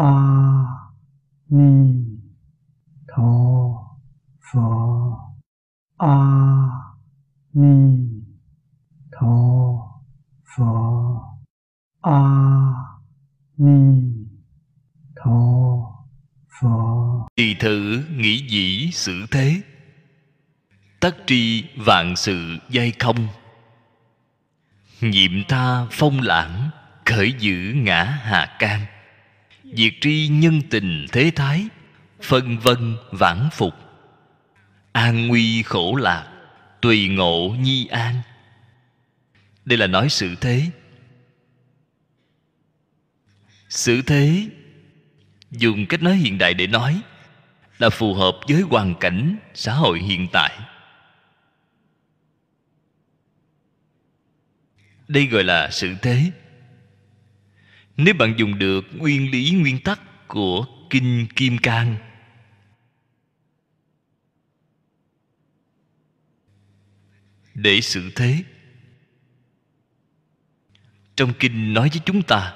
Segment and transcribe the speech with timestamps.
[0.00, 0.12] a
[1.50, 1.72] ni
[3.08, 3.32] tho
[4.40, 4.68] pho
[5.98, 6.16] a
[7.52, 7.74] ni
[9.12, 9.34] tho
[10.52, 10.72] pho
[12.00, 12.20] a
[13.58, 13.80] ni
[15.16, 15.40] tho
[16.60, 19.60] pho Tỳ thử nghĩ dĩ xử thế.
[21.00, 23.28] Tất tri vạn sự dây không.
[25.00, 26.70] Nhiệm tha phong lãng,
[27.04, 28.80] Khởi giữ ngã hà can
[29.72, 31.68] Diệt tri nhân tình thế thái,
[32.22, 33.74] Phân vân vãn phục.
[34.92, 36.32] An nguy khổ lạc,
[36.80, 38.22] Tùy ngộ nhi an.
[39.64, 40.70] Đây là nói sự thế.
[43.68, 44.48] Sự thế,
[45.50, 47.00] Dùng cách nói hiện đại để nói
[47.78, 50.58] Là phù hợp với hoàn cảnh xã hội hiện tại.
[55.08, 56.30] Đây gọi là sự thế
[58.04, 61.96] nếu bạn dùng được nguyên lý nguyên tắc của kinh kim cang.
[67.54, 68.44] Để sự thế.
[71.16, 72.54] Trong kinh nói với chúng ta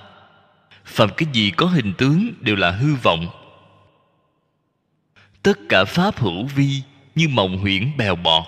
[0.85, 3.27] phạm cái gì có hình tướng đều là hư vọng.
[5.43, 6.83] Tất cả pháp hữu vi
[7.15, 8.45] như mộng huyễn bèo bọt.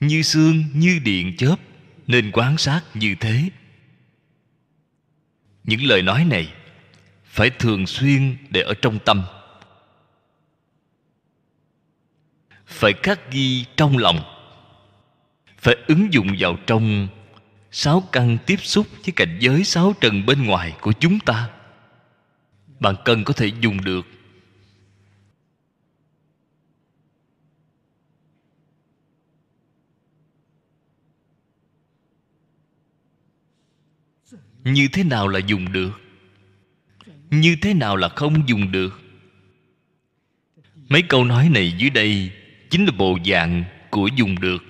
[0.00, 1.56] Như xương, như điện chớp
[2.06, 3.48] nên quán sát như thế
[5.64, 6.52] những lời nói này
[7.24, 9.22] phải thường xuyên để ở trong tâm.
[12.66, 14.20] Phải khắc ghi trong lòng.
[15.58, 17.08] Phải ứng dụng vào trong
[17.70, 21.48] sáu căn tiếp xúc với cảnh giới sáu trần bên ngoài của chúng ta.
[22.80, 24.06] Bạn cần có thể dùng được
[34.64, 35.90] như thế nào là dùng được?
[37.30, 39.00] Như thế nào là không dùng được?
[40.88, 42.30] Mấy câu nói này dưới đây
[42.70, 44.64] chính là bộ dạng của dùng được.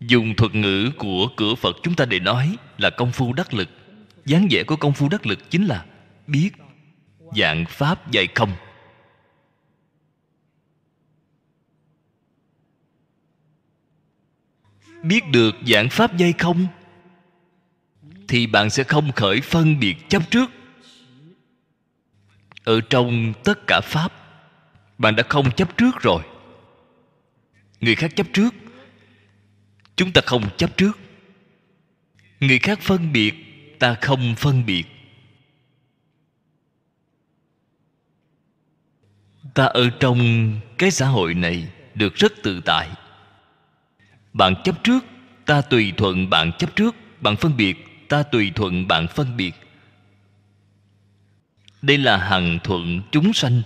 [0.00, 3.68] Dùng thuật ngữ của cửa phật chúng ta để nói là công phu đắc lực.
[4.24, 5.84] Dáng vẻ của công phu đắc lực chính là
[6.26, 6.50] biết
[7.36, 8.50] dạng pháp dạy không.
[15.02, 16.66] Biết được giảng pháp dây không?
[18.28, 20.50] Thì bạn sẽ không khởi phân biệt chấp trước.
[22.64, 24.12] Ở trong tất cả pháp,
[24.98, 26.22] bạn đã không chấp trước rồi.
[27.80, 28.54] Người khác chấp trước,
[29.96, 30.98] chúng ta không chấp trước.
[32.40, 33.34] Người khác phân biệt,
[33.78, 34.84] ta không phân biệt.
[39.54, 42.88] Ta ở trong cái xã hội này được rất tự tại
[44.32, 45.04] bạn chấp trước,
[45.46, 46.94] ta tùy thuận bạn chấp trước.
[47.20, 49.54] Bạn phân biệt, ta tùy thuận bạn phân biệt.
[51.82, 53.62] Đây là hằng thuận chúng sanh.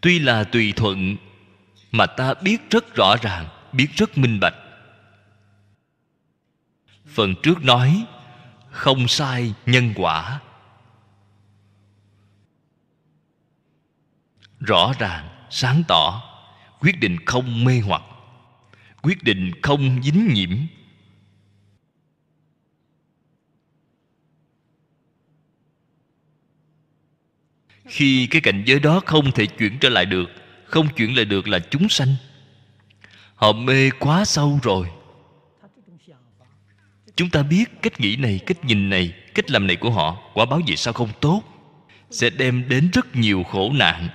[0.00, 1.16] Tuy là tùy thuận,
[1.92, 4.54] mà ta biết rất rõ ràng, biết rất minh bạch.
[7.06, 8.06] Phần trước nói,
[8.70, 10.40] không sai nhân quả.
[14.60, 16.22] Rõ ràng sáng tỏ,
[16.80, 18.02] quyết định không mê hoặc,
[19.02, 20.50] quyết định không dính nhiễm.
[27.86, 30.30] Khi cái cảnh giới đó không thể chuyển trở lại được,
[30.64, 32.16] không chuyển lại được là chúng sanh.
[33.34, 34.90] Họ mê quá sâu rồi.
[37.16, 40.44] Chúng ta biết cách nghĩ này, cách nhìn này, cách làm này của họ, quả
[40.44, 41.42] báo gì sao không tốt?
[42.10, 44.08] Sẽ đem đến rất nhiều khổ nạn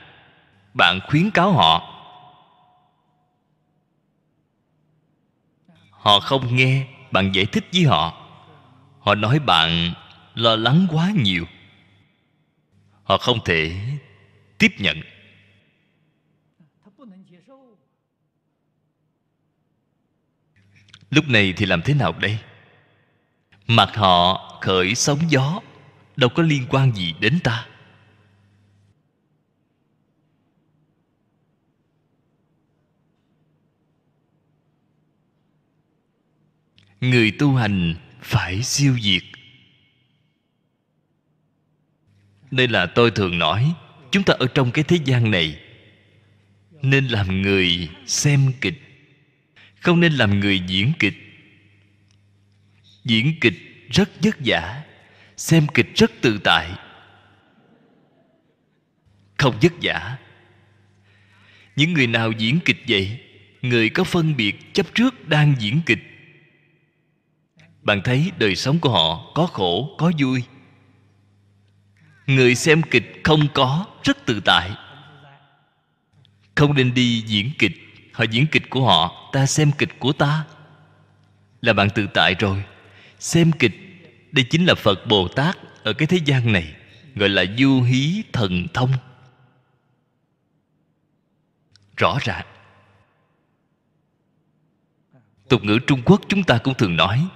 [0.75, 1.91] bạn khuyến cáo họ.
[5.89, 8.27] Họ không nghe, bạn giải thích với họ.
[8.99, 9.93] Họ nói bạn
[10.33, 11.45] lo lắng quá nhiều.
[13.03, 13.75] Họ không thể
[14.57, 15.01] tiếp nhận.
[21.09, 22.39] Lúc này thì làm thế nào đây?
[23.67, 25.59] Mặt họ khởi sóng gió,
[26.15, 27.67] đâu có liên quan gì đến ta.
[37.09, 39.23] Người tu hành phải siêu diệt
[42.55, 43.73] đây là tôi thường nói,
[44.11, 45.59] chúng ta ở trong cái thế gian này
[46.81, 48.81] nên làm người xem kịch,
[49.79, 51.13] không nên làm người diễn kịch.
[53.03, 53.53] Diễn kịch
[53.89, 54.83] rất vất vả,
[55.37, 56.71] xem kịch rất tự tại.
[59.37, 60.17] Không vất vả.
[61.75, 63.19] Những người nào diễn kịch vậy,
[63.61, 65.99] người có phân biệt chấp trước đang diễn kịch
[67.85, 70.43] bạn thấy đời sống của họ có khổ, có vui.
[72.27, 74.71] Người xem kịch không có, rất tự tại.
[76.55, 77.71] Không nên đi diễn kịch.
[78.13, 80.45] Họ diễn kịch của họ, ta xem kịch của ta.
[81.61, 82.63] Là bạn tự tại rồi.
[83.19, 83.75] Xem kịch,
[84.31, 86.75] đây chính là phật bồ tát ở cái thế gian này,
[87.15, 88.91] gọi là du hí thần thông.
[91.97, 92.45] Rõ ràng.
[95.49, 97.27] Tục ngữ trung quốc chúng ta cũng thường nói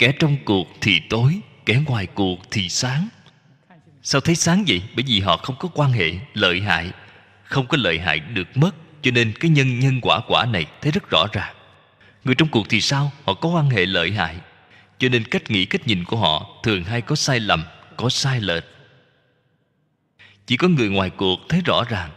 [0.00, 3.08] kẻ trong cuộc thì tối, kẻ ngoài cuộc thì sáng.
[4.02, 4.82] Sao thấy sáng vậy?
[4.96, 6.90] Bởi vì họ không có quan hệ, lợi hại.
[7.44, 8.70] Không có lợi hại được mất,
[9.02, 11.54] cho nên cái nhân nhân quả quả này thấy rất rõ ràng.
[12.24, 13.12] Người trong cuộc thì sao?
[13.24, 14.36] Họ có quan hệ lợi hại.
[14.98, 17.64] Cho nên cách nghĩ, cách nhìn của họ thường hay có sai lầm,
[17.96, 18.64] có sai lệch.
[20.46, 22.10] Chỉ có người ngoài cuộc thấy rõ ràng.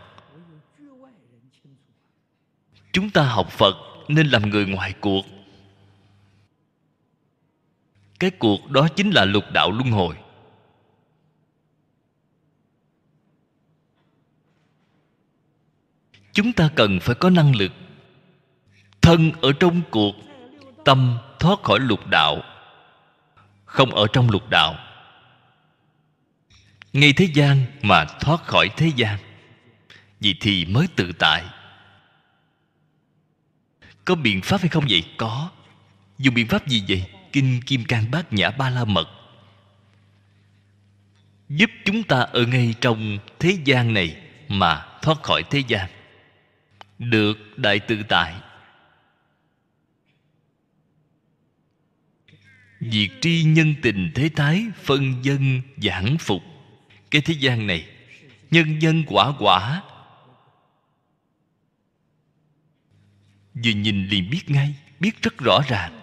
[2.92, 3.76] Chúng ta học phật
[4.08, 5.26] nên làm người ngoài cuộc
[8.24, 10.16] cái cuộc đó chính là lục đạo luân hồi.
[16.34, 17.72] Chúng ta cần phải có năng lực.
[19.02, 20.16] Thân ở trong cuộc,
[20.86, 22.42] tâm thoát khỏi lục đạo,
[23.66, 24.76] không ở trong lục đạo.
[26.94, 29.20] Ngay thế gian mà thoát khỏi thế gian,
[30.20, 31.44] vì thì mới tự tại.
[34.06, 35.04] Có biện pháp hay không vậy?
[35.18, 35.50] Có.
[36.18, 37.06] Dùng biện pháp gì vậy?
[37.34, 39.08] Kinh kim cang bát nhã ba la mật.
[41.50, 45.90] Giúp chúng ta ở ngay trong thế gian này mà thoát khỏi thế gian.
[47.00, 48.36] Được đại tự tại.
[52.80, 56.44] Diệt tri nhân tình thế thái Phân dân giảng phục
[57.12, 57.86] Cái thế gian này,
[58.52, 59.84] Nhân dân quả quả.
[63.54, 66.03] Vừa nhìn liền biết ngay, Biết rất rõ ràng.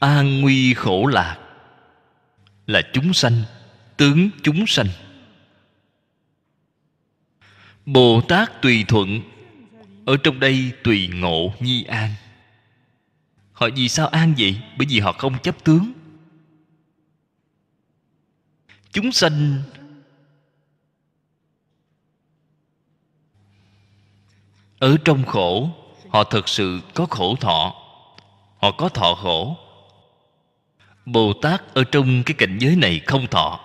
[0.00, 1.38] An nguy khổ lạc.
[2.66, 3.42] Là chúng sanh,
[3.96, 4.86] Tướng chúng sanh.
[7.86, 9.20] Bồ Tát tùy thuận,
[10.06, 12.14] Ở trong đây tùy ngộ nhi an.
[13.52, 14.60] Họ vì sao an vậy?
[14.78, 15.92] Bởi vì họ không chấp tướng.
[18.92, 19.62] Chúng sanh
[24.78, 25.70] Ở trong khổ,
[26.08, 27.74] Họ thật sự có khổ thọ.
[28.58, 29.56] Họ có thọ khổ.
[31.12, 33.60] Bồ Tát ở trong cái cảnh giới này không thọ.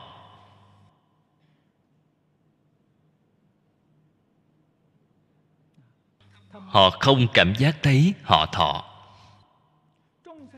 [6.52, 8.86] Họ không cảm giác thấy họ thọ.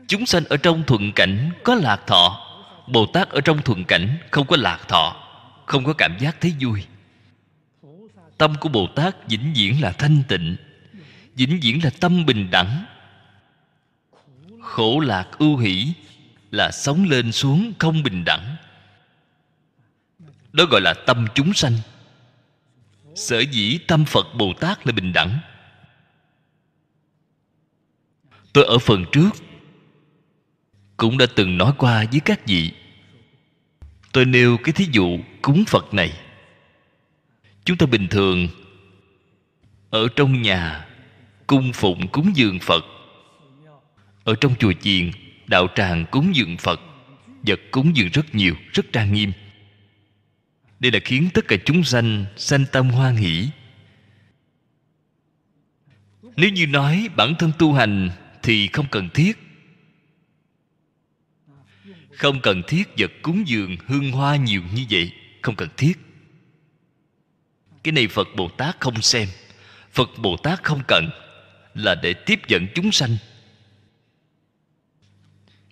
[0.06, 2.44] Chúng sanh ở trong thuận cảnh có lạc thọ.
[2.86, 5.16] Bồ tát ở trong thuận cảnh không có lạc thọ,
[5.66, 6.84] không có cảm giác thấy vui.
[8.38, 10.56] Tâm của bồ tát vĩnh viễn là thanh tịnh,
[11.34, 12.84] vĩnh viễn là tâm bình đẳng.
[14.60, 15.92] Khổ lạc ưu hỷ
[16.50, 18.56] là sống lên xuống không bình đẳng.
[20.52, 21.72] Đó gọi là tâm chúng sanh.
[23.14, 25.38] Sở dĩ tâm phật bồ tát là bình đẳng.
[28.52, 29.30] Tôi ở phần trước
[30.96, 32.72] cũng đã từng nói qua với các vị.
[34.12, 36.12] Tôi nêu cái thí dụ cúng phật này.
[37.64, 38.48] Chúng ta bình thường
[39.90, 40.86] ở trong nhà
[41.46, 42.84] cung phụng cúng dường phật,
[44.24, 45.10] ở trong chùa chiền
[45.48, 46.80] đạo tràng cúng dường phật,
[47.46, 49.32] vật cúng dường rất nhiều, rất trang nghiêm.
[50.80, 53.48] Đây là khiến tất cả chúng sanh sanh tâm hoan hỷ.
[56.36, 58.10] Nếu như nói bản thân tu hành
[58.42, 59.38] thì không cần thiết.
[62.12, 65.12] Không cần thiết vật cúng dường hương hoa nhiều như vậy,
[65.42, 65.98] không cần thiết.
[67.82, 69.28] Cái này phật bồ tát không xem,
[69.92, 71.08] phật bồ tát không cần,
[71.74, 73.16] là để tiếp dẫn chúng sanh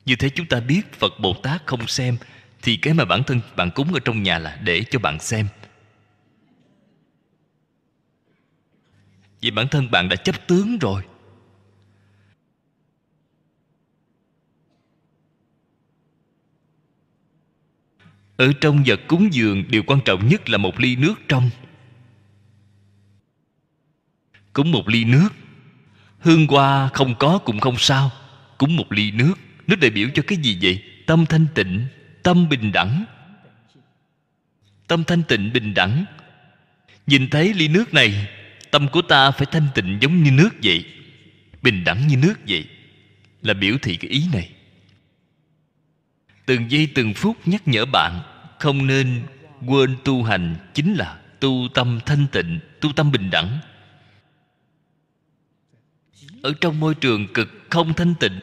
[0.07, 2.17] như thế chúng ta biết phật bồ tát không xem,
[2.63, 5.49] thì cái mà bản thân bạn cúng ở trong nhà là để cho bạn xem.
[9.41, 11.03] Vì bản thân bạn đã chấp tướng rồi.
[18.37, 21.51] Ở trong vật cúng dường, điều quan trọng nhất là một ly nước trong.
[24.53, 25.29] Cúng một ly nước.
[26.19, 28.11] Hương hoa không có cũng không sao,
[28.59, 29.35] cúng một ly nước
[29.67, 30.83] nước đại biểu cho cái gì vậy?
[31.07, 31.87] Tâm thanh tịnh,
[32.23, 33.05] tâm bình đẳng.
[34.87, 36.05] Tâm thanh tịnh, bình đẳng.
[37.07, 38.29] Nhìn thấy ly nước này,
[38.71, 40.85] tâm của ta phải thanh tịnh giống như nước vậy.
[41.63, 42.65] Bình đẳng như nước vậy.
[43.43, 44.51] Là biểu thị cái ý này.
[46.47, 48.21] Từng giây từng phút nhắc nhở bạn,
[48.59, 49.23] không nên
[49.67, 53.59] quên tu hành chính là tu tu tâm thanh tịnh, tu tâm bình đẳng.
[56.43, 58.41] Ở trong môi trường cực không thanh tịnh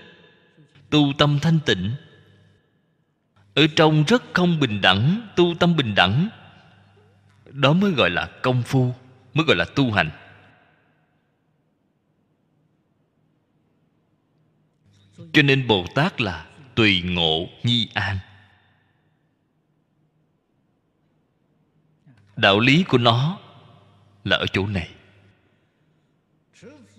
[0.93, 1.91] tu tâm thanh tịnh.
[3.53, 6.29] Ở trong rất không bình đẳng, tu tâm bình đẳng,
[7.45, 8.95] đó mới gọi là công phu,
[9.33, 10.09] mới gọi là tu hành.
[15.33, 18.17] Cho nên bồ tát là tùy ngộ nhi an.
[22.35, 23.39] Đạo lý của nó
[24.23, 24.89] là ở chỗ này.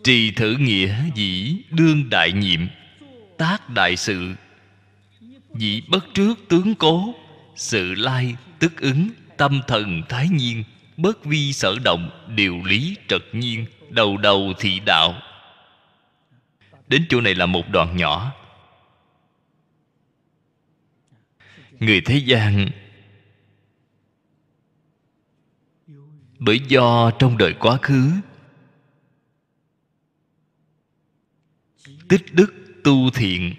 [0.05, 2.61] Trì thử nghĩa dĩ đương đại nhiệm
[3.39, 4.35] tác đại sự.
[5.55, 7.15] Dĩ bất trước tướng cố,
[7.57, 10.65] sự lai tức ứng, tâm thần thái nhiên,
[10.97, 15.15] bất vi sở động, điều lý trật nhiên, đầu đầu thị đạo.
[16.89, 18.33] Đến chỗ này là một đoạn nhỏ.
[21.81, 22.69] Người thế gian,
[26.39, 28.11] bởi do trong đời quá khứ,
[32.09, 33.55] tích đức tu thiện,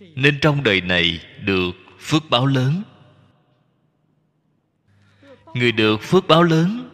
[0.00, 2.82] nên trong đời này được phước báo lớn.
[5.54, 6.90] Người được phước báo lớn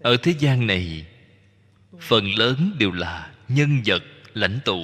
[0.00, 1.06] ở thế gian này,
[2.00, 4.02] phần lớn đều là nhân vật
[4.34, 4.82] lãnh tụ.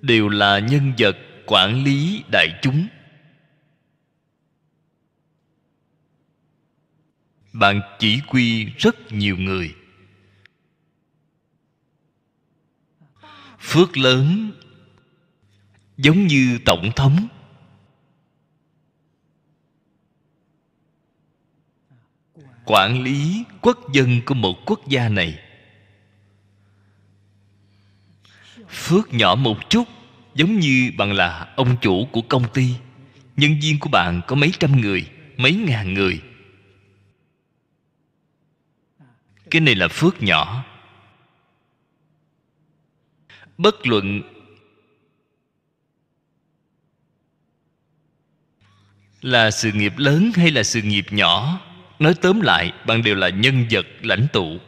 [0.00, 1.16] Đều là nhân vật
[1.46, 2.86] quản lý đại chúng.
[7.54, 9.74] Bạn chỉ quy rất nhiều người.
[13.60, 14.52] Phước lớn,
[15.96, 17.28] giống như tổng thống.
[22.64, 25.38] Quản lý quốc dân của một quốc gia này.
[28.68, 29.88] Phước nhỏ một chút,
[30.34, 32.74] giống như bạn là ông chủ của công ty.
[33.36, 36.20] Nhân viên của bạn có mấy trăm người, mấy ngàn người.
[39.54, 40.64] Cái này là phước nhỏ.
[43.58, 44.22] Bất luận
[49.22, 51.60] là sự nghiệp lớn hay là sự nghiệp nhỏ,
[51.98, 54.58] nói tóm lại, bạn đều là nhân vật, lãnh tụ.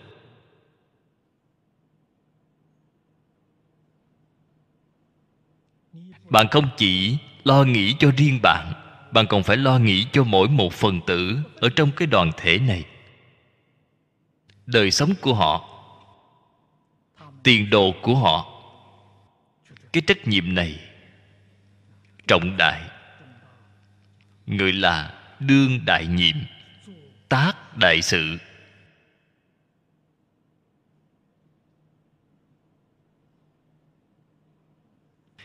[6.28, 8.72] Bạn không chỉ lo nghĩ cho riêng bạn
[9.12, 12.58] bạn còn phải lo nghĩ cho mỗi một phần tử ở trong cái đoàn thể
[12.58, 12.84] này
[14.66, 15.68] đời sống của họ,
[17.42, 18.52] tiền đồ của họ.
[19.92, 20.80] Cái trách nhiệm này
[22.28, 22.90] trọng đại.
[24.46, 26.36] Người là đương đại nhiệm,
[27.28, 28.38] tác đại sự.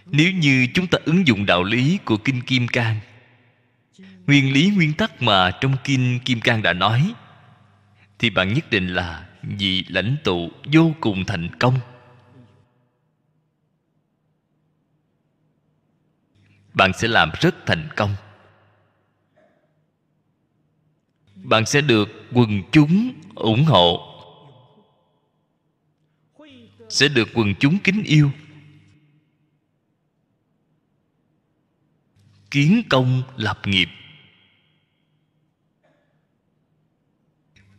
[0.05, 2.99] Nếu như chúng ta ứng dụng đạo lý của kinh kim cang,
[4.27, 7.13] nguyên lý nguyên tắc mà trong kinh kim cang đã nói
[8.21, 11.79] thì bạn nhất định là vị lãnh tụ vô cùng thành công.
[16.73, 18.15] Bạn sẽ làm rất thành công.
[21.35, 24.07] Bạn sẽ được quần chúng ủng hộ.
[26.89, 28.31] Sẽ được quần chúng kính yêu.
[32.51, 33.89] Kiến công lập nghiệp.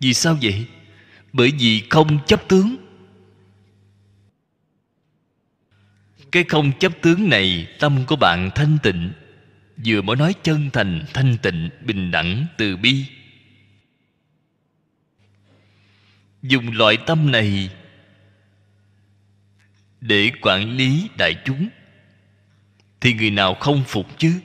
[0.02, 0.66] Vì sao vậy?
[1.32, 2.76] Bởi vì không chấp tướng.
[6.32, 9.12] Cái không chấp tướng này, tâm của bạn thanh tịnh.
[9.84, 13.04] Vừa mới nói chân thành, thanh tịnh, bình đẳng, từ bi.
[16.42, 17.70] Dùng loại tâm này
[20.00, 21.68] để quản lý đại chúng.
[23.00, 24.40] Thì người nào không phục chứ?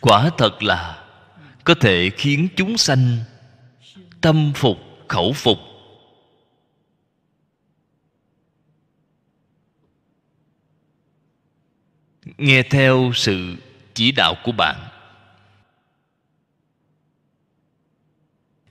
[0.00, 1.04] Quả thật là
[1.64, 3.18] có thể khiến chúng sanh
[4.20, 5.58] tâm phục, khẩu phục.
[12.38, 13.56] Nghe theo sự
[13.94, 14.88] chỉ đạo của bạn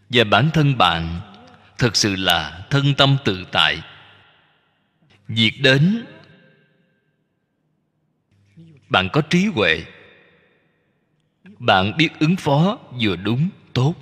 [0.10, 1.22] và bản thân bạn
[1.78, 3.82] thật sự là thân tâm tự tại.
[5.28, 6.06] Việc đến,
[8.90, 9.84] bạn có trí huệ
[11.66, 13.94] bạn biết ứng phó vừa đúng, tốt.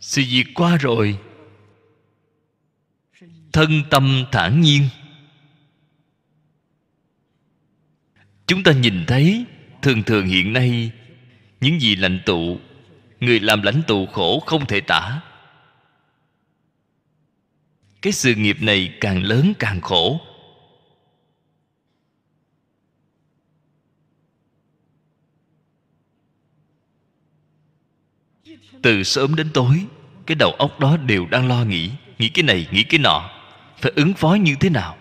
[0.00, 1.18] Sự việc qua rồi.
[3.52, 4.88] Thân tâm thản nhiên.
[8.46, 9.44] Chúng ta nhìn thấy,
[9.82, 10.90] thường thường hiện nay,
[11.60, 12.58] những gì lãnh tụ,
[13.20, 15.20] người làm lãnh tụ khổ không thể tả.
[18.02, 20.20] Cái sự nghiệp này càng lớn càng khổ.
[28.84, 29.86] Từ sớm đến tối,
[30.26, 33.30] cái đầu óc đó đều đang lo nghĩ nghĩ cái này, nghĩ cái nọ.
[33.78, 34.96] Phải ứng phó như thế nào?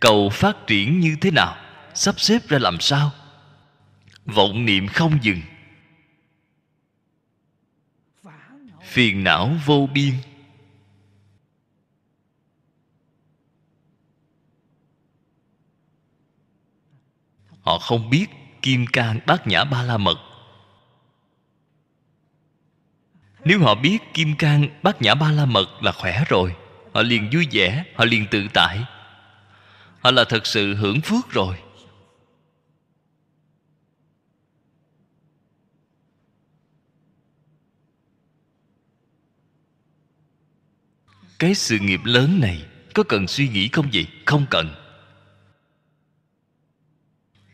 [0.00, 1.56] Cầu phát triển như thế nào?
[1.94, 3.10] Sắp xếp ra làm sao?
[4.24, 5.42] Vọng niệm không dừng.
[8.82, 10.14] Phiền não vô biên.
[17.60, 18.26] Họ không biết
[18.62, 20.33] kim cang bát nhã ba la mật.
[23.44, 26.54] Nếu họ biết kim cang bát nhã ba la mật là khỏe rồi,
[26.94, 28.84] họ liền vui vẻ, họ liền tự tại.
[30.00, 31.56] Họ là thật sự hưởng phước rồi.
[41.38, 44.74] Cái sự nghiệp lớn này có cần suy nghĩ không gì không cần.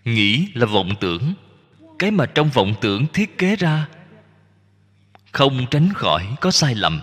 [0.04, 1.34] Nghĩ là vọng tưởng.
[1.98, 3.88] Cái mà trong vọng tưởng thiết kế ra
[5.32, 7.00] không tránh khỏi có sai lầm.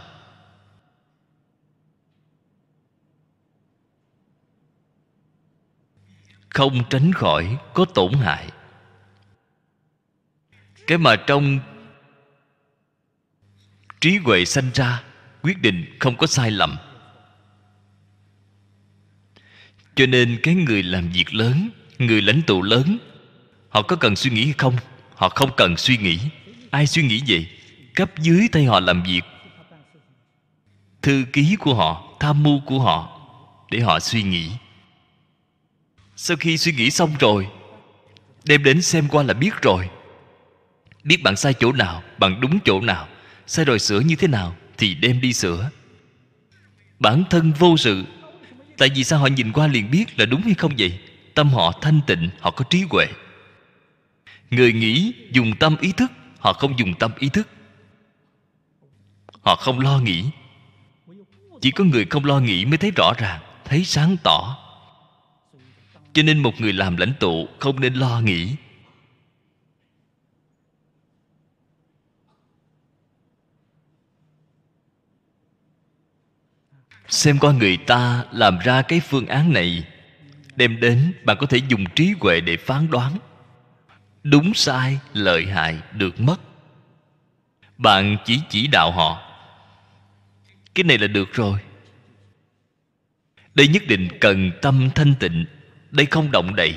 [6.49, 8.47] Không tránh khỏi có tổn hại.
[10.87, 11.59] Cái mà trong
[14.01, 15.03] trí huệ sanh ra,
[15.41, 16.77] quyết định không có sai lầm.
[19.95, 21.69] Cho nên cái người làm việc lớn,
[21.99, 22.97] người lãnh tụ lớn,
[23.69, 24.75] họ có cần suy nghĩ hay không?
[25.15, 26.19] Họ không cần suy nghĩ.
[26.71, 27.56] Ai suy nghĩ gì
[27.97, 29.21] cấp dưới tay họ làm việc.
[31.01, 33.19] Thư ký của họ, tham mưu của họ,
[33.71, 34.51] để họ suy nghĩ.
[36.15, 37.47] Sau khi suy nghĩ xong rồi,
[38.43, 39.89] đem đến xem qua là biết rồi.
[41.03, 43.07] Biết bạn sai chỗ nào, bạn đúng chỗ nào,
[43.47, 45.69] sai rồi sửa như thế nào, thì đem đi sửa.
[46.99, 48.03] Bản thân vô sự,
[48.77, 50.99] tại vì sao họ nhìn qua liền biết là đúng hay không vậy?
[51.33, 53.07] Tâm họ thanh tịnh, họ có trí huệ.
[54.51, 57.47] Người nghĩ dùng tâm ý thức, họ không dùng tâm ý thức
[59.47, 60.25] họ không lo nghĩ.
[61.61, 64.57] Chỉ có người không lo nghĩ mới thấy rõ ràng, thấy sáng tỏ.
[66.13, 68.55] Cho nên một người làm lãnh tụ không nên lo nghĩ.
[77.07, 79.83] Xem coi người ta làm ra cái phương án này,
[80.55, 83.17] đem đến bạn có thể dùng trí huệ để phán đoán.
[84.23, 86.39] Đúng sai, lợi hại, được mất.
[87.77, 89.26] Bạn chỉ chỉ đạo họ
[90.77, 91.59] cái này là được rồi.
[93.55, 95.45] Đây nhất định cần tâm thanh tịnh.
[95.91, 96.75] Đây không động đậy.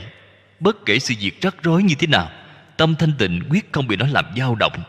[0.60, 2.30] Bất kể sự việc rắc rối như thế nào,
[2.76, 4.82] tâm thanh tịnh quyết không bị nó làm dao động.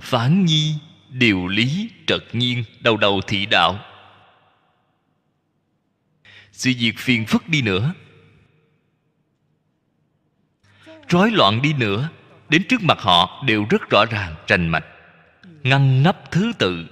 [0.00, 0.74] Phản nhi,
[1.10, 3.78] điều lý, trật nhiên, đầu đầu thị đạo.
[6.52, 7.94] Sự việc phiền phức đi nữa.
[11.08, 12.08] Rối loạn đi nữa,
[12.48, 14.84] đến trước mặt họ đều rất rõ ràng, rành mạch.
[15.62, 16.86] Ngăn nắp thứ tự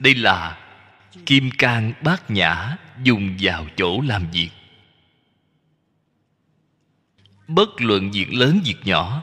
[0.00, 0.58] đây là
[1.26, 4.50] kim cang bát nhã dùng vào chỗ làm việc.
[7.48, 9.22] Bất luận việc lớn việc nhỏ,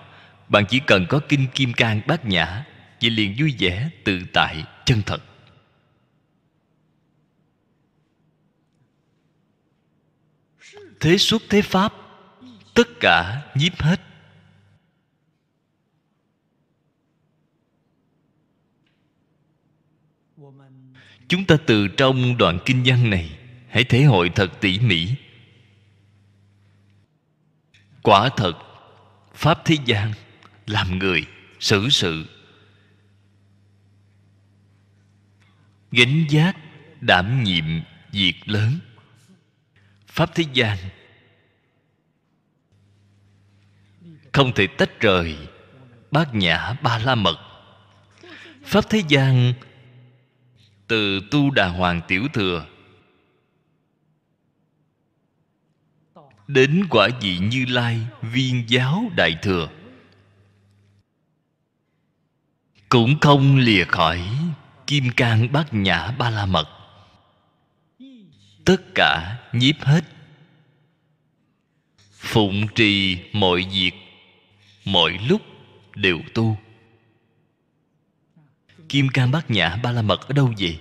[0.49, 2.65] bạn chỉ cần có kinh kim cang bát nhã,
[3.01, 5.23] vậy liền vui vẻ, tự tại, chân thật.
[10.99, 11.93] Thế xuất thế pháp,
[12.73, 14.06] tất cả nhiếp hết.
[21.27, 23.37] Chúng ta từ trong đoạn kinh văn này,
[23.69, 25.07] hãy thể hội thật tỉ mỉ.
[28.03, 28.53] Quả thật,
[29.35, 30.13] pháp thế gian
[30.67, 31.25] làm người
[31.59, 32.25] xử sự.
[35.91, 36.55] Gánh giác
[37.01, 37.65] đảm nhiệm
[38.11, 38.79] việc lớn.
[40.07, 40.77] Pháp thế gian
[44.31, 45.37] không thể tách rời
[46.11, 47.37] bát nhã ba la mật.
[48.63, 49.53] Pháp thế gian
[50.87, 52.65] từ tu đà hoàng tiểu thừa.
[56.47, 59.69] Đến quả vị như lai, viên giáo đại thừa.
[62.89, 64.21] Cũng không lìa khỏi
[64.87, 66.77] kim cang bát nhã ba la mật
[68.67, 70.01] tất cả nhiếp hết.
[72.11, 73.91] Phụng trì mọi việc,
[74.85, 75.41] mọi lúc
[75.95, 76.57] đều tu.
[78.89, 80.79] Kim cang bát nhã ba la mật ở đâu vậy?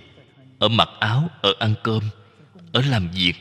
[0.59, 2.03] Ở mặc áo, ở ăn cơm,
[2.71, 3.33] ở làm việc,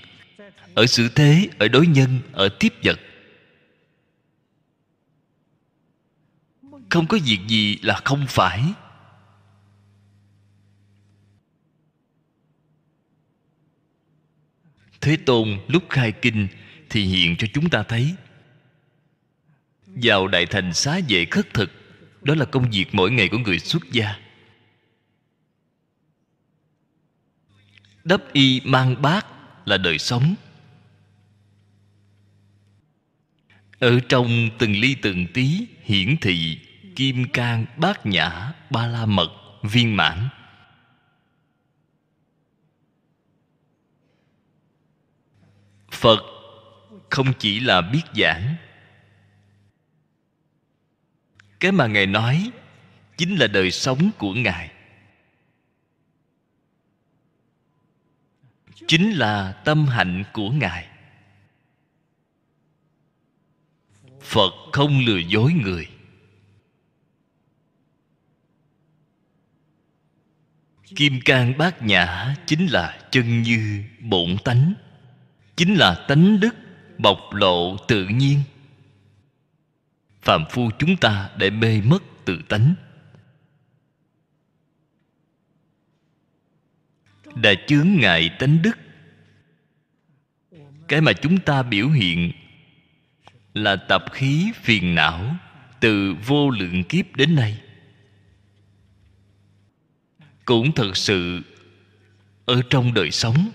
[0.74, 3.00] ở xử thế, ở đối nhân, ở tiếp vật.
[6.90, 8.62] Không có việc gì là không phải.
[15.00, 16.48] Thế Tôn lúc khai kinh
[16.90, 18.14] thì hiện cho chúng ta thấy
[19.86, 21.70] vào đại thành xá vệ khất thực
[22.22, 24.25] đó là công việc mỗi ngày của người xuất gia
[28.06, 29.26] đắp y mang bát
[29.64, 30.34] là đời sống.
[33.78, 36.58] Ở trong từng ly từng tí hiển thị
[36.96, 39.30] kim cang bát nhã ba la mật
[39.62, 40.28] viên mãn.
[45.90, 46.18] Phật
[47.10, 48.56] không chỉ là biết giảng.
[51.60, 52.50] Cái mà ngài nói
[53.16, 54.75] chính là đời sống của ngài.
[58.86, 60.88] Chính là tâm hạnh của ngài.
[64.20, 65.88] Phật không lừa dối người.
[70.96, 74.74] Kim cang bát nhã chính là chân như bổn tánh,
[75.56, 76.54] chính là tánh đức
[76.98, 78.42] bộc lộ tự nhiên.
[80.22, 82.74] Phạm phu chúng ta để mê mất tự tánh.
[87.34, 88.78] Đã chướng ngại tánh đức.
[90.88, 92.32] Cái mà chúng ta biểu hiện
[93.54, 95.36] là tập khí phiền não
[95.80, 97.60] từ vô lượng kiếp đến nay.
[100.44, 101.42] Cũng thật sự
[102.44, 103.50] ở trong đời sống,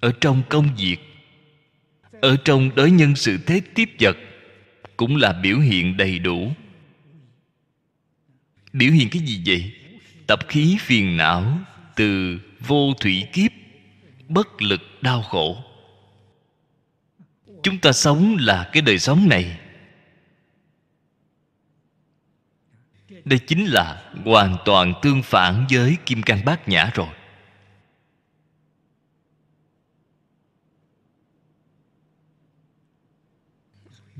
[0.00, 0.96] ở trong công việc,
[2.20, 4.16] ở trong đối nhân sự thế tiếp vật
[4.96, 6.52] cũng là biểu hiện đầy đủ.
[8.72, 9.81] Biểu hiện cái gì vậy?
[10.32, 11.58] Tập khí phiền não
[11.96, 13.50] từ vô thủy kiếp,
[14.28, 15.64] bất lực đau khổ.
[17.62, 19.58] Chúng ta sống là cái đời sống này.
[23.24, 27.14] Đây chính là hoàn toàn tương phản với kim cang bát nhã rồi.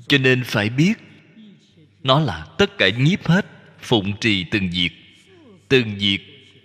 [0.09, 0.95] Cho nên phải biết,
[2.03, 3.47] nó là tất cả nhiếp hết,
[3.79, 5.02] phụng trì từng việc
[5.73, 6.19] từng việc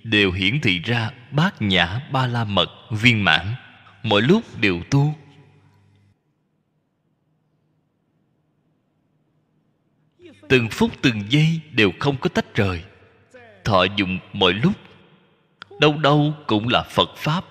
[0.04, 3.56] đều hiển thị ra bát nhã ba la mật viên mãn.
[4.04, 5.16] Mỗi lúc đều tu.
[10.50, 12.84] Từng phút từng giây đều không có tách rời.
[13.64, 14.74] Thọ dụng mọi lúc.
[15.80, 17.46] Đâu đâu cũng là phật pháp.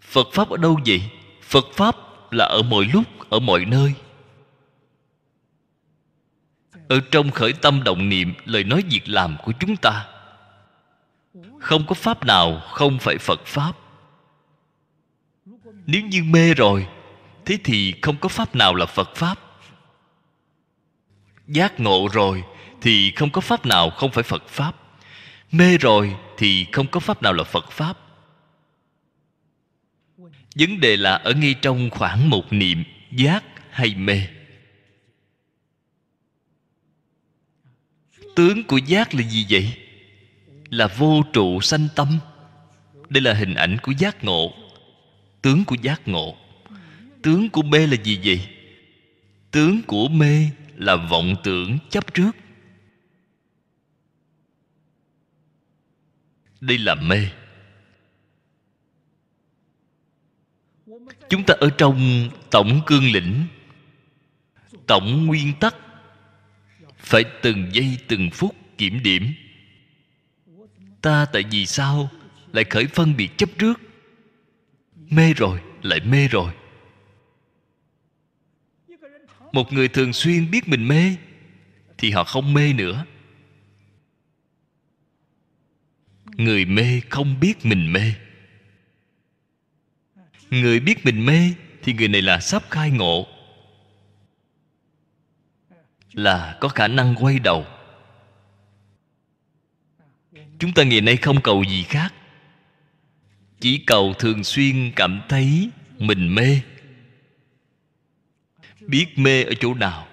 [0.00, 1.02] Phật pháp ở đâu vậy?
[1.42, 1.96] Phật pháp
[2.30, 3.94] là ở mọi lúc, ở mọi nơi
[6.88, 10.06] ở trong khởi tâm động niệm, lời nói việc làm của chúng ta.
[11.60, 13.72] Không có pháp nào không phải phật pháp.
[15.86, 16.86] Nếu như mê rồi,
[17.44, 19.38] thế thì không có pháp nào là phật pháp.
[21.46, 22.44] Giác ngộ rồi
[22.80, 24.72] thì không có pháp nào không phải phật pháp.
[25.52, 27.98] Mê rồi thì không có pháp nào là phật pháp.
[30.56, 34.22] Vấn đề là ở ngay trong khoảng một niệm, giác hay mê.
[38.38, 39.76] Tướng của giác là gì vậy?
[40.70, 42.18] Là vô trụ sanh tâm.
[43.08, 44.52] Đây là hình ảnh của giác ngộ.
[45.42, 46.36] Tướng của giác ngộ.
[47.22, 48.48] Tướng của mê là gì vậy?
[49.50, 52.30] Tướng của mê là vọng tưởng chấp trước.
[56.60, 57.28] Đây là mê.
[61.28, 63.44] Chúng ta ở trong tổng cương lĩnh,
[64.86, 65.74] tổng nguyên tắc
[66.98, 69.32] phải từng giây từng phút kiểm điểm.
[71.02, 72.10] Ta tại vì sao
[72.52, 73.80] lại khởi phân biệt chấp trước?
[75.10, 76.52] Mê rồi, lại mê rồi.
[79.52, 81.14] Một người thường xuyên biết mình mê,
[81.98, 83.04] thì họ không mê nữa.
[86.24, 88.12] Người mê không biết mình mê.
[90.50, 93.26] Người biết mình mê, thì người này là sắp khai ngộ
[96.18, 97.66] là có khả năng quay đầu.
[100.58, 102.14] Chúng ta ngày nay không cầu gì khác,
[103.60, 106.60] chỉ cầu thường xuyên cảm thấy mình mê.
[108.80, 110.08] Biết mê ở chỗ nào?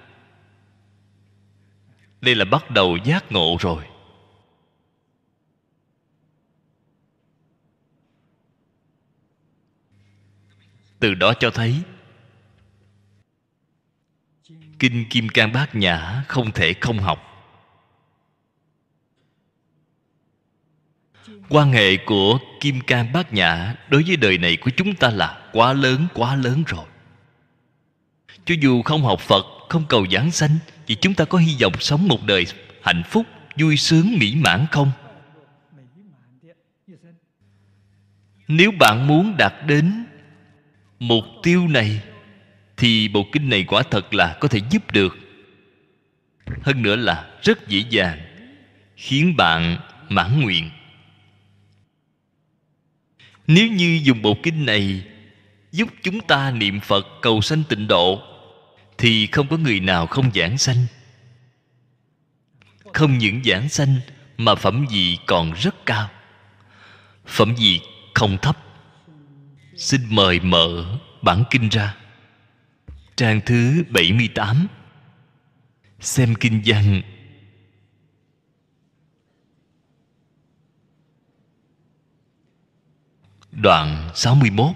[2.22, 3.84] Đây là bắt đầu giác ngộ rồi.
[11.00, 11.82] Từ đó cho thấy
[14.80, 17.32] kinh kim cang bát nhã không thể không học.
[21.50, 25.50] Quan hệ của kim cang bát nhã đối với đời này của chúng ta là
[25.54, 26.86] quá lớn quá lớn rồi.
[28.46, 30.58] Cho dù không học phật, không cầu giảng sanh,
[30.88, 32.46] thì chúng ta có hy vọng sống một đời
[32.82, 34.92] hạnh phúc, vui sướng, mỹ mãn không?
[38.48, 40.06] Nếu bạn muốn đạt đến
[41.00, 42.02] mục tiêu này
[42.78, 45.18] thì bộ kinh này quả thật là có thể giúp được.
[46.62, 48.22] Hơn nữa là rất dễ dàng,
[48.96, 49.78] khiến bạn
[50.10, 50.70] mãn nguyện.
[53.48, 55.04] Nếu như dùng bộ kinh này
[55.72, 58.22] giúp chúng ta niệm phật cầu sanh tịnh độ,
[58.98, 60.86] thì không có người nào không giảng sanh.
[62.94, 63.96] Không những giảng sanh,
[64.38, 66.10] mà phẩm vị còn rất cao.
[67.26, 67.82] Phẩm vị
[68.14, 68.58] không thấp.
[69.78, 71.96] Xin mời mở bản kinh ra
[73.16, 74.68] trang thứ 78
[76.00, 77.02] xem kinh văn.
[83.52, 84.68] Đoạn 61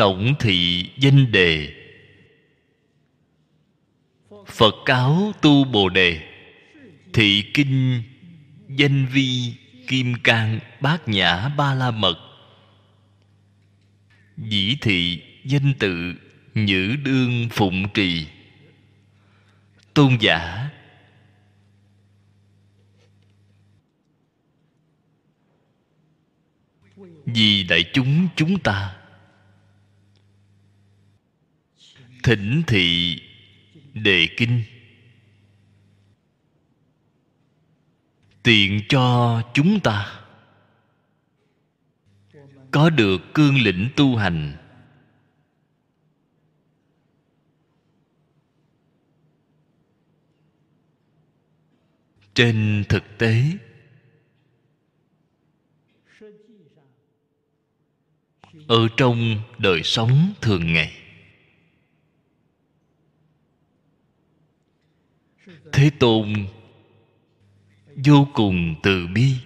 [0.00, 1.72] tổng thị danh đề.
[4.46, 6.20] Phật cáo tu bồ đề.
[7.12, 8.02] Thị kinh
[8.68, 9.54] danh vi
[9.90, 12.18] kim cang, bát nhã ba la mật.
[14.36, 16.14] Dĩ thị, danh tự,
[16.54, 18.26] nhữ đương, phụng trì.
[19.94, 20.70] Tôn giả.
[27.24, 28.96] Vì đại chúng chúng ta.
[32.22, 33.20] Thỉnh thị,
[33.94, 34.62] đề kinh.
[38.42, 40.20] Tiện cho chúng ta.
[42.70, 44.56] Có được cương lĩnh tu hành.
[52.34, 53.42] Trên thực tế,
[58.68, 60.92] ở trong đời sống thường ngày,
[65.72, 66.46] thế tôn
[68.04, 69.36] vô cùng từ bi.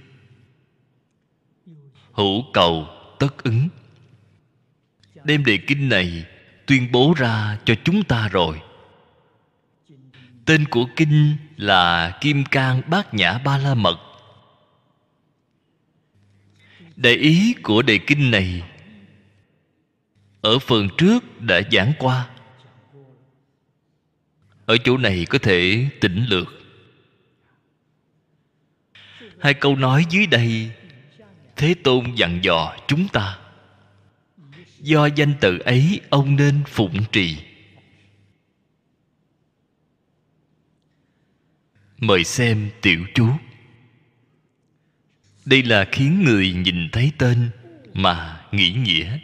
[2.12, 2.88] Hữu cầu
[3.18, 3.68] tất ứng.
[5.24, 6.24] Đem đề kinh này
[6.66, 8.60] tuyên bố ra cho chúng ta rồi.
[10.44, 13.98] Tên của kinh là kim cang bát nhã ba la mật.
[16.96, 18.62] Đại ý của đề kinh này
[20.40, 22.28] ở phần trước đã giảng qua.
[24.66, 26.63] Ở chỗ này có thể tỉnh lược
[29.44, 30.70] hai câu nói dưới đây,
[31.57, 33.38] thế tôn dặn dò chúng ta.
[34.80, 37.37] Do danh tự ấy, ông nên phụng trì.
[41.98, 43.28] Mời xem tiểu chú.
[45.44, 47.50] Đây là khiến người nhìn thấy tên
[47.94, 49.18] mà nghĩ nghĩa.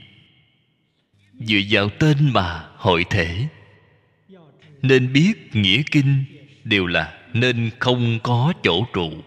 [1.34, 3.48] Dựa vào tên mà hội thể,
[4.82, 6.24] nên biết nghĩa kinh
[6.64, 9.22] đều là nên không có chỗ trụ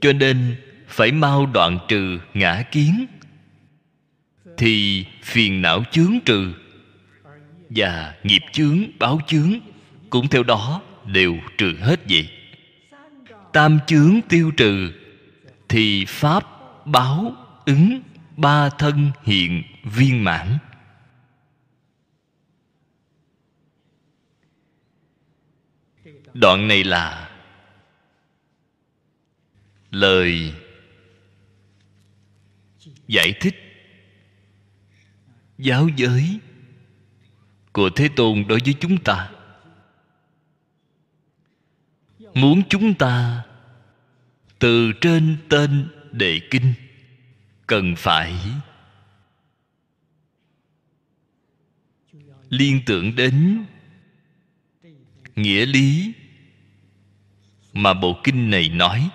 [0.00, 0.56] cho nên
[0.88, 3.06] phải mau đoạn trừ ngã kiến.
[4.56, 6.54] Thì phiền não chướng trừ
[7.70, 9.52] và nghiệp chướng, báo chướng
[10.10, 12.28] cũng theo đó đều trừ hết vậy.
[13.52, 14.92] Tam chướng tiêu trừ
[15.68, 16.44] thì pháp
[16.86, 18.00] báo ứng
[18.36, 20.58] ba thân hiện viên mãn.
[26.34, 27.27] Đoạn này là
[29.90, 30.54] lời
[33.08, 33.54] giải thích
[35.58, 36.38] giáo giới
[37.72, 39.30] của thế tôn đối với chúng ta.
[42.34, 43.44] Muốn chúng ta
[44.58, 46.74] từ trên tên đề kinh
[47.66, 48.34] cần phải
[52.48, 53.64] liên tưởng đến
[55.36, 56.12] nghĩa lý
[57.72, 59.10] mà bộ kinh này nói.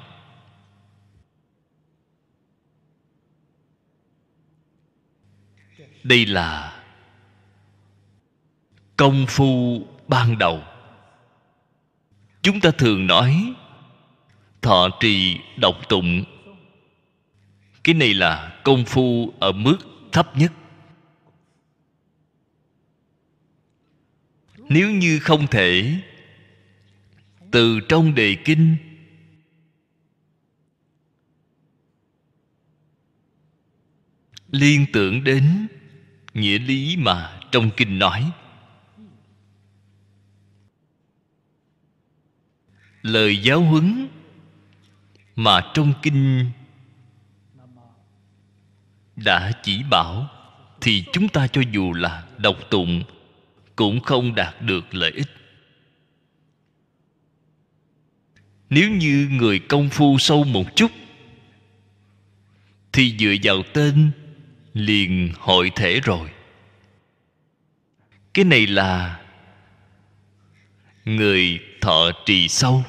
[6.04, 6.82] Đây là
[8.98, 10.64] công phu ban đầu.
[12.42, 13.54] Chúng ta thường nói
[14.62, 16.24] thọ trì độc tụng.
[17.84, 19.78] Cái này là công phu ở mức
[20.12, 20.52] thấp nhất.
[24.58, 26.00] Nếu như không thể
[27.52, 28.76] từ trong đề kinh
[34.52, 35.68] liên tưởng đến
[36.34, 38.32] nghĩa lý mà trong kinh nói.
[43.02, 44.08] Lời giáo huấn
[45.36, 46.52] mà trong kinh
[49.16, 50.30] đã chỉ bảo
[50.82, 53.04] thì chúng ta cho dù là đọc tụng
[53.76, 55.28] cũng không đạt được lợi ích.
[58.70, 60.92] Nếu như người công phu sâu một chút
[62.92, 64.12] thì dựa vào tên
[64.74, 66.30] liền hội thể rồi.
[68.34, 69.22] Cái này là
[71.06, 72.84] người thọ trì sâu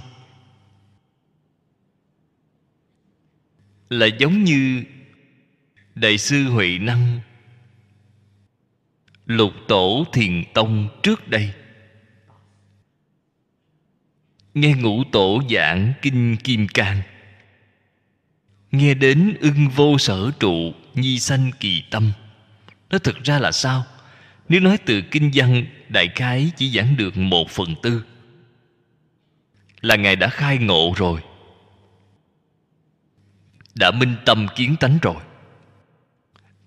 [3.88, 4.84] là giống như
[5.94, 7.20] đại sư huệ năng,
[9.26, 11.52] lục tổ thiền tông trước đây.
[14.54, 17.02] Nghe ngũ tổ giảng kinh kim cang,
[18.70, 22.12] nghe đến ưng vô sở trụ nhi sanh kỳ tâm.
[22.90, 23.84] Nó thực ra là sao?
[24.48, 28.04] Nếu nói từ kinh văn, đại khái chỉ giảng được một phần tư.
[29.80, 31.20] Là ngài đã khai ngộ rồi.
[33.74, 35.16] Đã minh tâm kiến tánh rồi.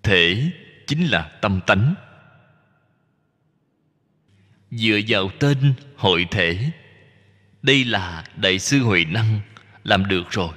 [0.04, 0.52] Thể
[0.88, 1.96] chính là tâm tánh.
[4.72, 6.72] Dựa vào tên hội thể,
[7.62, 9.40] đây là đại sư huệ năng
[9.84, 10.54] làm được rồi.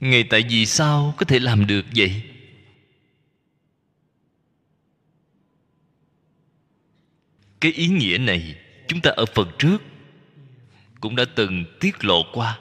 [0.00, 2.22] Ngài tại vì sao có thể làm được vậy?
[7.60, 8.56] Cái ý nghĩa này
[8.88, 9.82] chúng ta ở phần trước
[11.00, 12.58] cũng đã từng tiết lộ qua.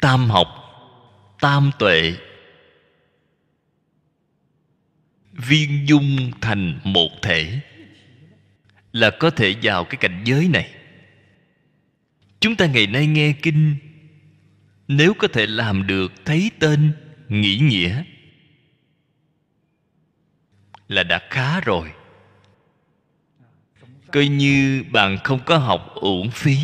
[0.00, 0.48] Tam học,
[1.40, 2.14] tam tuệ.
[5.32, 7.60] Viên dung thành một thể
[8.92, 10.79] là có thể vào cái cảnh giới này
[12.40, 13.76] chúng ta ngày nay nghe kinh.
[14.88, 16.92] Nếu có thể làm được thấy tên,
[17.28, 18.04] nghĩ nghĩa,
[20.88, 21.92] là đã khá rồi.
[24.12, 26.56] Coi như bạn không có học uổng phí.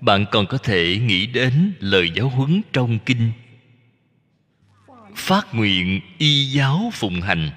[0.00, 3.32] Bạn còn có thể nghĩ đến lời giáo huấn trong kinh.
[5.14, 7.50] Phát nguyện y giáo phụng hành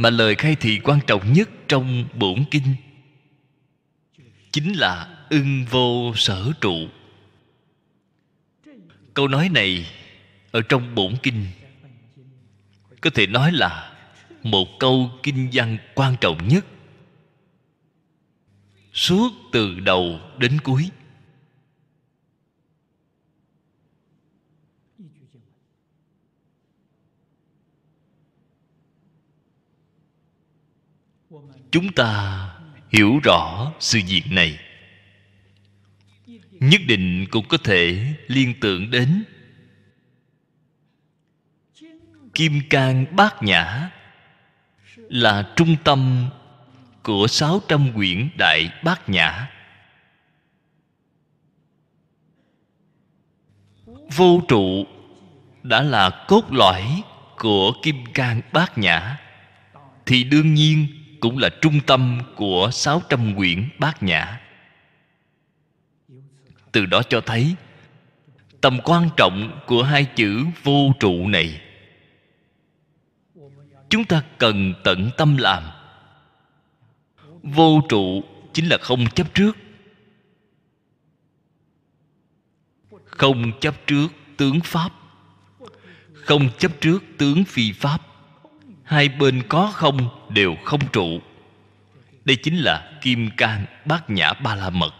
[0.00, 2.74] mà lời khai thị quan trọng nhất trong bổn kinh.
[4.52, 6.88] Chính là ưng vô sở trụ.
[9.14, 9.86] Câu nói này
[10.50, 11.46] ở trong bổn kinh.
[13.00, 13.92] Có thể nói là
[14.42, 16.64] một câu kinh văn quan trọng nhất.
[18.92, 20.90] Suốt từ đầu đến cuối.
[31.70, 32.46] Chúng ta
[32.90, 34.58] hiểu rõ sự việc này.
[36.60, 39.24] Nhất định cũng có thể liên tưởng đến
[42.34, 43.90] kim cang bát nhã
[44.96, 46.28] là trung tâm
[47.02, 49.50] của sáu trăm quyển đại bát nhã.
[54.16, 54.86] Vô trụ
[55.62, 57.02] đã là cốt lõi
[57.38, 59.16] của kim cang bát nhã
[60.06, 64.40] thì đương nhiên cũng là trung tâm của sáu trăm quyển bát nhã.
[66.72, 67.54] Từ đó cho thấy,
[68.60, 71.60] tầm quan trọng của hai chữ vô trụ này.
[73.88, 75.62] Chúng ta cần tận tâm làm.
[77.42, 79.56] Vô trụ chính là không chấp trước.
[83.04, 84.92] Không chấp trước tướng pháp.
[86.12, 88.09] Không chấp trước tướng phi pháp
[88.90, 91.20] hai bên có không đều không trụ.
[92.24, 94.94] Đây chính là kim cang bát nhã ba la mật.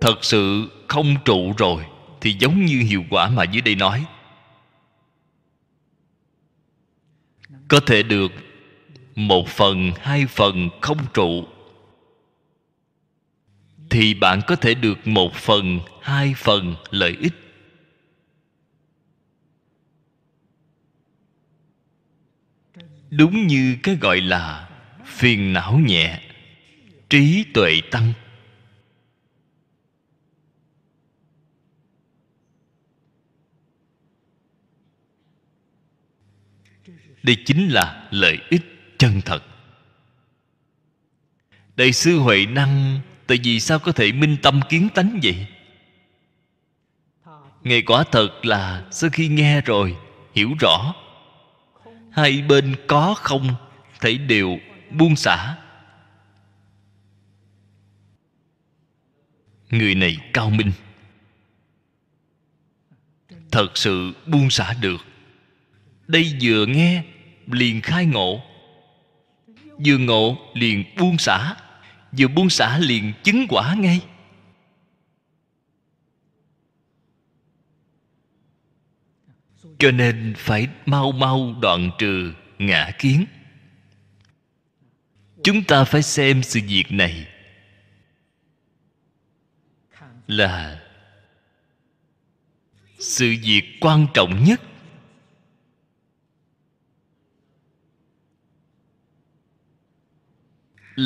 [0.00, 1.86] Thật sự không trụ rồi
[2.20, 4.06] thì giống như hiệu quả mà dưới đây nói.
[7.68, 8.32] Có thể được
[9.14, 11.44] một phần, hai phần không trụ
[13.90, 17.32] thì bạn có thể được một phần, hai phần lợi ích.
[23.10, 24.70] Đúng như cái gọi là
[25.04, 26.20] phiền não nhẹ,
[27.10, 28.12] trí tuệ tăng.
[37.22, 38.62] Đây chính là lợi ích
[38.98, 39.42] chân thật.
[41.76, 43.00] Đại sư huệ năng
[43.30, 45.46] tại vì sao có thể minh tâm kiến tánh vậy?
[47.62, 49.96] Ngài quả thật là sau khi nghe rồi,
[50.34, 50.94] hiểu rõ.
[52.12, 53.54] Hai bên có không,
[54.00, 54.58] thấy đều,
[54.90, 55.56] buông xả.
[59.70, 60.72] Người này cao minh.
[63.50, 65.00] Thật sự buông xả được.
[66.06, 67.04] Đây vừa nghe,
[67.46, 68.42] liền khai ngộ.
[69.86, 71.56] Vừa ngộ, liền buông xả
[72.18, 74.00] vừa buông xả liền chứng quả ngay.
[79.78, 83.24] Cho nên phải mau mau đoạn trừ ngã kiến.
[85.44, 87.26] Chúng ta phải xem sự việc này.
[90.26, 90.80] Là
[92.98, 94.60] sự việc quan trọng nhất.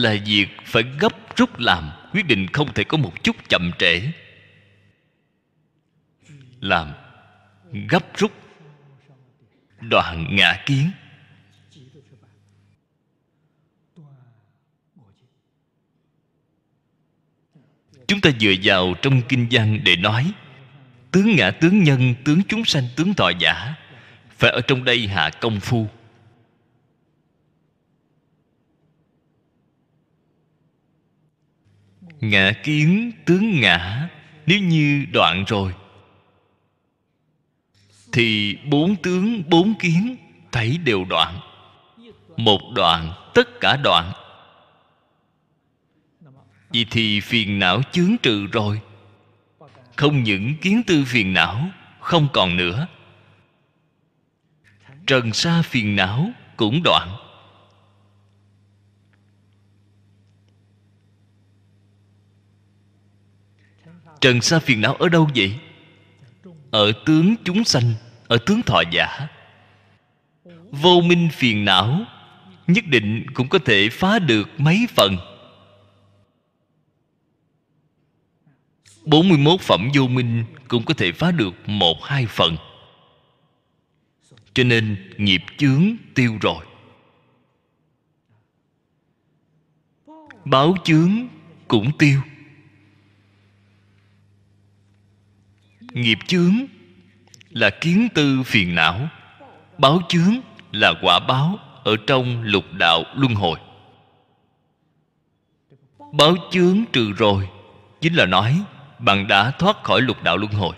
[0.03, 4.01] Là việc phải gấp rút làm, quyết định không thể có một chút chậm trễ.
[6.61, 6.93] Làm,
[7.89, 8.33] gấp rút.
[9.81, 10.91] Đoạn ngã kiến.
[18.07, 20.33] Chúng ta dựa vào trong kinh văn để nói,
[21.11, 23.75] tướng ngã tướng nhân, tướng chúng sanh, tướng thọ giả,
[24.31, 25.89] phải ở trong đây hạ công phu.
[32.31, 34.09] Ngã kiến tướng ngã,
[34.47, 35.73] nếu như đoạn rồi.
[38.13, 40.17] Thì bốn tướng bốn kiến,
[40.53, 41.41] thấy đều đoạn.
[42.37, 44.13] Một đoạn, tất cả đoạn.
[46.71, 48.81] Vậy thì phiền não chướng trừ rồi.
[49.97, 51.71] Không những kiến tư phiền não,
[52.01, 52.87] không còn nữa.
[55.07, 57.09] Trần sa phiền não cũng đoạn.
[64.25, 65.55] Trần sa phiền não ở đâu vậy?
[66.71, 67.95] Ở tướng chúng sanh,
[68.29, 69.29] ở tướng thọ giả.
[70.71, 72.05] Vô minh phiền não,
[72.67, 75.17] nhất định cũng có thể phá được mấy phần.
[79.05, 82.57] 41 phẩm vô minh cũng có thể phá được một hai phần.
[84.55, 86.65] Cho nên nghiệp chướng tiêu rồi.
[90.45, 91.29] Báo chướng
[91.69, 92.21] cũng tiêu.
[95.95, 96.55] Nghiệp chướng,
[97.51, 99.09] là kiến tư phiền não,
[99.79, 100.41] báo chướng
[100.73, 103.59] là quả báo ở trong lục đạo luân hồi.
[106.13, 107.49] Báo chướng trừ rồi,
[108.01, 108.65] chính là nói
[108.99, 110.77] bạn đã thoát khỏi lục đạo luân hồi.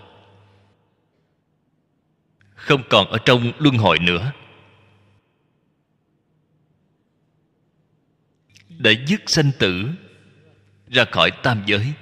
[2.55, 4.31] Không còn ở trong luân hồi nữa.
[8.69, 9.89] Đã dứt sanh tử,
[10.87, 11.93] ra khỏi tam giới.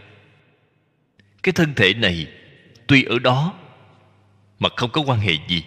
[1.44, 2.28] Cái thân thể này
[2.88, 3.54] tuy ở đó,
[4.60, 5.64] mà không có quan hệ gì.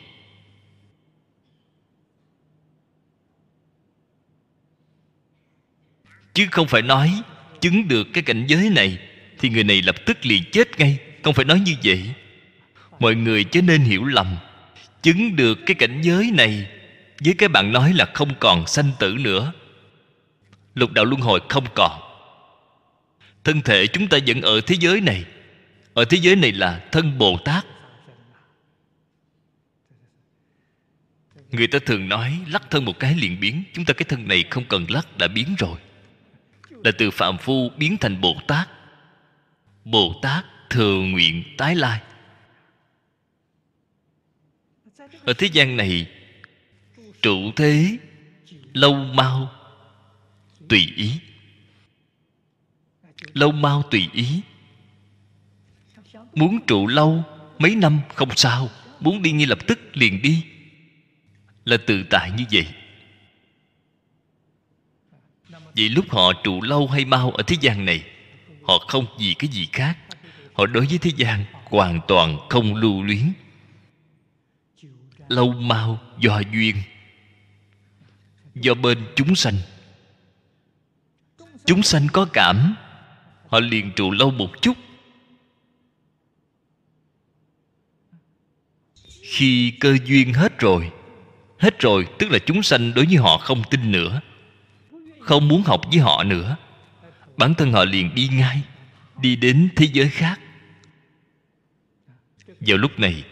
[6.34, 7.22] Chứ không phải nói
[7.60, 8.98] chứng được cái cảnh giới này,
[9.38, 10.98] thì người này lập tức liền chết ngay.
[11.22, 12.14] Không phải nói như vậy.
[13.00, 14.36] Mọi người chớ nên hiểu lầm.
[15.02, 16.70] Chứng được cái cảnh giới này
[17.24, 19.52] với cái bạn nói là không còn sanh tử nữa.
[20.74, 22.00] Lục đạo luân hồi không còn.
[23.44, 25.24] Thân thể chúng ta vẫn ở thế giới này
[25.94, 27.66] ở thế giới này là thân bồ tát.
[31.50, 33.62] Người ta thường nói lắc thân một cái liền biến.
[33.72, 35.78] Chúng ta cái thân này không cần lắc, đã biến rồi.
[36.70, 38.68] Là từ phạm phu biến thành bồ tát.
[39.84, 42.00] Bồ tát thừa nguyện tái lai.
[45.24, 46.10] Ở thế gian này,
[47.22, 47.96] trụ thế,
[48.72, 49.52] lâu mau,
[50.68, 51.12] tùy ý.
[53.32, 54.40] Lâu mau tùy ý
[56.34, 57.24] muốn trụ lâu,
[57.58, 58.68] mấy năm không sao.
[59.00, 60.44] Muốn đi ngay lập tức liền đi.
[61.64, 62.66] Là tự tại như vậy.
[65.76, 68.04] Vậy lúc họ trụ lâu hay mau ở thế gian này,
[68.64, 69.98] họ không vì cái gì khác.
[70.52, 73.32] Họ đối với thế gian hoàn toàn không lưu luyến.
[75.28, 76.76] Lâu mau, do duyên.
[78.54, 79.54] Do bên chúng sanh.
[81.64, 82.74] Chúng sanh có cảm,
[83.48, 84.76] họ liền trụ lâu một chút.
[89.32, 90.90] Khi cơ duyên hết rồi
[91.58, 94.20] hết rồi tức là chúng sanh đối với họ không tin nữa,
[95.20, 96.56] không muốn học với họ nữa.
[97.36, 98.60] Bản thân họ liền đi ngay,
[99.20, 100.40] đi đến thế giới khác.
[102.60, 103.24] Vào lúc này,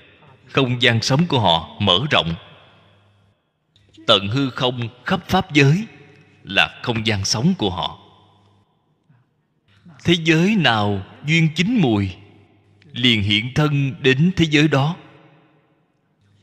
[0.46, 2.34] không gian sống của họ mở rộng.
[4.06, 5.86] Tận hư không khắp pháp giới
[6.44, 7.98] là không gian sống của họ.
[10.04, 12.10] Thế giới nào duyên chính mùi,
[12.92, 14.96] liền hiện thân đến thế giới đó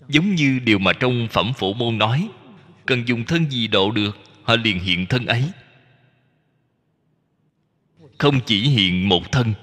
[0.10, 2.30] giống như điều mà trong phẩm phổ môn nói,
[2.86, 5.52] cần dùng thân gì độ được, họ liền hiện thân ấy.
[8.18, 9.54] Không chỉ hiện một thân.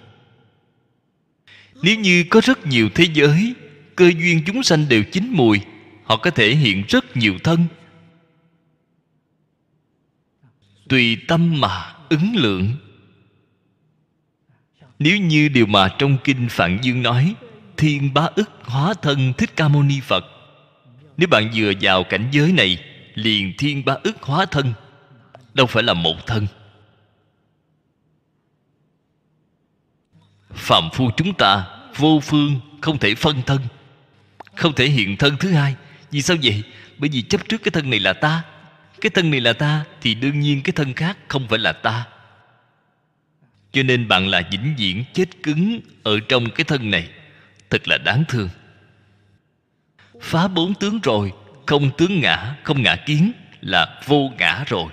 [1.82, 3.54] Nếu như có rất nhiều thế giới,
[3.96, 5.60] cơ duyên chúng sanh đều chín mùi,
[6.04, 7.64] họ có thể hiện rất nhiều thân.
[10.88, 12.70] Tùy tâm mà ứng lượng.
[14.98, 17.34] Nếu như điều mà trong kinh phạn dương nói
[17.80, 20.24] thiên bá ức hóa thân thích ca mâu ni phật.
[21.16, 24.72] Nếu bạn vừa vào cảnh giới này, liền thiên bá ức hóa thân,
[25.54, 26.46] đâu phải là một thân.
[30.54, 31.66] Phạm phu chúng ta,
[31.96, 33.60] vô phương, không thể phân thân,
[34.54, 35.74] không thể hiện thân thứ hai.
[36.10, 36.62] Vì sao vậy?
[36.98, 38.42] Bởi vì chấp trước cái thân này là ta.
[39.00, 42.06] Cái thân này là ta thì đương nhiên cái thân khác không phải là ta.
[43.72, 47.08] Cho nên bạn là vĩnh viễn chết cứng ở trong cái thân này
[47.70, 48.48] thật là đáng thương.
[50.20, 51.32] Phá bốn tướng rồi,
[51.66, 54.92] không tướng ngã, không ngã kiến là vô ngã rồi.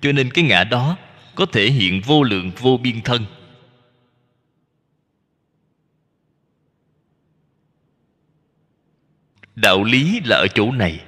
[0.00, 0.96] Cho nên cái ngã đó
[1.34, 3.26] có thể hiện vô lượng, vô biên thân.
[9.54, 11.04] Đạo lý là ở chỗ này.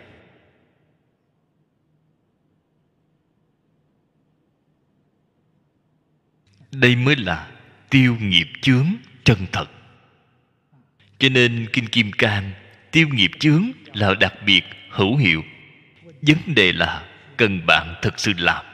[6.73, 7.53] Đây mới là
[7.91, 8.87] tiêu nghiệp chướng
[9.25, 9.67] chân thật
[11.21, 12.51] cho nên kinh kim cang
[12.91, 15.45] tiêu nghiệp chướng là đặc biệt hữu hiệu.
[16.23, 17.03] Vấn đề là
[17.37, 18.65] cần bạn thực sự làm.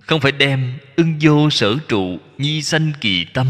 [0.00, 3.46] Không phải đem ưng vô sở trụ nhi sanh kỳ tâm,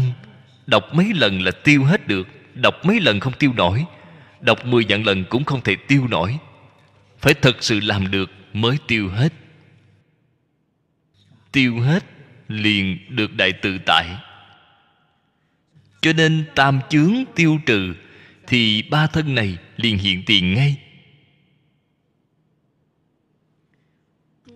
[0.67, 3.85] đọc mấy lần là tiêu hết được, đọc mấy lần không tiêu nổi,
[4.41, 6.37] đọc mười vạn lần cũng không thể tiêu nổi.
[7.19, 9.33] Phải thật sự làm được mới tiêu hết.
[11.51, 12.03] Tiêu hết
[12.47, 14.05] liền được đại tự tại
[16.01, 17.95] cho nên tam chướng tiêu trừ,
[18.47, 20.77] thì ba thân này liền hiện tiền ngay.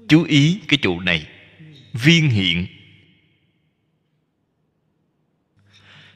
[0.07, 1.27] Chú ý cái chỗ này,
[1.93, 2.67] viên hiện.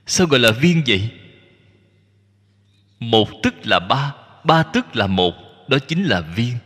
[0.06, 1.12] Sao gọi là viên vậy?
[3.00, 4.14] Một tức là ba
[4.48, 5.34] ba tức là một,
[5.68, 6.58] đó chính là viên.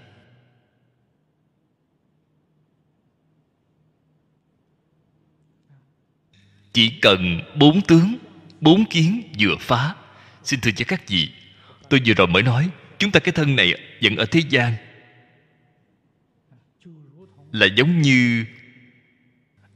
[6.74, 8.18] Chỉ cần bốn tướng
[8.62, 9.96] bốn kiến vừa phá.
[10.44, 11.32] Xin thưa cho các vị,
[11.90, 14.74] tôi vừa rồi mới nói, chúng ta cái thân này vẫn ở thế gian.
[17.52, 18.46] Là giống như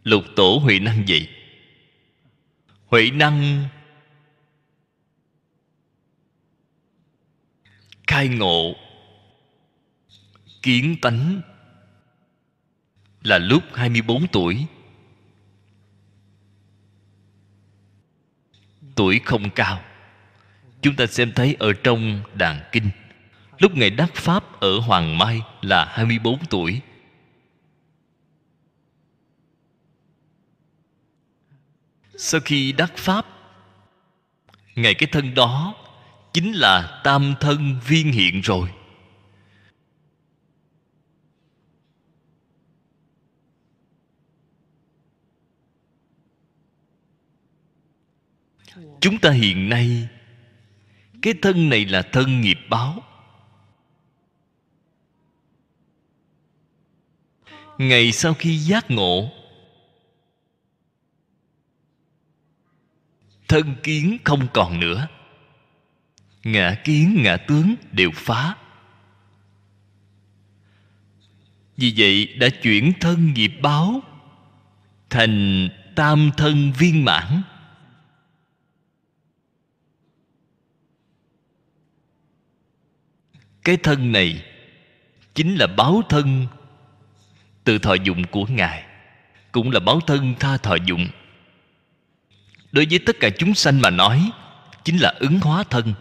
[0.04, 1.30] lục tổ huệ năng vậy.
[2.86, 3.68] Huệ năng
[8.08, 8.76] khai ngộ,
[10.62, 11.42] kiến tánh
[13.24, 14.66] là lúc 24 tuổi.
[18.96, 19.82] Tuổi không cao.
[20.82, 22.90] Chúng ta xem thấy ở trong đàn kinh,
[23.60, 26.82] lúc ngài đắc pháp ở hoàng mai là 24 tuổi.
[32.18, 33.26] Sau khi đắc pháp
[34.76, 35.76] ngày cái thân đó
[36.34, 38.70] chính là tam thân viên hiện rồi.
[49.06, 50.08] Chúng ta hiện nay,
[51.22, 53.04] cái thân này là thân nghiệp báo.
[57.78, 59.32] Ngày sau khi giác ngộ,
[63.48, 65.08] thân kiến không còn nữa.
[66.44, 68.56] Ngã kiến, ngã tướng đều phá.
[71.78, 74.02] Vì vậy đã chuyển thân nghiệp báo
[75.10, 77.42] thành tam thân viên mãn.
[83.66, 84.46] Cái thân này
[85.36, 86.48] chính là báo thân
[87.64, 88.84] từ thọ dụng của ngài,
[89.52, 91.08] cũng là báo thân tha thọ dụng.
[92.72, 94.32] Đối với tất cả chúng sanh mà nói,
[94.84, 95.94] chính là ứng hóa thân.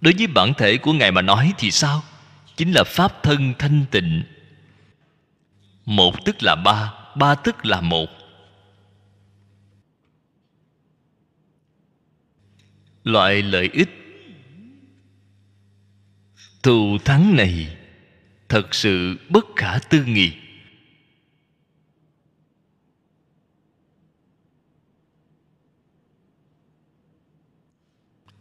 [0.00, 2.02] Đối với bản thể của ngài mà nói thì sao?
[2.56, 4.22] Chính là pháp thân thanh tịnh.
[5.86, 8.08] Một tức là ba ba tức là một.
[13.04, 13.97] Loại lợi ích
[16.68, 17.76] thù thắng này,
[18.48, 20.32] thật sự bất khả tư nghị.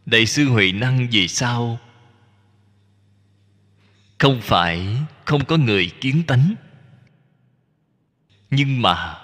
[0.06, 1.80] Đại sư huệ năng vì sao?
[4.18, 4.88] Không phải
[5.26, 6.56] không có người kiến tánh,
[8.50, 9.18] nhưng mà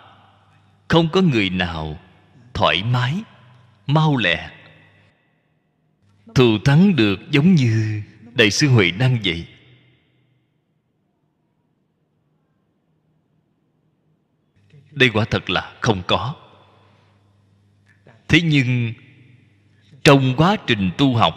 [0.88, 2.00] không có người nào
[2.54, 3.16] thoải mái,
[3.88, 4.52] mau lẹ.
[6.36, 8.04] Thù thắng được giống như
[8.36, 9.48] đại sư huệ năng vậy
[14.96, 16.36] đây quả thật là không có.
[18.28, 18.94] Thế nhưng,
[20.04, 21.36] trong quá trình tu học,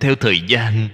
[0.00, 0.88] theo thời gian,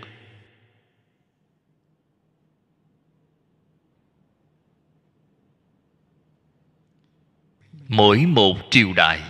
[7.88, 9.22] mỗi một triều đại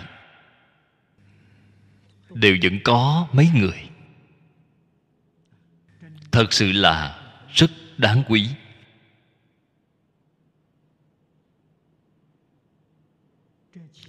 [2.30, 3.91] đều vẫn có mấy người
[6.32, 7.18] thật sự là
[7.54, 8.48] rất đáng quý.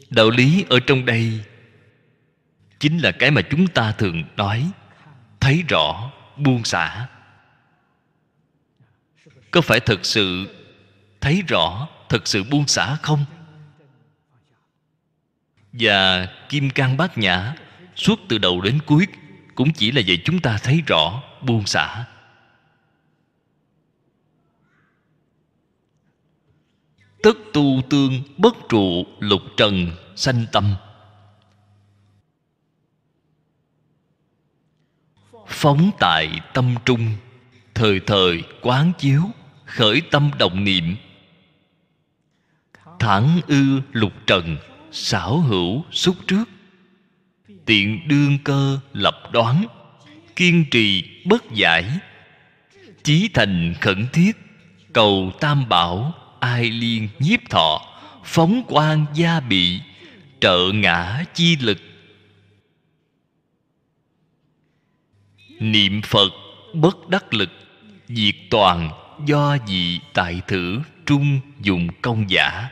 [0.09, 1.43] Đạo lý ở trong đây
[2.79, 4.71] chính là cái mà chúng ta thường nói,
[5.39, 7.07] thấy rõ, buông xả.
[9.51, 10.55] Có phải thật sự
[11.21, 13.25] thấy rõ, thật sự buông xả không?
[15.71, 17.55] Và kim cang bát nhã
[17.95, 19.07] suốt từ đầu đến cuối
[19.55, 22.05] cũng chỉ là vậy chúng ta thấy rõ, buông xả.
[27.23, 30.75] Tất tu tương bất trụ lục trần sanh tâm.
[35.47, 37.11] Phóng tại tâm trung,
[37.73, 39.21] thời thời quán chiếu,
[39.65, 40.95] khởi tâm động niệm.
[42.99, 44.57] Thẳng ư lục trần,
[44.91, 46.45] xảo hữu xúc trước.
[47.65, 49.65] Tiện đương cơ lập đoán,
[50.35, 51.99] kiên trì bất giải.
[53.03, 54.37] Chí thành khẩn thiết,
[54.93, 56.13] cầu tam bảo
[56.43, 57.81] ai liên nhiếp thọ,
[58.23, 59.81] phóng quan gia bị,
[60.39, 61.77] trợ ngã chi lực.
[65.59, 66.29] Niệm phật
[66.73, 67.49] bất đắc lực,
[68.07, 68.91] diệt toàn
[69.25, 72.69] do dị tại thử trung dùng công giả.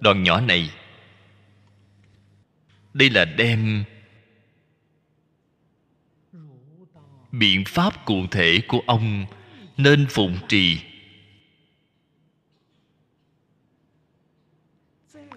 [0.00, 0.70] Đoạn nhỏ này,
[2.94, 3.84] đây là đem
[7.32, 9.26] biện pháp cụ thể của ông
[9.76, 10.91] nên phụng trì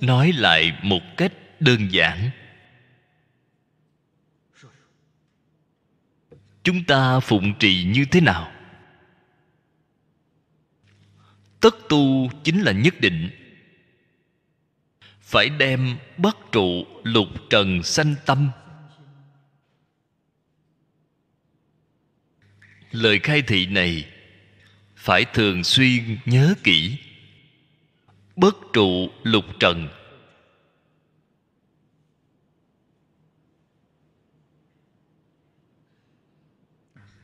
[0.01, 2.29] nói lại một cách đơn giản.
[6.63, 8.51] Chúng ta phụng trì như thế nào?
[11.59, 13.29] Tất tu chính là nhất định.
[15.21, 18.49] Phải đem bất trụ lục trần sanh tâm.
[22.91, 24.09] Lời khai thị này
[24.95, 26.97] phải thường xuyên nhớ kỹ
[28.35, 29.87] bất trụ lục trần.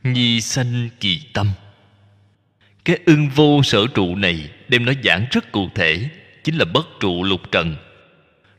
[0.02, 1.50] Nhi sanh kỳ tâm.
[2.84, 6.10] Cái ưng vô sở trụ này đem nó giảng rất cụ thể,
[6.44, 7.76] chính là bất trụ lục trần.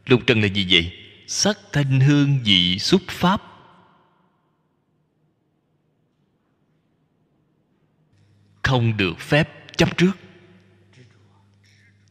[0.06, 0.92] Lục trần là gì vậy?
[1.28, 3.42] Sắc thanh hương vị xúc pháp.
[8.62, 10.12] Không được phép chấp trước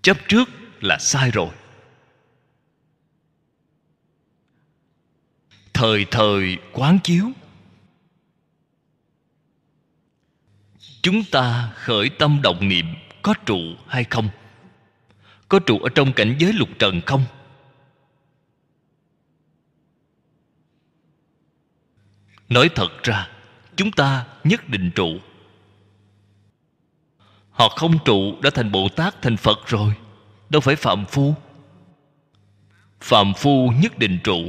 [0.03, 0.49] chấp trước
[0.81, 1.49] là sai rồi.
[5.75, 7.31] Thời thời quán chiếu.
[11.03, 12.87] Chúng ta khởi tâm động niệm
[13.23, 14.29] có trụ hay không?
[15.49, 17.25] Có trụ ở trong cảnh giới lục trần không?
[22.49, 23.29] Nói thật ra,
[23.77, 25.19] chúng ta nhất định trụ
[27.53, 29.95] họ không trụ đã thành bồ tát, thành phật rồi.
[30.51, 31.35] Đâu phải phạm phu.
[33.01, 34.49] Phạm phu nhất định trụ.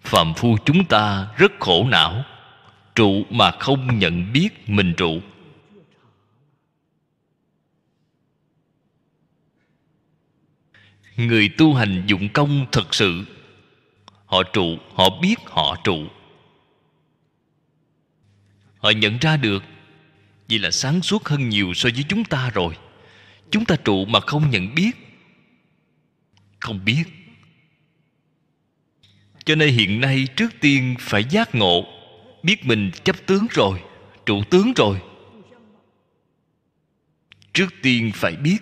[0.00, 2.24] Phạm phu chúng ta rất khổ não.
[2.94, 5.20] Trụ mà không nhận biết mình trụ.
[11.16, 13.24] Người tu hành dụng công thật sự.
[14.26, 16.06] Họ trụ, họ biết họ trụ
[18.84, 19.64] họ nhận ra được
[20.48, 22.76] vì là sáng suốt hơn nhiều so với chúng ta rồi.
[23.50, 24.90] Chúng ta trụ mà không nhận biết.
[26.60, 27.04] Không biết.
[29.44, 31.84] Cho nên hiện nay trước tiên phải giác ngộ.
[32.42, 33.82] Biết mình chấp tướng rồi,
[34.26, 35.00] trụ tướng rồi.
[37.52, 38.58] Trước tiên phải biết.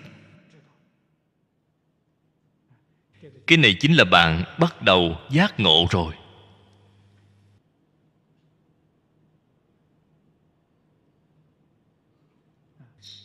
[3.47, 6.13] Cái này chính là bạn bắt đầu giác ngộ rồi.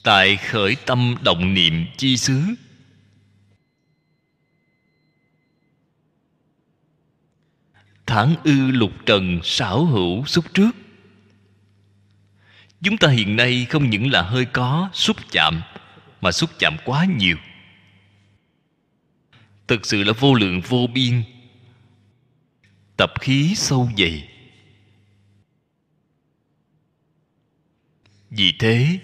[0.09, 2.43] Tại khởi tâm động niệm chi xứ.
[8.07, 10.71] Tháng ư lục trần xảo hữu xúc trước.
[12.83, 15.63] Chúng ta hiện nay không những là hơi có xúc chạm,
[16.21, 17.37] mà xúc chạm quá nhiều.
[19.67, 21.23] Thực sự là vô lượng vô biên.
[22.97, 24.29] Tập khí sâu dày.
[28.31, 28.99] Vì thế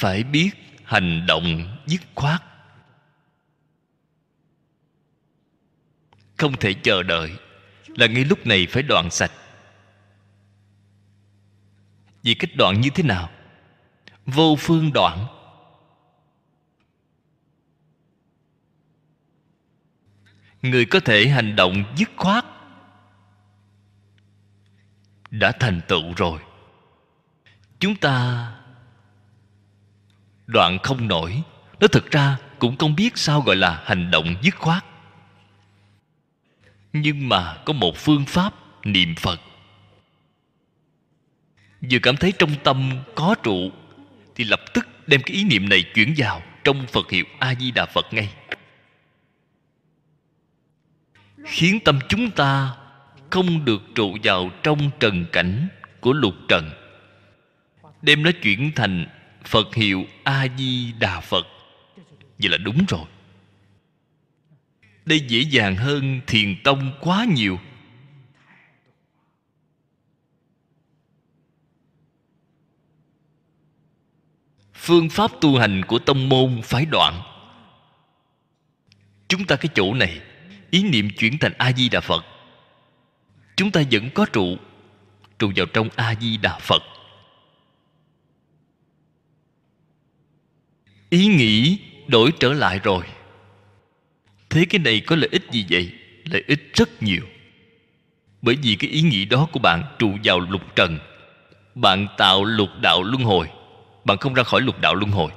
[0.00, 0.50] phải biết
[0.84, 2.42] hành động dứt khoát.
[6.36, 7.30] Không thể chờ đợi,
[7.86, 9.32] là ngay lúc này phải đoạn sạch.
[12.22, 13.30] Vì cách đoạn như thế nào?
[14.26, 15.26] Vô phương đoạn.
[20.62, 22.44] Người có thể hành động dứt khoát
[25.30, 26.40] đã thành tựu rồi.
[27.78, 28.59] Chúng ta
[30.50, 31.42] đoạn không nổi.
[31.80, 34.84] Nó thực ra, cũng không biết sao gọi là hành động dứt khoát.
[36.92, 39.40] Nhưng mà có một phương pháp niệm phật.
[41.90, 43.70] Vừa cảm thấy trong tâm có trụ,
[44.34, 47.70] thì lập tức đem cái ý niệm này chuyển vào trong phật hiệu a di
[47.70, 48.28] đà phật ngay.
[51.44, 52.76] Khiến tâm chúng ta
[53.30, 55.68] không được trụ vào trong trần cảnh
[56.00, 56.70] của lục trần.
[58.02, 59.06] Đem nó chuyển thành
[59.44, 61.46] phật hiệu a di đà phật.
[62.38, 63.04] Vậy là đúng rồi.
[65.04, 67.58] Đây dễ dàng hơn thiền tông quá nhiều.
[74.74, 77.22] Phương pháp tu hành của tông môn phái đoạn
[79.30, 80.20] chúng ta cái chỗ này,
[80.70, 82.24] ý niệm chuyển thành a di đà phật.
[83.56, 84.56] Chúng ta vẫn có trụ
[85.38, 86.82] trụ vào trong a di đà phật.
[91.10, 93.04] Ý nghĩ đổi trở lại rồi.
[94.50, 95.92] Thế cái này có lợi ích gì vậy?
[96.24, 97.22] Lợi ích rất nhiều.
[98.42, 100.98] Bởi vì cái ý nghĩ đó của bạn trụ vào lục trần.
[101.74, 103.46] Bạn tạo lục đạo luân hồi.
[104.04, 105.30] Bạn không ra khỏi lục đạo luân hồi.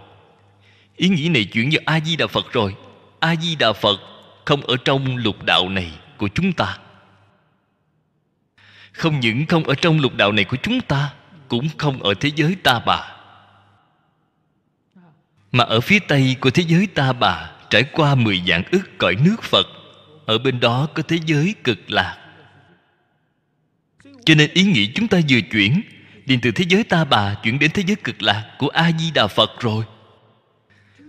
[0.95, 2.75] Ý nghĩ này chuyển vào a di đà phật rồi.
[3.19, 3.99] A di đà phật
[4.45, 6.77] không ở trong lục đạo này của chúng ta.
[8.91, 11.13] Không những không ở trong lục đạo này của chúng ta,
[11.47, 13.11] cũng không ở thế giới ta bà
[15.53, 19.15] mà ở phía tây của thế giới ta bà, trải qua mười dạng ức cõi
[19.25, 19.67] nước phật,
[20.25, 22.17] ở bên đó có thế giới cực lạc.
[24.25, 25.81] Cho nên ý nghĩ chúng ta vừa chuyển,
[26.25, 29.11] liền từ thế giới ta bà chuyển đến thế giới cực lạc của a di
[29.11, 29.85] đà phật rồi.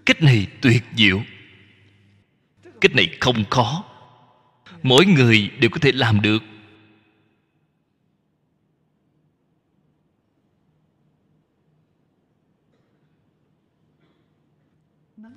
[0.06, 1.22] Cách này tuyệt diệu.
[2.80, 3.84] Cách này không khó.
[4.82, 6.42] Mỗi người đều có thể làm được.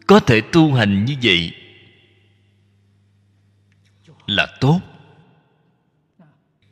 [0.08, 1.54] Có thể tu hành như vậy
[4.28, 4.82] là tốt.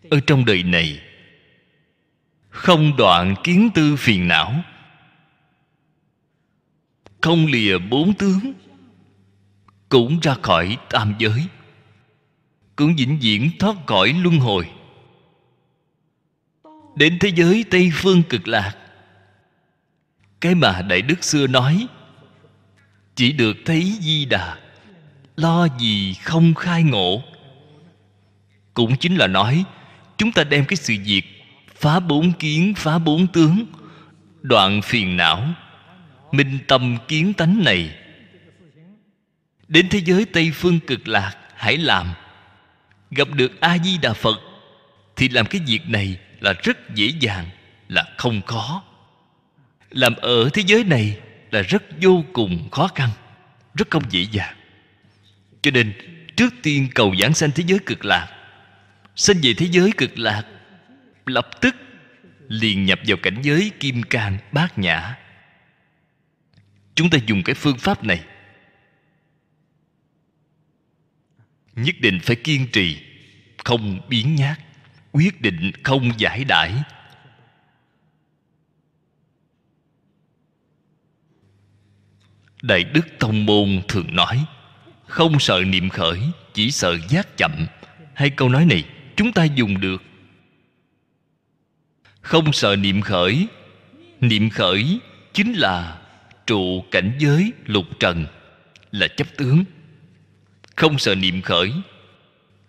[0.09, 1.01] Ở trong đời này,
[2.49, 4.63] không đoạn kiến tư phiền não,
[7.21, 8.53] không lìa bốn tướng,
[9.89, 11.47] cũng ra khỏi tam giới,
[12.75, 14.71] cũng vĩnh viễn thoát khỏi luân hồi.
[16.95, 18.77] Đến thế giới tây phương cực lạc,
[20.41, 21.87] cái mà đại đức xưa nói
[23.15, 24.57] chỉ được thấy di đà.
[25.35, 27.23] Lo gì không khai ngộ?
[28.73, 29.63] Cũng chính là nói,
[30.17, 31.23] chúng ta đem cái sự việc
[31.75, 33.65] phá bốn kiến, phá bốn tướng,
[34.41, 35.47] đoạn phiền não,
[36.31, 37.95] minh tâm kiến tánh này.
[39.67, 42.13] Đến thế giới tây phương cực lạc, hãy làm.
[43.11, 44.41] Gặp được a di đà phật,
[45.15, 47.45] thì làm cái việc này là rất dễ dàng,
[47.87, 48.83] là không khó.
[49.89, 51.17] Làm ở thế giới này
[51.55, 53.09] là rất vô cùng khó khăn,
[53.73, 54.55] rất không dễ dàng.
[55.61, 55.93] Cho nên,
[56.35, 58.35] trước tiên cầu giảng sanh thế giới cực lạc
[59.15, 60.43] sinh về thế giới cực lạc,
[61.25, 61.75] lập tức
[62.47, 65.15] liền nhập vào cảnh giới kim cang bát nhã.
[66.95, 68.23] Chúng ta dùng cái phương pháp này.
[71.75, 72.97] Nhất định phải kiên trì,
[73.63, 74.59] không biến nhát,
[75.11, 76.73] quyết định không giải đãi.
[82.67, 84.45] Đại đức tông môn thường nói,
[85.07, 86.19] không sợ niệm khởi,
[86.53, 87.51] chỉ sợ giác chậm.
[88.13, 88.83] Hai câu nói này
[89.15, 90.03] chúng ta dùng được.
[92.21, 93.47] Không sợ niệm khởi.
[94.21, 94.99] Niệm khởi
[95.33, 95.97] chính là
[96.47, 98.25] trụ cảnh giới lục trần,
[98.91, 99.63] là chấp tướng.
[100.75, 101.71] Không sợ niệm khởi,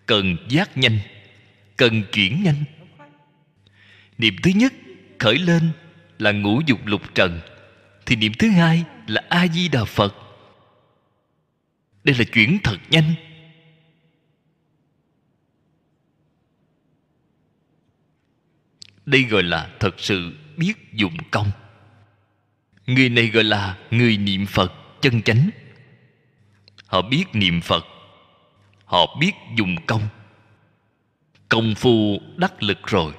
[0.05, 0.99] cần giác nhanh,
[1.77, 2.63] cần chuyển nhanh.
[4.17, 4.73] Niệm thứ nhất
[5.19, 5.71] khởi lên
[6.19, 7.39] là ngũ dục lục trần,
[8.05, 10.15] thì niệm thứ hai là a di đà phật.
[12.03, 13.13] Đây là chuyển thật nhanh.
[19.05, 21.51] Đây gọi là thật sự biết dụng công.
[22.85, 25.49] Người này gọi là người niệm phật chân chánh.
[26.85, 27.85] Họ biết niệm phật.
[28.85, 30.07] Họ biết dùng công.
[31.49, 33.13] Công phu đắc lực rồi.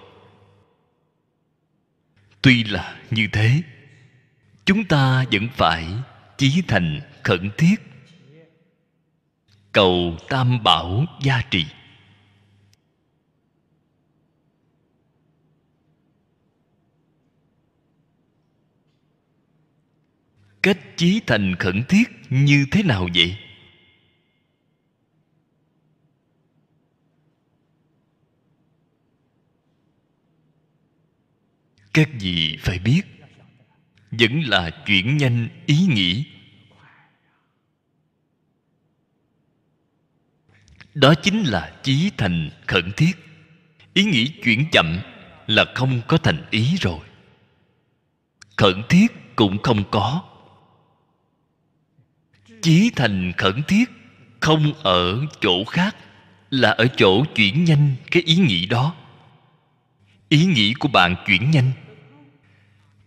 [2.42, 3.62] Tuy là như thế
[4.68, 5.86] chúng ta vẫn phải
[6.36, 7.76] chí thành khẩn thiết.
[9.72, 11.66] Cầu tam bảo gia trì.
[20.62, 23.36] Cách chí thành khẩn thiết như thế nào vậy?
[31.92, 33.17] Các vị phải biết
[34.10, 36.24] vẫn là chuyển nhanh ý nghĩ.
[40.94, 43.12] Đó chính là chí thành khẩn thiết.
[43.94, 44.98] Ý nghĩ chuyển chậm
[45.46, 46.98] là không có thành ý rồi.
[48.56, 50.22] Khẩn thiết cũng không có.
[52.62, 53.90] Chí thành khẩn thiết
[54.40, 55.96] không ở chỗ khác,
[56.50, 58.94] là ở chỗ chuyển nhanh cái ý nghĩ đó.
[60.28, 61.72] Ý nghĩ của bạn chuyển nhanh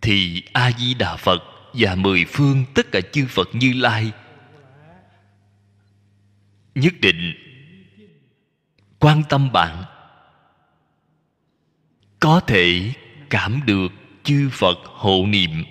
[0.02, 1.42] thì a di đà phật
[1.72, 4.12] và mười phương tất cả chư phật như lai
[6.74, 7.34] nhất định
[8.98, 9.84] quan tâm bạn.
[12.20, 12.92] Có thể
[13.30, 13.92] cảm được
[14.24, 15.64] chư phật hộ niệm,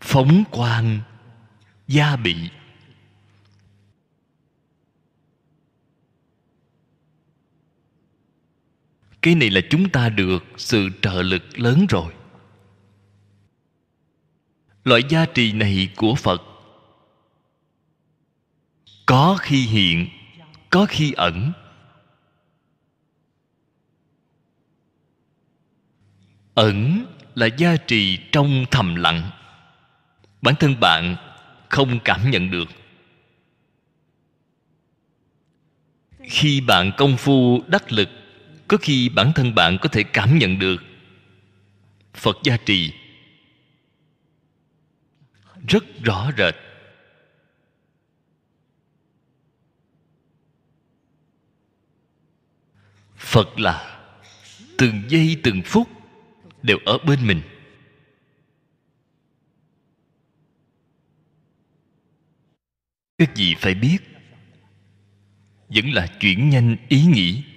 [0.00, 1.00] phóng quang,
[1.88, 2.50] gia bị.
[9.22, 12.12] Cái này là chúng ta được sự trợ lực lớn rồi.
[14.84, 16.42] Loại gia trì này của phật
[19.06, 20.08] có khi hiện,
[20.70, 21.52] có khi ẩn.
[26.54, 29.30] Ẩn là gia trì trong thầm lặng.
[30.42, 31.16] Bản thân bạn
[31.68, 32.68] không cảm nhận được.
[36.22, 38.08] Khi bạn công phu đắc lực
[38.70, 40.82] có khi bản thân bạn có thể cảm nhận được
[42.14, 42.92] phật gia trì
[45.68, 46.54] rất rõ rệt.
[53.16, 54.00] Phật là
[54.78, 55.88] từng giây từng phút
[56.62, 57.42] đều ở bên mình.
[63.18, 63.98] Các vị phải biết?
[65.68, 67.49] Vẫn là chuyển nhanh ý nghĩ.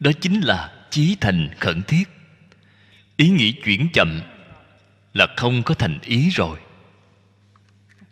[0.00, 2.04] Đó chính là chí thành khẩn thiết.
[3.16, 4.20] Ý nghĩ chuyển chậm
[5.14, 6.58] là không có thành ý rồi.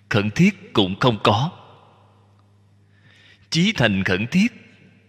[0.09, 1.51] Khẩn thiết cũng không có.
[3.51, 4.53] Chí thành khẩn thiết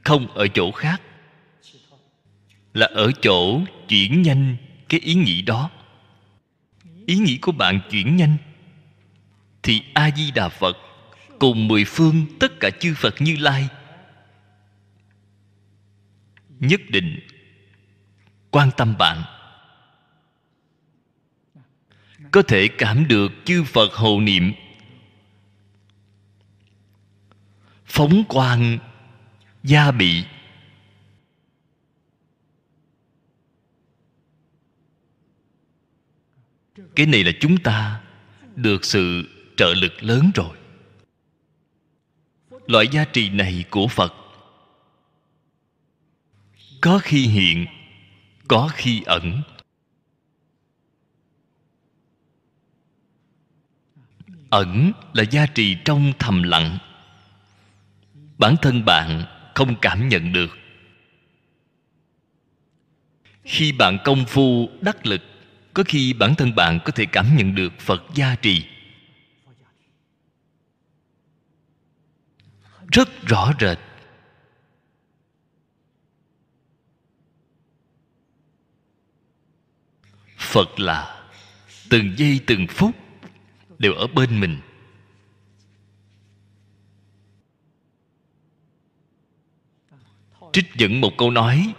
[0.04, 1.02] không ở chỗ khác,
[2.74, 4.58] là ở chỗ chuyển nhanh
[4.90, 5.70] cái ý nghĩ đó.
[7.06, 8.38] Ý nghĩ của bạn chuyển nhanh
[9.64, 10.78] thì a di đà phật
[11.40, 13.68] cùng mười phương tất cả chư phật như lai
[16.60, 17.20] nhất định.
[18.52, 19.24] Quan tâm bạn.
[22.32, 24.54] Có thể cảm được chư phật hồ niệm.
[27.86, 28.78] Phóng quang
[29.64, 30.26] gia bị.
[36.96, 38.02] Cái này là chúng ta
[38.56, 40.58] được sự trợ lực lớn rồi.
[42.68, 44.25] Loại gia trì này của phật
[46.86, 47.66] có khi hiện,
[48.48, 49.42] có khi ẩn.
[54.50, 56.78] Ẩn là gia trì trong thầm lặng.
[58.38, 59.26] Bản thân bạn
[59.56, 60.58] không cảm nhận được.
[63.44, 65.22] Khi bạn công phu đắc lực,
[65.74, 68.66] có khi bản thân bạn có thể cảm nhận được phật gia trì.
[72.92, 73.78] Rất rõ rệt.
[80.56, 81.26] Phật là
[81.90, 82.96] từng giây từng phút
[83.80, 84.62] đều ở bên mình.
[90.54, 91.74] Trích dẫn một câu nói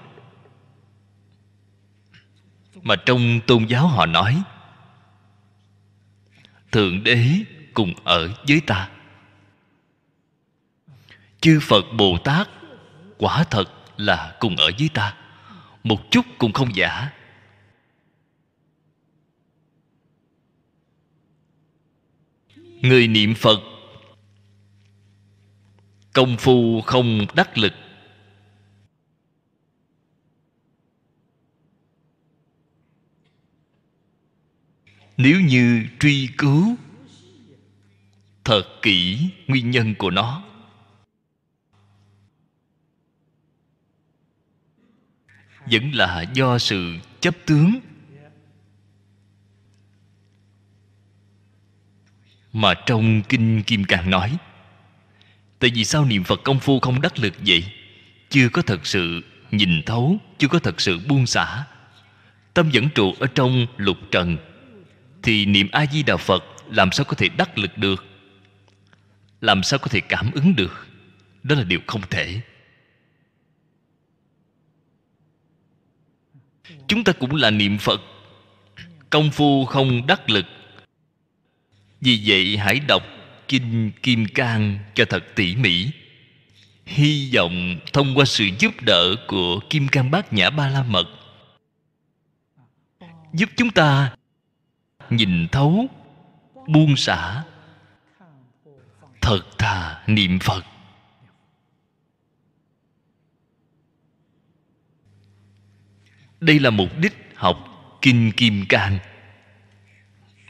[2.82, 4.42] mà trong tôn giáo họ nói,
[6.72, 7.28] thượng đế
[7.74, 8.90] cùng ở với ta.
[11.40, 12.48] Chư phật bồ tát
[13.18, 13.64] quả thật
[13.96, 15.14] là cùng ở với ta.
[15.84, 17.15] Một chút cũng không giả.
[22.82, 23.60] Người niệm phật,
[26.12, 27.72] công phu không đắc lực.
[35.16, 36.76] Nếu như truy cứu
[38.44, 40.42] thật kỹ nguyên nhân của nó.
[45.70, 47.80] Vẫn là do sự chấp tướng.
[52.56, 54.36] Mà trong kinh kim cang nói.
[55.58, 57.64] Tại vì sao niệm phật công phu không đắc lực vậy?
[58.30, 61.64] Chưa có thật sự nhìn thấu, chưa có thật sự buông xả.
[62.54, 64.36] Tâm vẫn trụ ở trong lục trần.
[65.22, 68.04] Thì niệm a di đà phật làm sao có thể đắc lực được?
[69.40, 70.86] Làm sao có thể cảm ứng được?
[71.42, 72.40] Đó là điều không thể.
[76.88, 78.00] Chúng ta cũng là niệm phật
[79.10, 80.46] công phu không đắc lực
[82.00, 83.02] vì vậy hãy đọc
[83.48, 85.90] kinh kim cang cho thật tỉ mỉ.
[86.86, 91.06] Hy vọng thông qua sự giúp đỡ của kim cang bát nhã ba la mật,
[93.32, 94.16] giúp chúng ta
[95.10, 95.86] nhìn thấu,
[96.68, 97.42] buông xả
[99.20, 100.64] thật thà niệm phật.
[106.40, 107.58] Đây là mục đích học
[108.02, 108.98] kinh kim cang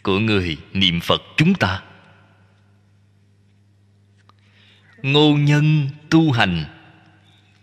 [0.07, 1.83] của người niệm phật chúng ta.
[5.03, 6.65] Ngô nhân tu hành,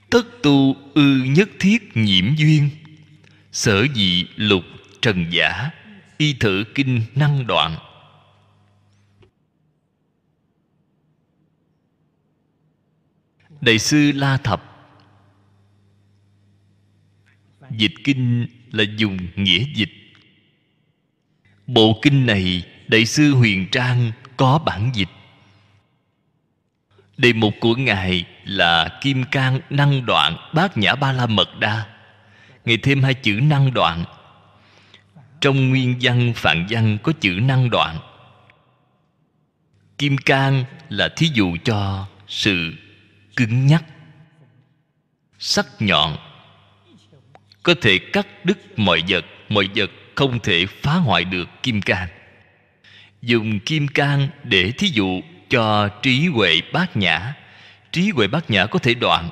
[0.10, 2.70] tất tu ư nhất thiết nhiễm duyên.
[3.52, 4.64] Sở dị lục
[5.02, 5.70] trần giả,
[6.18, 7.78] y thử kinh năng đoạn.
[13.62, 14.90] Đại sư la thập.
[17.70, 20.03] Dịch kinh là dùng nghĩa dịch
[21.68, 25.10] bộ kinh này, đại sư huyền trang, có bản dịch.
[27.18, 31.86] Đề mục của ngài là kim cang năng đoạn bát nhã ba la mật đa.
[32.66, 34.06] Ngài thêm hai chữ năng đoạn.
[35.42, 38.00] Trong nguyên văn phạn văn có chữ năng đoạn.
[39.98, 42.74] Kim cang là thí dụ cho sự
[43.36, 43.84] cứng nhắc,
[45.40, 46.18] sắc nhọn.
[47.64, 52.08] Có thể cắt đứt mọi vật mọi vật không thể phá hoại được kim cang.
[53.22, 57.34] Dùng kim cang để thí dụ cho trí huệ bát nhã.
[57.92, 59.30] Trí huệ bát nhã có thể đoạn.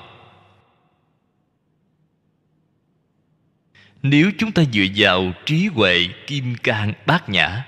[4.03, 7.65] Nếu chúng ta dựa vào trí huệ kim cang bát nhã,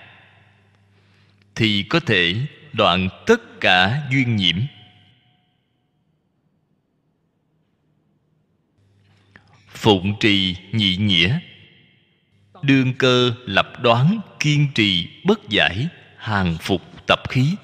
[1.55, 2.35] thì có thể
[2.73, 4.55] đoạn tất cả duyên nhiễm.
[9.67, 11.39] Phụng trì nhị nghĩa
[12.63, 15.87] đương cơ lập đoán, kiên trì, bất giải,
[16.17, 17.55] hàng phục tập khí.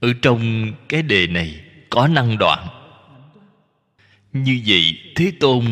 [0.00, 1.60] Ở trong cái đề này
[1.90, 2.68] có năng đoạn.
[4.32, 5.64] Như vậy, thế tôn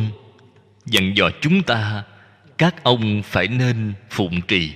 [0.87, 2.05] dặn dò chúng ta,
[2.59, 4.73] các ông phải nên phụng trì.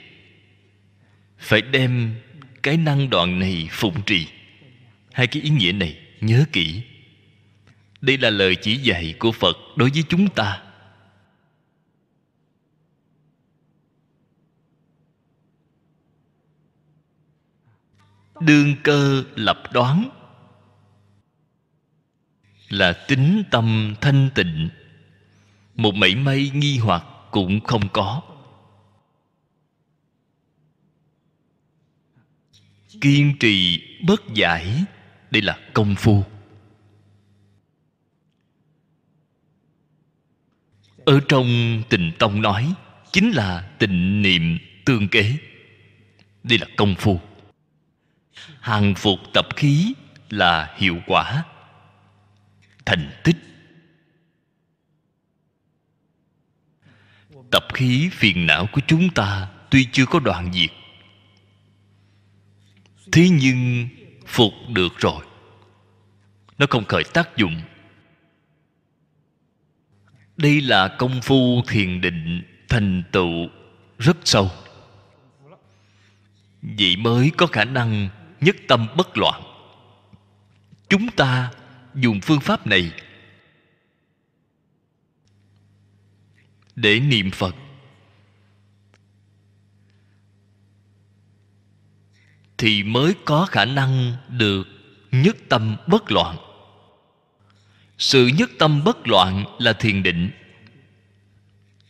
[1.38, 2.14] Phải đem
[2.62, 4.26] cái năng đoạn này phụng trì.
[5.12, 6.82] Hai cái ý nghĩa này nhớ kỹ
[8.02, 10.62] đây là lời chỉ dạy của phật đối với chúng ta.
[18.40, 20.08] Đương cơ lập đoán
[22.68, 24.68] là tính tâm thanh tịnh.
[25.74, 28.22] Một mảy may nghi hoặc cũng không có.
[33.00, 34.84] Kiên trì bất giải,
[35.30, 36.24] đây là công phu.
[41.04, 42.74] Ở trong tình tông nói,
[43.12, 45.36] chính là tịnh niệm tương kế.
[46.42, 47.20] Đây là công phu.
[48.60, 49.92] Hàng phục tập khí
[50.30, 51.44] là hiệu quả.
[52.84, 53.36] Thành tích.
[57.50, 60.70] Tập khí phiền não của chúng ta tuy chưa có đoạn diệt.
[63.12, 63.88] Thế nhưng
[64.26, 65.24] phục được rồi.
[66.58, 67.60] Nó không khởi tác dụng
[70.42, 73.48] đây là công phu thiền định, thành tựu
[73.98, 74.50] rất sâu.
[76.62, 78.08] Vậy mới có khả năng
[78.40, 79.42] nhất tâm bất loạn.
[80.88, 81.52] Chúng ta
[81.94, 82.92] dùng phương pháp này
[86.76, 87.54] để niệm phật.
[92.58, 94.64] Thì mới có khả năng được
[95.12, 96.36] nhất tâm bất loạn
[98.02, 100.30] sự nhất tâm bất loạn là thiền định,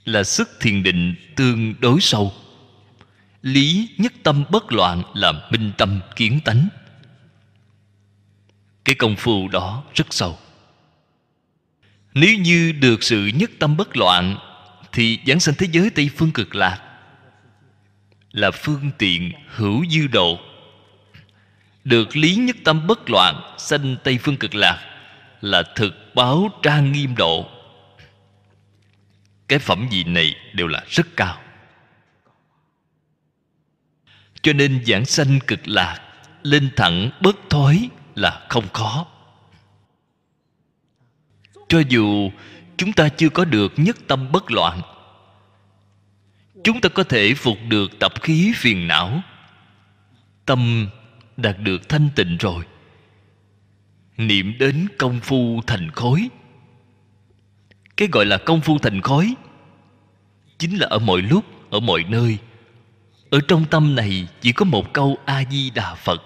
[0.04, 2.32] là sức thiền định tương đối sâu.
[3.42, 6.68] Lý nhất tâm bất loạn là minh tâm kiến tánh.
[8.84, 10.38] Cái công phu đó rất sâu.
[12.14, 14.36] Nếu như được sự nhất tâm bất loạn,
[14.92, 16.80] thì giảng sanh thế giới tây phương cực lạc
[18.32, 20.38] là phương tiện hữu dư độ.
[21.84, 24.88] Được lý nhất tâm bất loạn sanh tây phương cực lạc
[25.40, 27.46] là thực báo trang nghiêm độ.
[29.48, 31.38] Cái phẩm vị này đều là rất cao.
[34.42, 36.00] Cho nên giảng sanh cực lạc,
[36.42, 39.06] lên thẳng bất thối là không khó.
[41.68, 42.30] Cho dù
[42.76, 44.80] chúng ta chưa có được nhất tâm bất loạn,
[46.64, 49.22] chúng ta có thể phục được tập khí phiền não.
[50.46, 50.88] Tâm
[51.36, 52.64] đạt được thanh tịnh rồi
[54.26, 56.28] niệm đến công phu thành khối
[57.96, 59.34] cái gọi là công phu thành khối
[60.58, 62.38] chính là ở mọi lúc, ở mọi nơi.
[63.30, 66.22] Ở trong tâm này chỉ có một câu a di đà phật.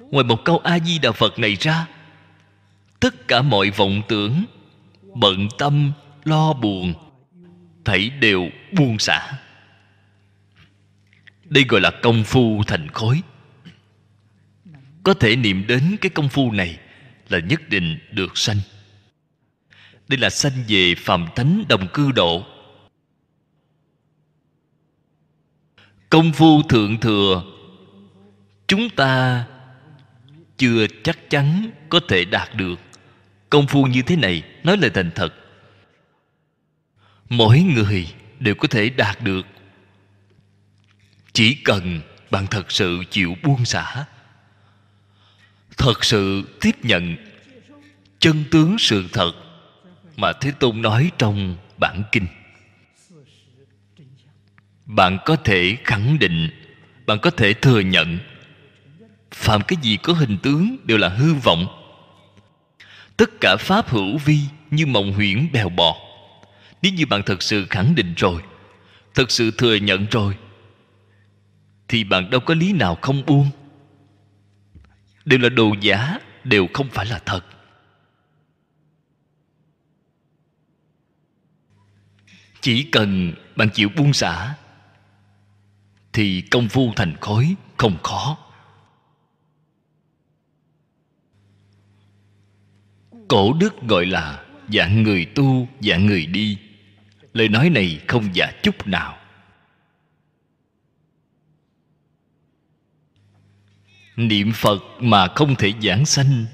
[0.00, 1.86] Ngoài một câu a di đà phật này ra,
[3.00, 4.44] tất cả mọi vọng tưởng,
[5.14, 5.92] bận tâm,
[6.24, 6.94] lo buồn
[7.84, 9.32] thảy đều buông xả.
[11.44, 13.22] Đây gọi là công phu thành khối
[15.08, 16.78] có thể niệm đến cái công phu này
[17.28, 18.56] là nhất định được sanh.
[20.08, 22.46] Đây là sanh về phàm thánh đồng cư độ.
[26.10, 27.42] Công phu thượng thừa,
[28.66, 29.44] chúng ta
[30.56, 32.80] chưa chắc chắn có thể đạt được
[33.50, 35.34] công phu như thế này, nói lời thành thật.
[37.28, 39.46] Mỗi người đều có thể đạt được,
[41.32, 42.00] chỉ cần
[42.30, 44.06] bạn thật sự chịu buông xả
[45.78, 47.16] thật sự tiếp nhận
[48.18, 49.32] chân tướng sự thật
[50.16, 52.26] mà thế tôn nói trong bản kinh.
[54.86, 56.48] Bạn có thể khẳng định,
[57.06, 58.18] bạn có thể thừa nhận
[59.30, 61.66] phạm cái gì có hình tướng đều là hư vọng.
[63.16, 64.38] Tất cả pháp hữu vi
[64.70, 65.96] như mộng huyễn bèo bọt
[66.82, 68.42] nếu như bạn thật sự khẳng định rồi,
[69.14, 70.36] thật sự thừa nhận rồi,
[71.88, 73.50] thì bạn đâu có lý nào không buông
[75.28, 77.44] đều là đồ giả, đều không phải là thật.
[82.60, 84.54] Chỉ cần bạn chịu buông xả,
[86.12, 88.38] thì công phu thành khối không khó.
[93.28, 96.58] Cổ đức gọi là dạng người tu, dạng người đi.
[97.32, 99.17] Lời nói này không giả chút nào.
[104.18, 106.46] Niệm phật mà không thể giảng sanh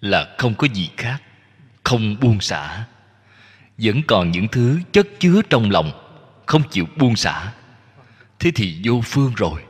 [0.00, 1.22] là không có gì khác,
[1.84, 2.86] không buông xả.
[3.78, 5.90] Vẫn còn những thứ chất chứa trong lòng,
[6.46, 7.52] không chịu buông xả.
[8.38, 9.62] Thế thì vô phương rồi.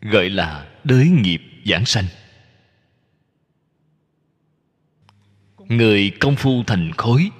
[0.00, 2.04] Gọi là đới nghiệp giảng sanh.
[5.58, 7.30] Người công phu thành khối,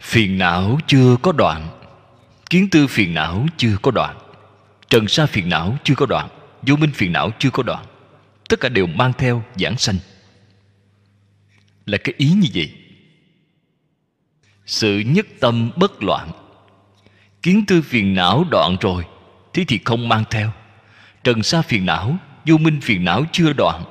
[0.00, 1.73] phiền não chưa có đoạn
[2.50, 4.18] kiến tư phiền não chưa có đoạn.
[4.90, 6.28] Trần sa phiền não chưa có đoạn.
[6.62, 7.86] Vô minh phiền não chưa có đoạn.
[8.48, 9.96] Tất cả đều mang theo giảng sanh.
[11.86, 12.72] Là cái ý như vậy.
[14.66, 16.30] Sự nhất tâm bất loạn.
[17.42, 19.04] Kiến tư phiền não đoạn rồi,
[19.52, 20.52] thế thì không mang theo.
[21.24, 22.16] Trần sa phiền não,
[22.46, 23.84] vô minh phiền não chưa đoạn.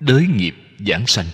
[0.00, 1.26] Đới nghiệp giảng sanh.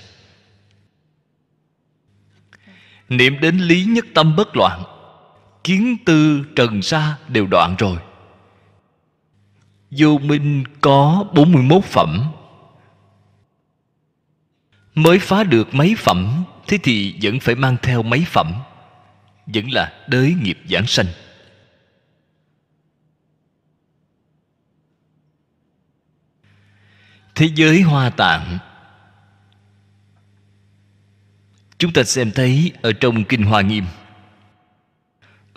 [3.08, 4.82] Niệm đến lý nhất tâm bất loạn
[5.64, 7.98] kiến tư trần sa đều đoạn rồi.
[9.90, 12.32] Vô minh có 41 phẩm.
[14.94, 18.54] Mới phá được mấy phẩm, thế thì vẫn phải mang theo mấy phẩm.
[19.46, 21.06] Vẫn là đới nghiệp giảng sanh.
[27.34, 28.58] Thế giới hoa tạng.
[31.78, 33.84] Chúng ta xem thấy ở trong kinh hoa nghiêm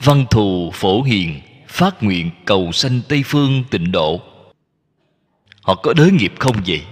[0.03, 4.21] văn thù phổ hiền, phát nguyện cầu sanh tây phương tịnh độ.
[5.61, 6.85] Họ có đới nghiệp không vậy?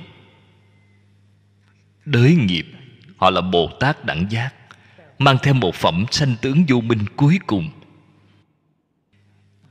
[2.06, 2.66] Đới nghiệp,
[3.18, 4.54] họ là bồ tát đẳng giác,
[5.20, 7.70] mang theo một phẩm sanh tướng vô minh cuối cùng.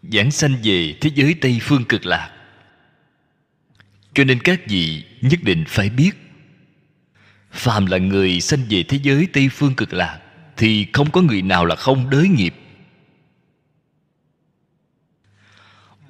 [0.03, 2.31] Giảng sanh về thế giới tây phương cực lạc.
[4.15, 6.13] Cho nên các vị nhất định phải biết,
[7.51, 10.21] phàm là người sanh về thế giới tây phương cực lạc
[10.57, 12.55] thì không có người nào là không đới nghiệp.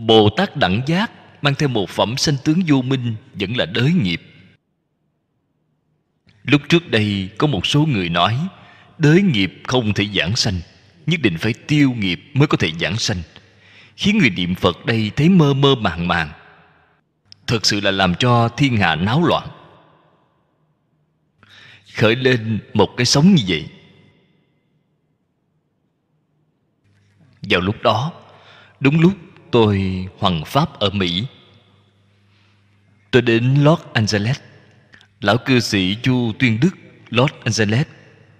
[0.07, 1.11] Bồ tát đẳng giác,
[1.43, 4.23] mang theo một phẩm sanh tướng vô minh, vẫn là đới nghiệp.
[6.43, 8.39] Lúc trước đây, có một số người nói,
[8.99, 10.61] đới nghiệp không thể giảng sanh,
[11.07, 13.23] nhất định phải tiêu nghiệp mới có thể giảng sanh.
[13.97, 16.31] Khiến người niệm phật đây thấy mơ mơ màng màng.
[17.47, 19.49] Thật sự là làm cho thiên hạ náo loạn.
[21.95, 23.69] Khởi lên một cái sống như vậy.
[27.43, 28.13] Vào lúc đó,
[28.81, 29.13] đúng lúc
[29.55, 31.25] tôi hoằng pháp ở mỹ.
[33.11, 34.41] Tôi đến los angeles.
[35.21, 36.71] Lão cư sĩ chu tuyên đức,
[37.11, 37.87] los angeles,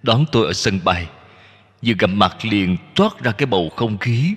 [0.03, 1.07] đón tôi ở sân bay.
[1.83, 4.35] Vừa gặp mặt liền toát ra cái bầu không khí.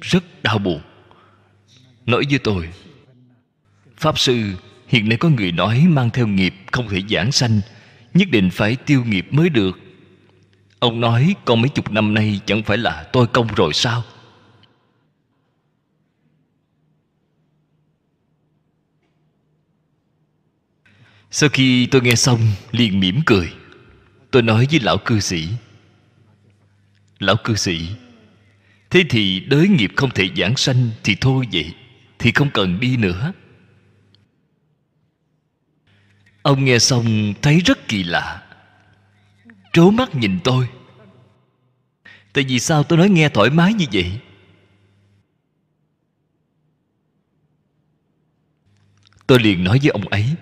[0.00, 0.80] Rất đau buồn.
[2.06, 2.68] Nói với tôi,
[3.96, 4.52] pháp sư,
[4.88, 7.60] hiện nay có người nói mang theo nghiệp không thể giảng sanh,
[8.14, 9.78] nhất định phải tiêu nghiệp mới được.
[10.78, 14.04] Ông nói, con mấy chục năm nay chẳng phải là tôi công rồi sao?
[21.30, 22.40] Sau khi tôi nghe xong,
[22.72, 23.52] liền mỉm cười.
[24.30, 25.48] Tôi nói với lão cư sĩ,
[27.18, 27.88] lão cư sĩ,
[28.90, 31.74] thế thì đới nghiệp không thể giảng sanh thì thôi vậy,
[32.18, 33.32] thì không cần đi nữa.
[36.42, 38.42] Ông nghe xong thấy rất kỳ lạ.
[39.72, 40.68] Trố mắt nhìn tôi.
[42.32, 44.20] Tại vì sao tôi nói nghe thoải mái như vậy?
[49.26, 50.34] Tôi liền nói với ông ấy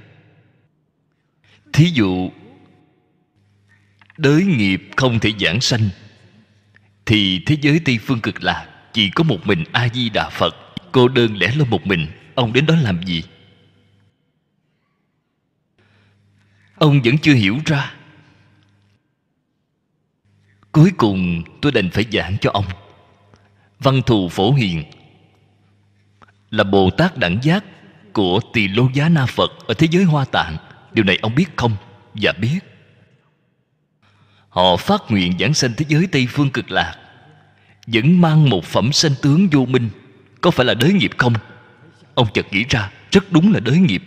[1.77, 2.31] thí dụ,
[4.17, 5.89] đới nghiệp không thể giảng sanh,
[7.07, 10.57] thì thế giới tây phương cực lạc chỉ có một mình a di đà phật.
[10.93, 13.23] Cô đơn lẻ loi một mình, ông đến đó làm gì?
[16.75, 17.95] Ông vẫn chưa hiểu ra.
[20.73, 22.67] Cuối cùng, tôi đành phải giảng cho ông.
[23.79, 24.85] Văn thù phổ hiền
[26.51, 27.65] là bồ tát đẳng giác
[28.13, 30.57] của tỳ lô giá na phật ở thế giới hoa tạng
[30.97, 31.77] điều này ông biết không?
[32.15, 32.59] Dạ biết.
[34.49, 36.95] Họ phát nguyện giảng sanh thế giới tây phương cực lạc,
[37.87, 39.91] vẫn mang một phẩm sanh tướng vô minh.
[40.41, 41.35] Có phải là đới nghiệp không?
[42.15, 44.03] Ông chợt nghĩ ra, rất đúng là đới nghiệp.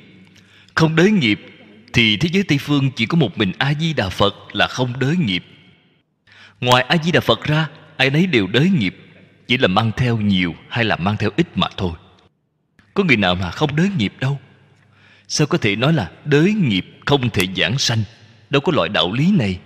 [0.75, 1.39] Không đới nghiệp
[1.93, 4.99] thì thế giới tây phương chỉ có một mình a di đà phật là không
[4.99, 5.45] đới nghiệp.
[6.61, 7.67] Ngoài a di đà phật ra,
[7.97, 8.95] ai nấy đều đới nghiệp,
[9.47, 11.91] chỉ là mang theo nhiều hay là mang theo ít mà thôi.
[12.93, 14.39] Có người nào mà không đới nghiệp đâu?
[15.29, 18.03] Sao có thể nói là đới nghiệp không thể giảng sanh?
[18.49, 19.59] Đâu có loại đạo lý này.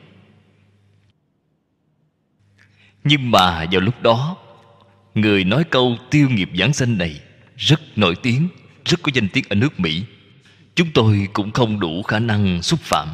[3.03, 4.38] Nhưng mà vào lúc đó,
[5.15, 7.22] người nói câu tiêu nghiệp giảng sanh này
[7.57, 8.48] rất nổi tiếng,
[8.85, 10.03] rất có danh tiếng ở nước mỹ.
[10.76, 13.10] Chúng tôi cũng không đủ khả năng xúc phạm.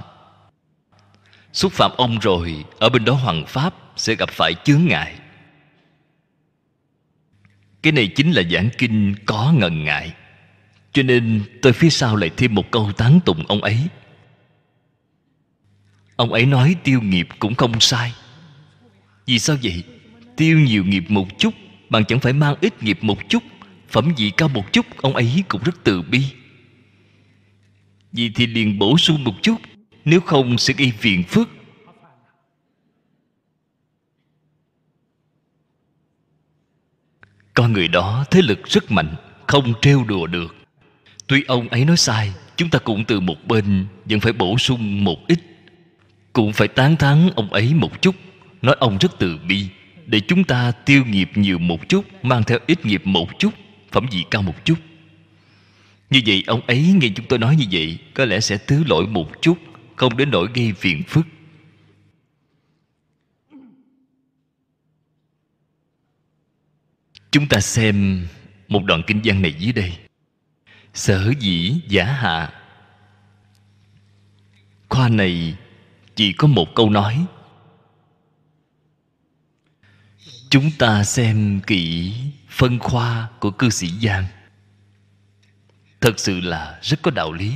[1.53, 5.15] Xúc phạm ông rồi, ở bên đó hoàng pháp sẽ gặp phải chướng ngại.
[7.81, 10.13] Cái này chính là giảng kinh có ngần ngại
[10.93, 13.77] cho nên tôi phía sau lại thêm một câu tán tụng ông ấy.
[16.15, 18.13] Ông ấy nói tiêu nghiệp cũng không sai.
[19.25, 19.83] Vì sao vậy?
[20.35, 21.53] Tiêu nhiều nghiệp một chút
[21.89, 23.43] bạn chẳng phải mang ít nghiệp một chút,
[23.87, 26.23] phẩm vị cao một chút, ông ấy cũng rất từ bi.
[28.11, 29.55] Vì thì liền bổ sung một chút,
[30.05, 31.49] nếu không sẽ gây phiền phức.
[37.53, 39.15] Con người đó thế lực rất mạnh,
[39.47, 40.58] không trêu đùa được
[41.29, 45.03] tuy ông ấy nói sai, chúng ta cũng từ một bên vẫn phải bổ sung
[45.03, 45.39] một ít.
[46.33, 48.15] Cũng phải tán thán ông ấy một chút,
[48.61, 49.67] nói ông rất từ bi,
[50.05, 53.53] để chúng ta tiêu nghiệp nhiều một chút, mang theo ít nghiệp một chút,
[53.91, 54.75] phẩm vị cao một chút.
[56.09, 59.07] Như vậy ông ấy nghe chúng tôi nói như vậy, có lẽ sẽ thứ lỗi
[59.07, 59.57] một chút,
[59.95, 61.25] không đến nỗi gây phiền phức.
[67.31, 68.27] Chúng ta xem
[68.67, 70.08] một đoạn kinh văn này dưới đây
[70.99, 72.53] sở dĩ giả hạ.
[74.89, 75.57] Khoa này
[76.15, 77.25] chỉ có một câu nói.
[80.49, 82.13] Chúng ta xem kỹ
[82.49, 84.25] phân khoa của cư sĩ giang.
[86.01, 87.53] Thật sự là rất có đạo lý.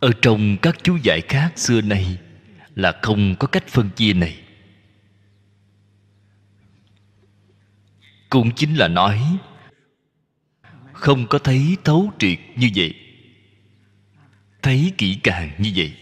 [0.00, 2.18] Ở trong các chú giải khác xưa nay
[2.74, 4.41] là không có cách phân chia này.
[8.32, 9.38] Cũng chính là nói,
[10.92, 12.94] không có thấy thấu triệt như vậy.
[14.62, 15.96] Thấy kỹ càng như vậy.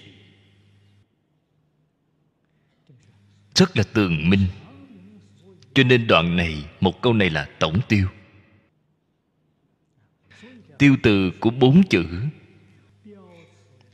[3.54, 4.46] Rất là tường minh.
[5.74, 8.08] Cho nên đoạn này, một câu này là tổng tiêu.
[10.78, 12.06] Tiêu từ của bốn chữ,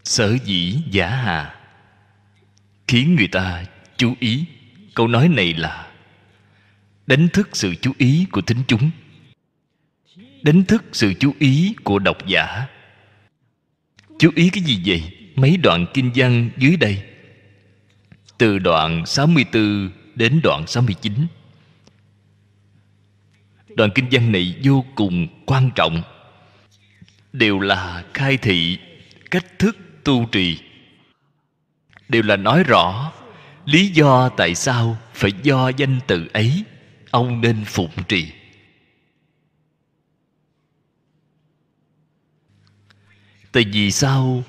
[0.05, 1.61] sở dĩ giả hà,
[2.89, 3.65] khiến người ta
[3.97, 4.45] chú ý.
[4.95, 5.96] Câu nói này là
[7.07, 8.91] đánh thức sự chú ý của thính chúng.
[10.43, 12.67] Đánh thức sự chú ý của độc giả.
[14.19, 15.03] Chú ý cái gì vậy?
[15.37, 17.03] Mấy đoạn kinh văn dưới đây.
[18.39, 21.13] Từ đoạn 64 đến đoạn 69
[23.77, 26.03] đoạn kinh văn này vô cùng quan trọng.
[27.33, 28.79] Đều là khai thị
[29.31, 30.59] cách thức tu trì.
[32.09, 33.13] Đều là nói rõ
[33.65, 36.65] lý do tại sao phải do danh từ ấy
[37.17, 38.33] ông nên phụng trì.
[43.53, 44.43] Tại vì sao?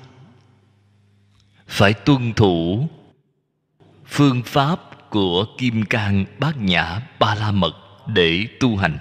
[1.66, 2.88] Phải tuân thủ
[4.06, 4.80] phương pháp
[5.10, 7.74] của kim cang bát nhã ba la mật
[8.06, 8.98] để tu hành.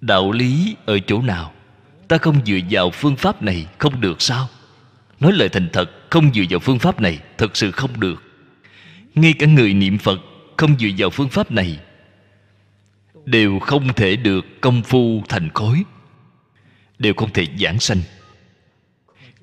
[0.00, 1.52] Đạo lý ở chỗ nào?
[2.08, 4.48] Ta không dựa vào phương pháp này không được sao?
[5.20, 8.22] Nói lời thành thật, không dựa vào phương pháp này thật sự không được.
[9.14, 10.20] Ngay cả người niệm phật
[10.56, 11.78] không dựa vào phương pháp này,
[13.24, 15.82] đều không thể được công phu thành khối,
[16.98, 18.00] đều không thể giảng sanh.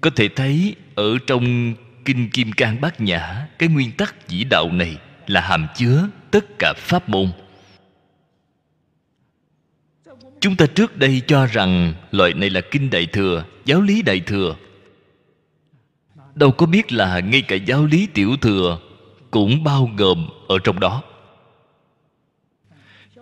[0.02, 1.73] Có thể thấy ở trong
[2.06, 6.45] kinh kim cang bát nhã, cái nguyên tắc chỉ đạo này là hàm chứa tất
[6.60, 7.31] cả pháp môn.
[10.40, 14.19] Chúng ta trước đây cho rằng loại này là kinh đại thừa, giáo lý đại
[14.19, 14.56] thừa.
[16.35, 18.80] Đâu có biết là ngay cả giáo lý tiểu thừa
[19.34, 21.01] cũng bao gồm ở trong đó.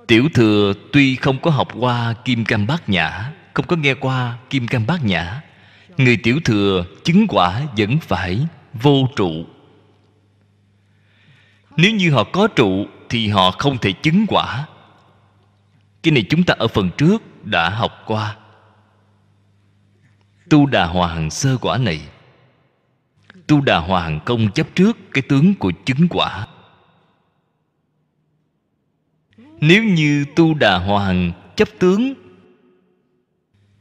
[0.08, 4.38] Tiểu thừa tuy không có học qua kim cang bát nhã, không có nghe qua
[4.50, 5.42] kim cang bát nhã,
[5.98, 9.46] người tiểu thừa chứng quả vẫn phải vô trụ.
[11.78, 14.68] Nếu như họ có trụ thì họ không thể chứng quả.
[16.04, 18.36] Cái này chúng ta ở phần trước đã học qua.
[20.50, 22.02] Tu đà hoàng sơ quả này
[23.52, 26.48] tu đà hoàng công chấp trước cái tướng của chứng quả.
[29.62, 32.14] Nếu như tu đà hoàng chấp tướng,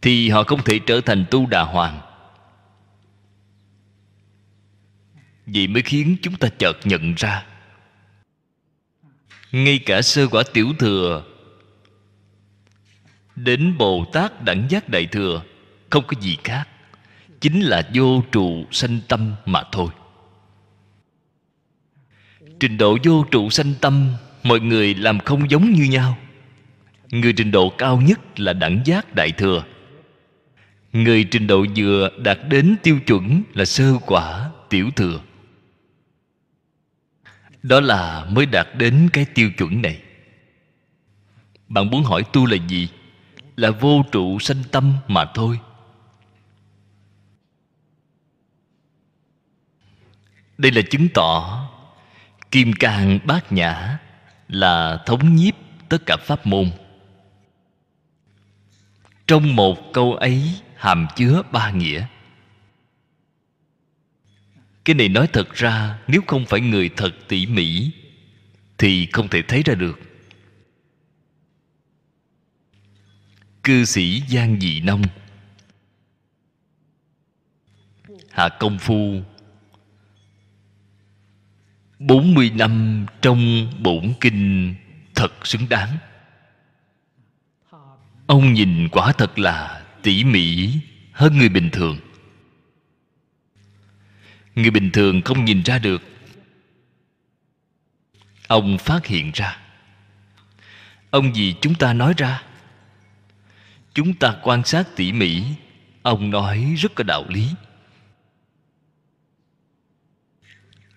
[0.03, 2.01] thì họ không thể trở thành tu đà hoàng
[5.47, 7.47] vậy mới khiến chúng ta chợt nhận ra,
[9.53, 11.25] ngay cả sơ quả tiểu thừa
[13.37, 15.43] đến bồ tát đẳng giác đại thừa
[15.91, 16.69] không có gì khác
[17.41, 19.89] chính là vô trụ sanh tâm mà thôi.
[22.61, 24.13] Trình độ vô trụ sanh tâm,
[24.43, 26.19] mọi người làm không giống như nhau.
[27.11, 29.65] Người trình độ cao nhất là đẳng giác đại thừa.
[30.93, 35.21] Người trình độ vừa đạt đến tiêu chuẩn là sơ quả tiểu thừa.
[37.63, 40.01] Đó là mới đạt đến cái tiêu chuẩn này.
[41.69, 42.89] Bạn muốn hỏi tu là gì?
[43.57, 45.59] Là vô trụ sanh tâm mà thôi.
[50.61, 51.67] Đây là chứng tỏ
[52.51, 53.99] kim cang bát nhã
[54.49, 55.55] là thống nhiếp
[55.89, 56.71] tất cả pháp môn.
[59.27, 60.43] Trong một câu ấy
[60.77, 62.07] hàm chứa ba nghĩa.
[64.85, 67.91] Cái này nói thật ra, nếu không phải người thật tỉ mỉ,
[68.79, 70.01] thì không thể thấy ra được.
[73.63, 75.03] Cư sĩ giang dị nông
[78.31, 79.23] hạ công phu
[82.01, 84.75] 40 năm trong bổn kinh
[85.15, 85.97] thật xứng đáng.
[88.27, 90.71] Ông nhìn quả thật là tỉ mỉ
[91.13, 91.99] hơn người bình thường.
[94.55, 96.03] Người bình thường không nhìn ra được.
[98.49, 99.59] Ông phát hiện ra.
[101.11, 102.43] Ông gì chúng ta nói ra.
[103.95, 105.43] Chúng ta quan sát tỉ mỉ.
[106.03, 107.49] Ông nói rất có đạo lý.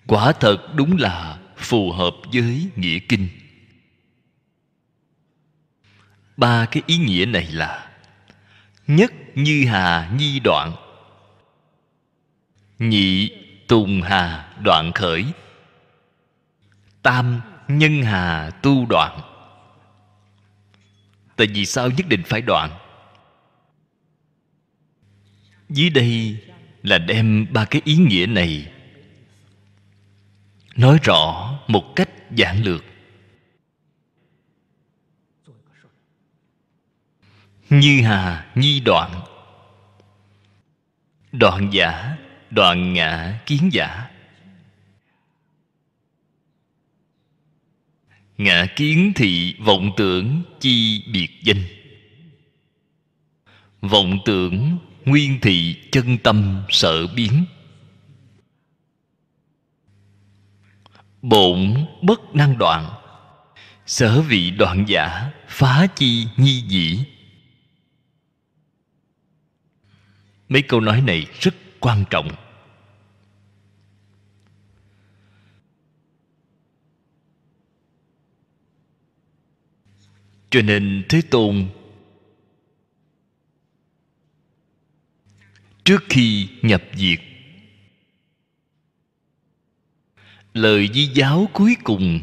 [0.08, 3.28] Quả thật đúng là phù hợp với nghĩa kinh.
[6.38, 7.92] Ba cái ý nghĩa này là
[8.88, 10.74] nhất như hà nhi đoạn,
[12.80, 13.32] nhị
[13.68, 15.26] tùng hà đoạn khởi,
[17.02, 19.22] tam nhân hà tu đoạn.
[21.36, 22.72] Tại vì sao nhất định phải đoạn?
[25.70, 26.38] Dưới đây
[26.84, 28.73] là đem ba cái ý nghĩa này
[30.76, 32.84] nói rõ một cách giản lược.
[37.70, 39.22] Như hà nhi đoạn.
[41.32, 42.18] Đoạn giả,
[42.52, 44.10] đoạn ngã, kiến giả.
[48.38, 51.64] Ngã kiến thì vọng tưởng chi biệt danh.
[53.82, 57.46] Vọng tưởng nguyên thị chân tâm sợ biến.
[61.24, 62.90] Bổn bất năng đoạn.
[63.86, 67.06] Sở vị đoạn giả, phá chi nhi dĩ.
[70.50, 72.32] Mấy câu nói này rất quan trọng.
[80.50, 81.70] Cho nên thế tôn,
[85.84, 87.20] trước khi nhập diệt
[90.54, 92.22] lời di giáo cuối cùng.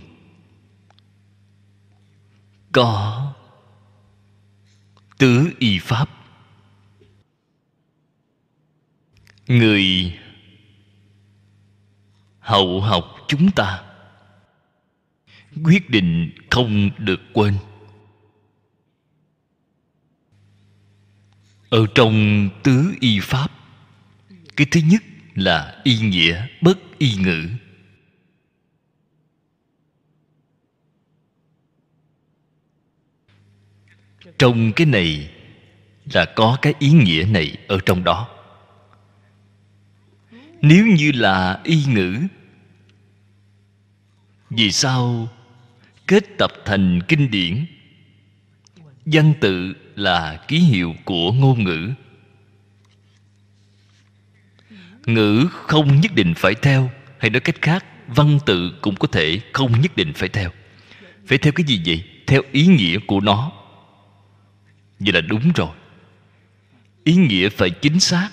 [2.73, 3.32] Có
[5.19, 6.09] tứ y pháp.
[9.47, 10.15] Người
[12.39, 13.82] hậu học chúng ta
[15.65, 17.55] quyết định không được quên.
[21.70, 23.48] Ở trong tứ y pháp,
[24.57, 25.02] cái thứ nhất
[25.35, 27.48] là y nghĩa bất y ngữ.
[34.41, 35.31] Trong cái này
[36.12, 38.29] là có cái ý nghĩa này ở trong đó.
[40.62, 42.17] Nếu như là y ngữ,
[44.51, 45.29] vì sao
[46.07, 47.67] kết tập thành kinh điển?
[49.05, 51.91] Văn tự là ký hiệu của ngôn ngữ.
[55.07, 59.41] Ngữ không nhất định phải theo, hay nói cách khác, văn tự cũng có thể
[59.53, 60.51] không nhất định phải theo.
[61.27, 62.05] Phải theo cái gì vậy?
[62.27, 63.60] Theo ý nghĩa của nó
[65.01, 65.70] vậy là đúng rồi.
[67.05, 68.31] Ý nghĩa phải chính xác.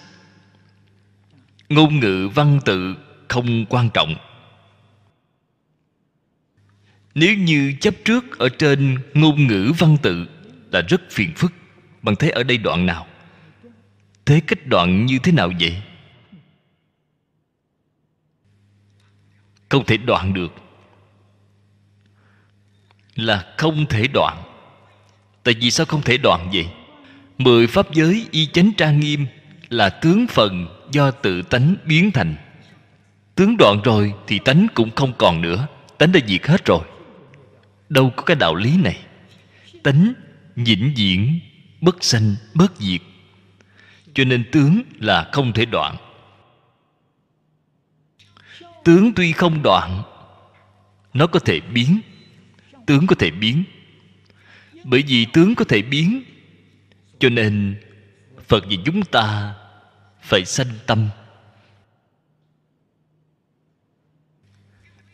[1.69, 2.95] Ngôn ngữ văn tự
[3.27, 4.15] không quan trọng.
[7.15, 10.27] Nếu như chấp trước ở trên ngôn ngữ văn tự
[10.72, 11.53] là rất phiền phức.
[12.02, 13.07] Bằng thấy ở đây đoạn nào?
[14.26, 15.81] Thế cách đoạn như thế nào vậy?
[19.69, 20.53] Không thể đoạn được.
[23.15, 24.44] Là không thể đoạn
[25.48, 26.68] tại vì sao không thể đoạn vậy?
[27.38, 29.26] Mười pháp giới y chánh trang nghiêm
[29.69, 32.36] là tướng phần do tự tánh biến thành.
[33.36, 35.68] Tướng đoạn rồi thì tánh cũng không còn nữa.
[35.98, 36.80] Tánh đã diệt hết rồi.
[37.90, 38.99] Đâu có cái đạo lý này.
[39.84, 40.14] Tánh
[40.56, 41.40] vĩnh viễn
[41.82, 43.02] bất sanh, bất diệt.
[44.14, 45.95] Cho nên tướng là không thể đoạn.
[48.84, 50.03] Tướng tuy không đoạn,
[51.14, 51.99] nó có thể biến.
[52.86, 53.64] Tướng có thể biến
[54.90, 56.24] bởi vì tướng có thể biến.
[57.20, 57.82] Cho nên,
[58.48, 59.56] phật vì chúng ta
[60.22, 61.10] phải sanh tâm.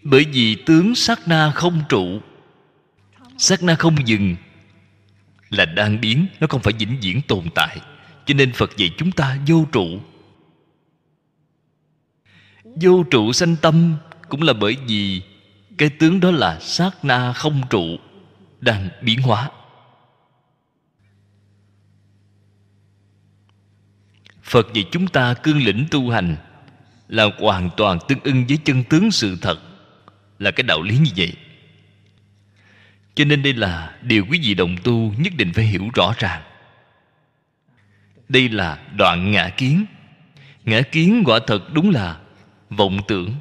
[0.04, 2.22] Bởi vì tướng sát na không trụ,
[3.38, 4.36] sát na không dừng
[5.50, 7.78] là đang biến, nó không phải vĩnh viễn tồn tại.
[8.26, 10.00] Cho nên phật dạy chúng ta vô trụ.
[12.64, 13.95] Vô trụ sanh tâm
[14.30, 15.22] cũng là bởi vì
[15.78, 17.98] cái tướng đó là sát na không trụ
[18.62, 19.50] đang biến hóa.
[24.53, 26.35] Phật dạy chúng ta cương lĩnh tu hành
[27.07, 29.59] là hoàn toàn tương ưng với chân tướng sự thật,
[30.39, 31.34] là cái đạo lý như vậy.
[33.15, 36.43] Cho nên đây là điều quý vị đồng tu nhất định phải hiểu rõ ràng.
[38.30, 39.85] Đây là đoạn ngã kiến.
[40.65, 42.19] Ngã kiến quả thật đúng là
[42.69, 43.35] vọng tưởng.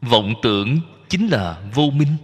[0.00, 2.16] Vọng tưởng chính là vô minh.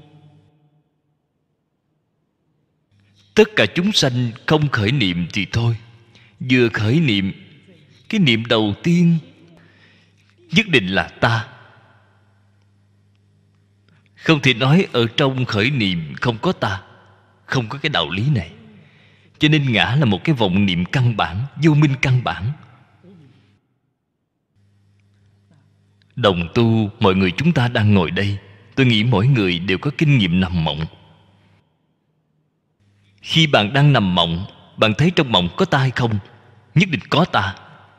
[3.34, 5.76] Tất cả chúng sanh không khởi niệm thì thôi
[6.40, 7.32] vừa khởi niệm.
[8.08, 9.18] Cái niệm đầu tiên
[10.50, 11.48] nhất định là ta.
[14.14, 16.82] Không thể nói ở trong khởi niệm không có ta,
[17.44, 18.50] không có cái đạo lý này.
[19.38, 22.52] Cho nên ngã là một cái vọng niệm căn bản, vô minh căn bản.
[26.16, 28.38] Đồng tu, mọi người chúng ta đang ngồi đây,
[28.74, 30.86] tôi nghĩ mỗi người đều có kinh nghiệm nằm mộng.
[33.22, 34.46] Khi bạn đang nằm mộng
[34.78, 36.18] bạn thấy trong mộng có ta hay không?
[36.74, 37.54] Nhất định có ta.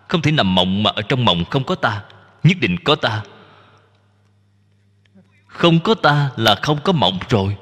[0.07, 2.03] Không thể nằm mộng mà ở trong mộng không có ta.
[2.43, 3.23] Nhất định có ta.
[5.47, 7.57] Không có ta là không có mộng rồi.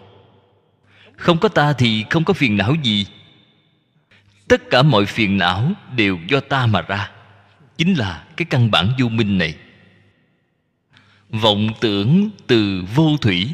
[1.17, 3.05] Không có ta thì không có phiền não gì.
[4.47, 7.11] Tất cả mọi phiền não đều do ta mà ra.
[7.77, 9.55] Chính là cái căn bản vô minh này.
[11.29, 13.53] Vọng tưởng từ vô thủy.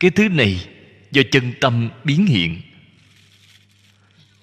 [0.00, 0.66] Cái thứ này
[1.10, 2.60] do chân tâm biến hiện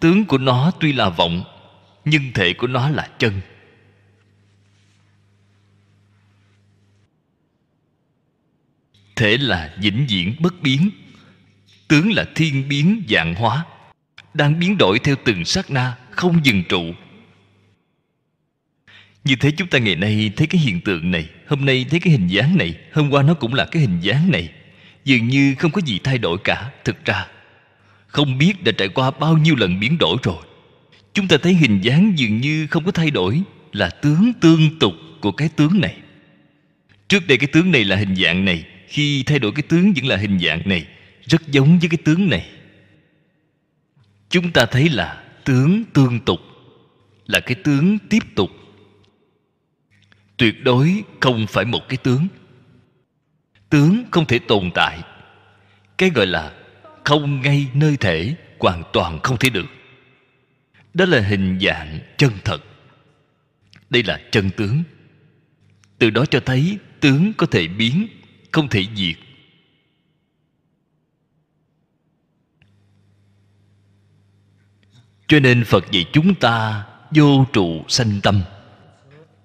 [0.04, 1.44] tướng của nó tuy là vọng,
[2.06, 3.42] nhưng thể của nó là chân.
[9.16, 10.90] Thể là vĩnh viễn bất biến,
[11.88, 13.66] tướng là thiên biến dạng hóa,
[14.34, 16.84] đang biến đổi theo từng sát na, không dừng trụ.
[19.24, 22.14] Như thế chúng ta ngày nay thấy cái hiện tượng này, hôm nay thấy cái
[22.14, 24.50] hình dáng này, hôm qua nó cũng là cái hình dáng này.
[25.04, 27.28] Dường như không có gì thay đổi cả, thực ra
[28.14, 30.44] không biết đã trải qua bao nhiêu lần biến đổi rồi.
[31.14, 33.42] Chúng ta thấy hình dáng dường như không có thay đổi,
[33.72, 35.98] là tướng tương tục của cái tướng này.
[37.08, 40.06] Trước đây cái tướng này là hình dạng này, khi thay đổi cái tướng vẫn
[40.06, 40.88] là hình dạng này,
[41.26, 42.50] rất giống với cái tướng này.
[44.30, 46.40] Chúng ta thấy là tướng tương tục,
[47.28, 48.50] là cái tướng tiếp tục.
[50.38, 52.28] Tuyệt đối không phải một cái tướng.
[53.70, 55.00] Tướng không thể tồn tại.
[55.98, 56.54] Cái gọi là
[57.04, 59.66] không ngay nơi thể, hoàn toàn không thể được.
[60.94, 62.64] Đó là hình dạng chân thật.
[63.90, 64.84] Đây là chân tướng.
[65.98, 68.08] Từ đó cho thấy tướng có thể biến,
[68.52, 69.16] không thể diệt.
[75.28, 78.42] Cho nên phật dạy chúng ta vô trụ sanh tâm.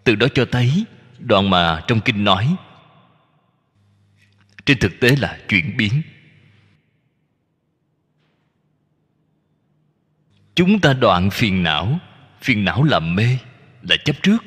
[0.04, 0.84] Từ đó cho thấy
[1.18, 2.56] đoạn mà trong kinh nói.
[4.66, 6.02] Trên thực tế là chuyển biến.
[10.58, 11.98] Chúng ta đoạn phiền não.
[12.40, 13.38] Phiền não là mê.
[13.82, 14.44] Là chấp trước.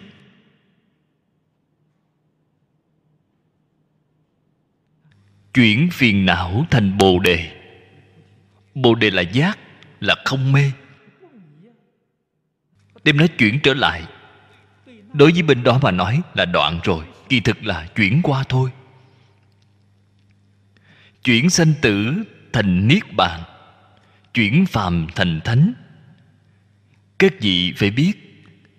[5.54, 7.52] Chuyển phiền não thành bồ đề.
[8.76, 9.60] Bồ đề là giác,
[10.00, 10.72] là không mê.
[13.04, 14.04] Đem nó chuyển trở lại.
[15.14, 17.06] Đối với bên đó mà nói là đoạn rồi.
[17.30, 18.70] Kỳ thực là chuyển qua thôi.
[21.24, 22.24] Chuyển sanh tử
[22.54, 23.42] thành niết bàn.
[24.34, 25.74] Chuyển phàm thành thánh
[27.22, 28.14] các vị phải biết?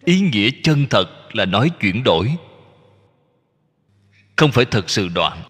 [0.05, 2.37] Ý nghĩa chân thật là nói chuyển đổi.
[4.37, 5.43] Không phải thật sự đoạn.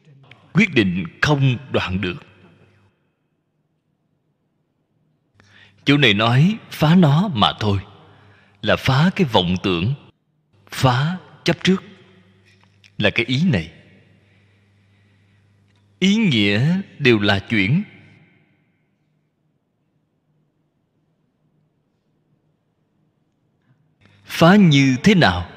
[0.52, 2.22] Quyết định không đoạn được.
[5.84, 7.78] Chỗ này nói phá nó mà thôi.
[8.62, 9.94] Là phá cái vọng tưởng.
[10.70, 11.82] Phá chấp trước.
[12.98, 13.70] Là cái ý này.
[15.98, 17.82] Ý nghĩa đều là chuyển.
[24.32, 25.48] Phá như thế nào?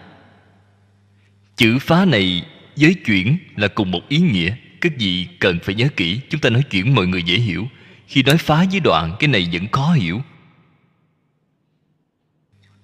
[1.55, 2.45] Chữ phá này
[2.75, 4.55] với chuyển là cùng một ý nghĩa.
[4.81, 7.67] Các vị cần phải nhớ kỹ, chúng ta nói chuyện mọi người dễ hiểu.
[8.07, 10.21] Khi nói phá với đoạn, cái này vẫn khó hiểu.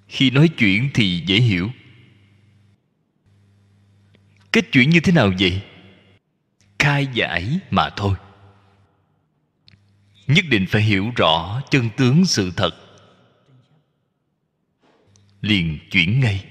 [0.07, 1.71] Khi nói chuyện thì dễ hiểu.
[4.51, 5.61] Kết chuyển như thế nào vậy?
[6.79, 8.15] Khai giải mà thôi.
[10.27, 12.90] Nhất định phải hiểu rõ chân tướng sự thật
[15.41, 16.45] liền chuyển ngay.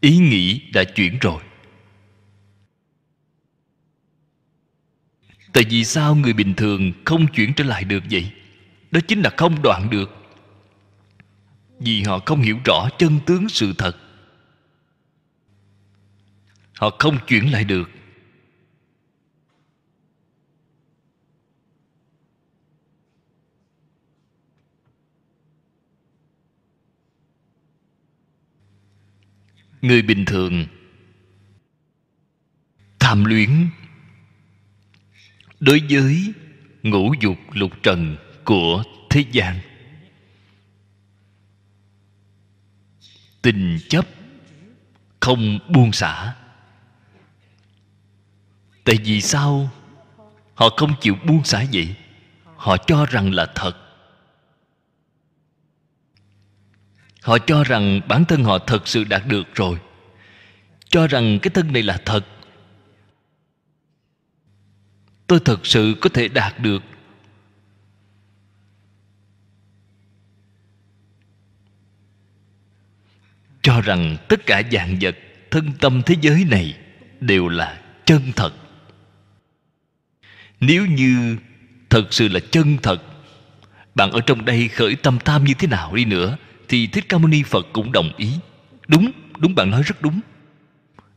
[0.00, 1.42] Ý nghĩ đã chuyển rồi.
[5.52, 8.32] Tại vì sao người bình thường không chuyển trở lại được vậy?
[8.90, 10.10] Đó chính là không đoạn được.
[11.78, 13.96] Vì họ không hiểu rõ chân tướng sự thật.
[16.74, 17.90] Họ không chuyển lại được.
[29.82, 30.66] Người bình thường.
[32.98, 33.68] Tham luyến.
[35.60, 36.32] Đối với
[36.82, 39.60] ngũ dục lục trần của thế gian.
[43.42, 44.06] Tình chấp
[45.20, 46.34] không buông xả.
[48.84, 49.70] Tại vì sao
[50.54, 51.94] họ không chịu buông xả vậy?
[52.56, 53.89] Họ cho rằng là thật.
[57.22, 59.78] Họ cho rằng bản thân họ thật sự đạt được rồi.
[60.88, 62.26] Cho rằng cái thân này là thật.
[65.26, 66.82] Tôi thật sự có thể đạt được.
[73.62, 75.16] Cho rằng tất cả dạng vật
[75.50, 76.78] thân tâm thế giới này
[77.20, 78.52] đều là chân thật.
[80.60, 81.36] Nếu như
[81.90, 83.02] thật sự là chân thật,
[83.94, 86.36] bạn ở trong đây khởi tâm tham như thế nào đi nữa
[86.70, 88.30] thì thích ca mâu ni phật cũng đồng ý.
[88.88, 90.20] Đúng đúng bạn nói rất đúng.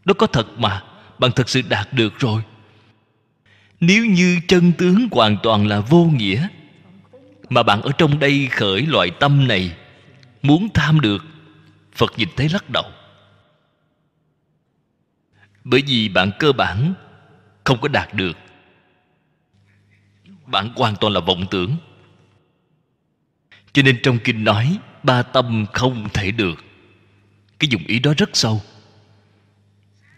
[0.05, 0.83] Nó có thật mà,
[1.19, 2.41] bạn thật sự đạt được rồi.
[3.79, 6.47] Nếu như chân tướng hoàn toàn là vô nghĩa,
[7.49, 9.75] mà bạn ở trong đây khởi loại tâm này,
[10.41, 11.25] muốn tham được,
[11.93, 12.85] phật nhìn thấy lắc đầu.
[15.63, 16.93] Bởi vì bạn cơ bản
[17.63, 18.37] không có đạt được.
[20.45, 21.77] Bạn hoàn toàn là vọng tưởng.
[23.73, 26.63] Cho nên trong kinh nói ba tâm không thể được.
[27.59, 28.61] Cái dụng ý đó rất sâu.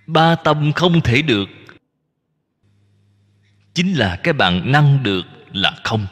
[0.08, 1.50] Ba tâm không thể được.
[3.74, 6.08] Chính là cái bạn năng được là không.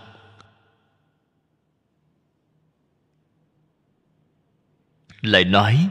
[5.22, 5.90] Lại nói,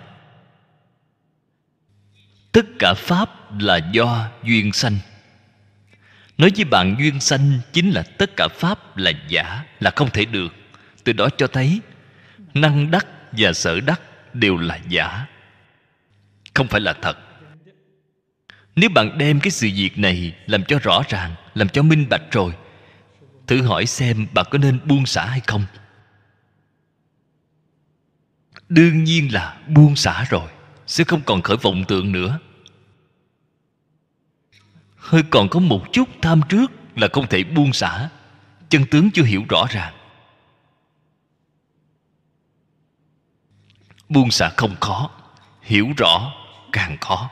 [2.52, 4.96] tất cả pháp là do duyên sanh.
[6.38, 10.24] Nói với bạn duyên sanh chính là tất cả pháp là giả, là không thể
[10.24, 10.54] được.
[11.04, 11.80] Từ đó cho thấy
[12.54, 14.00] năng đắc và sở đắc
[14.34, 15.26] đều là giả.
[16.54, 17.18] Không phải là thật.
[18.76, 22.22] Nếu bạn đem cái sự việc này làm cho rõ ràng, làm cho minh bạch
[22.30, 22.52] rồi,
[23.46, 25.64] thử hỏi xem bạn có nên buông xả hay không.
[28.68, 30.48] Đương nhiên là buông xả rồi,
[30.86, 32.38] sẽ không còn khởi vọng tượng nữa.
[34.96, 38.08] Hơi còn có một chút tham trước là không thể buông xả.
[38.68, 39.94] Chân tướng chưa hiểu rõ ràng.
[44.12, 45.10] Buông xả không khó,
[45.62, 46.32] hiểu rõ
[46.72, 47.30] càng khó.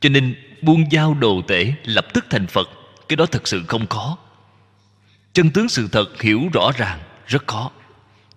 [0.00, 2.68] Cho nên buông dao đồ tể, lập tức thành phật,
[3.08, 4.18] cái đó thật sự không khó.
[5.32, 7.70] Chân tướng sự thật hiểu rõ ràng, rất khó.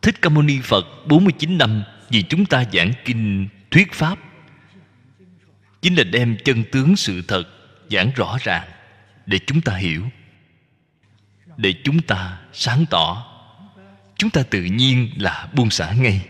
[0.01, 4.19] Thích ca mâu ni phật 49 năm vì chúng ta giảng kinh thuyết pháp,
[5.81, 7.43] chính là đem chân tướng sự thật
[7.89, 8.67] giảng rõ ràng
[9.25, 10.03] để chúng ta hiểu,
[11.57, 13.26] để chúng ta sáng tỏ
[14.17, 16.27] chúng ta tự nhiên là buông xả ngay.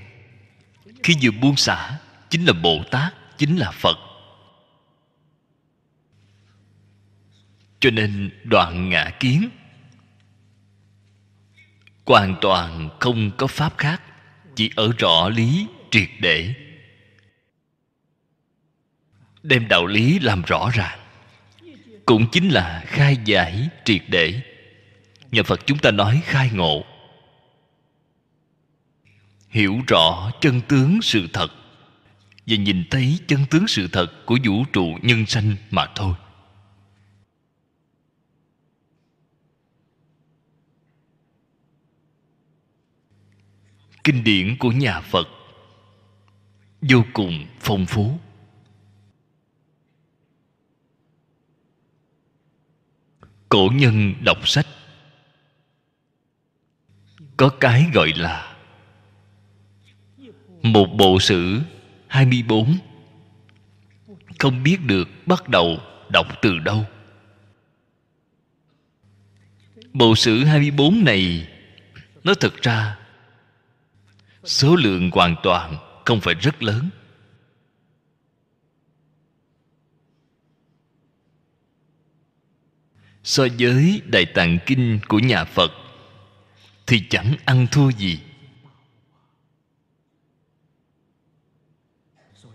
[1.04, 1.98] Khi vừa buông xả,
[2.30, 3.98] chính là bồ tát, chính là phật.
[7.80, 9.50] Cho nên đoạn ngã kiến
[12.08, 14.02] hoàn toàn không có pháp khác,
[14.56, 16.54] chỉ ở rõ lý triệt để.
[19.44, 21.00] Đem đạo lý làm rõ ràng,
[22.06, 24.42] cũng chính là khai giải triệt để.
[25.32, 26.86] Nhà phật chúng ta nói khai ngộ
[29.58, 31.48] hiểu rõ chân tướng sự thật
[32.48, 36.16] và nhìn thấy chân tướng sự thật của vũ trụ nhân sanh mà thôi.
[44.04, 45.28] Kinh điển của nhà phật
[46.82, 48.20] vô cùng phong phú.
[53.50, 54.68] Cổ nhân đọc sách
[57.38, 58.57] có cái gọi là
[60.74, 61.60] một bộ sử
[62.08, 62.78] 24
[64.40, 65.78] không biết được bắt đầu
[66.10, 66.86] đọc từ đâu.
[69.94, 71.48] Bộ sử 24 này,
[72.24, 72.98] nó thật ra,
[74.44, 76.90] số lượng hoàn toàn không phải rất lớn.
[83.24, 85.72] So với đại tạng kinh của nhà phật,
[86.88, 88.20] thì chẳng ăn thua gì.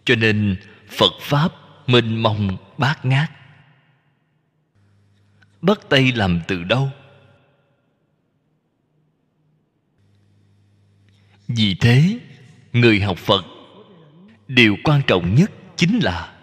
[0.05, 0.57] Cho nên
[0.89, 1.53] phật pháp
[1.87, 3.31] mênh mông bát ngát.
[5.63, 6.91] Bắt tay làm từ đâu?
[11.49, 12.19] Vì thế,
[12.73, 13.45] người học phật,
[14.49, 16.35] điều quan trọng nhất chính là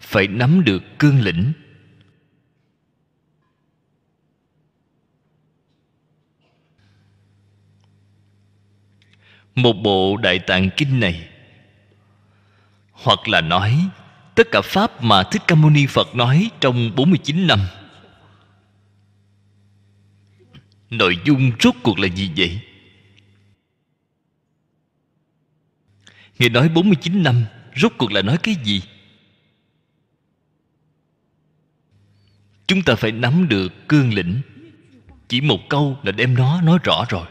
[0.00, 1.52] phải nắm được cương lĩnh.
[9.54, 11.28] Một bộ đại tạng kinh này
[13.06, 13.88] hoặc là nói,
[14.34, 17.60] tất cả pháp mà thích ca mâu ni phật nói trong 49 năm.
[20.90, 22.60] Nội dung rốt cuộc là gì vậy?
[26.38, 27.44] Ngài nói 49 năm,
[27.76, 28.82] Rốt cuộc là nói cái gì?
[32.66, 34.40] Chúng ta phải nắm được cương lĩnh.
[35.28, 37.26] Chỉ một câu là đem nó nói rõ rồi.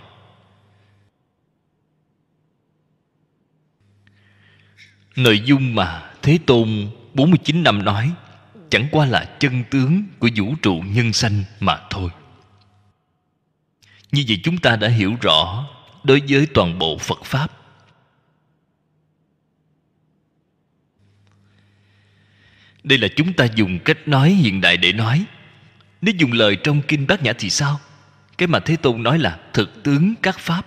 [5.16, 8.14] Nội dung mà Thế Tôn 49 năm nói
[8.70, 12.10] Chẳng qua là chân tướng của vũ trụ nhân sanh mà thôi.
[14.12, 15.68] Như vậy chúng ta đã hiểu rõ
[16.04, 17.52] Đối với toàn bộ Phật Pháp.
[22.84, 25.26] Đây là chúng ta dùng cách nói hiện đại để nói.
[26.02, 27.80] Nếu dùng lời trong kinh bát nhã thì sao?
[28.38, 30.66] Cái mà thế tôn nói là thực tướng các pháp.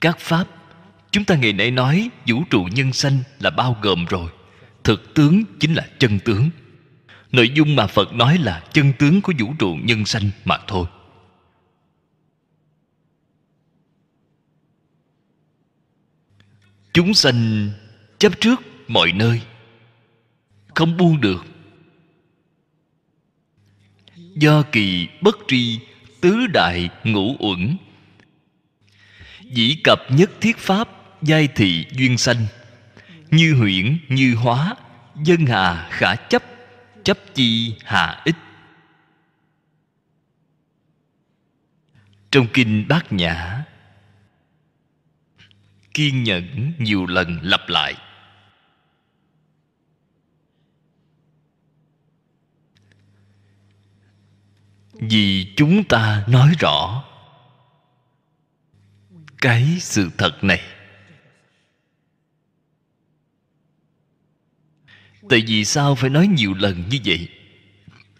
[0.00, 0.44] Các pháp
[1.12, 4.30] chúng ta ngày nay nói vũ trụ nhân sanh là bao gồm rồi.
[4.84, 6.50] Thực tướng chính là chân tướng.
[7.32, 10.86] Nội dung mà phật nói là chân tướng của vũ trụ nhân sanh mà thôi.
[16.92, 17.70] Chúng sanh
[18.18, 19.42] chấp trước mọi nơi,
[20.74, 21.44] không buông được.
[24.16, 25.80] Do kỳ bất tri,
[26.20, 27.76] tứ đại ngũ uẩn,
[29.40, 32.46] dĩ cập nhất thiết pháp giai thị duyên sanh.
[33.30, 34.74] Như huyễn, như hóa,
[35.24, 36.42] dân hà, khả chấp
[37.04, 38.36] chấp chi, hà ích.
[42.30, 43.64] Trong kinh bát nhã,
[45.94, 47.94] kiên nhẫn nhiều lần lặp lại.
[54.92, 57.04] Vì chúng ta nói rõ
[59.40, 60.60] cái sự thật này
[65.32, 67.28] tại vì sao phải nói nhiều lần như vậy?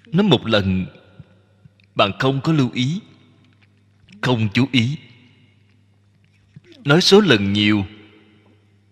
[0.06, 0.86] Nói một lần,
[1.94, 3.00] bạn không có lưu ý.
[4.20, 4.98] Không chú ý.
[6.84, 7.86] Nói số lần nhiều,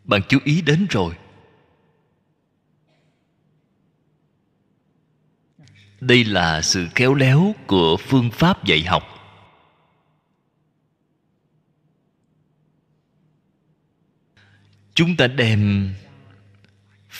[0.05, 1.14] bạn chú ý đến rồi.
[6.01, 9.02] Đây là sự khéo léo của phương pháp dạy học.
[14.94, 15.90] Chúng ta đem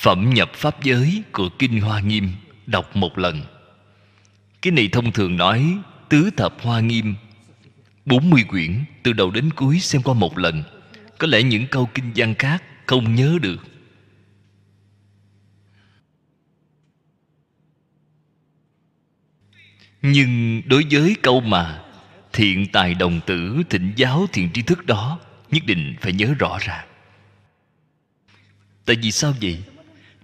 [0.01, 2.32] phẩm nhập pháp giới của kinh hoa nghiêm
[2.66, 3.43] đọc một lần.
[4.62, 5.78] Cái này thông thường nói
[6.09, 7.14] tứ thập hoa nghiêm
[8.05, 10.62] 40 quyển từ đầu đến cuối xem qua một lần.
[11.18, 13.64] Có lẽ những câu kinh văn khác không nhớ được.
[20.02, 21.82] Nhưng đối với câu mà
[22.32, 25.18] thiện tài đồng tử thịnh giáo thiện tri thức đó,
[25.51, 26.86] nhất định phải nhớ rõ ràng
[28.90, 29.59] tại vì sao vậy?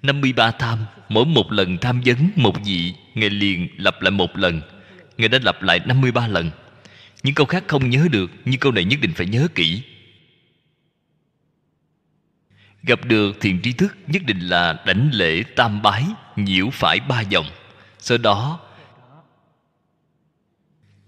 [0.06, 4.62] 53 tham, Mỗi một lần tham vấn một vị, Ngài liền lặp lại một lần.
[5.16, 6.50] Ngài đã lặp lại 53 lần.
[7.22, 9.82] Những câu khác không nhớ được, Nhưng câu này nhất định phải nhớ kỹ.
[12.82, 16.04] Gặp được thiền tri thức, Nhất định là đảnh lễ tam bái,
[16.36, 17.46] Nhiễu phải ba vòng
[17.98, 18.60] Sau đó,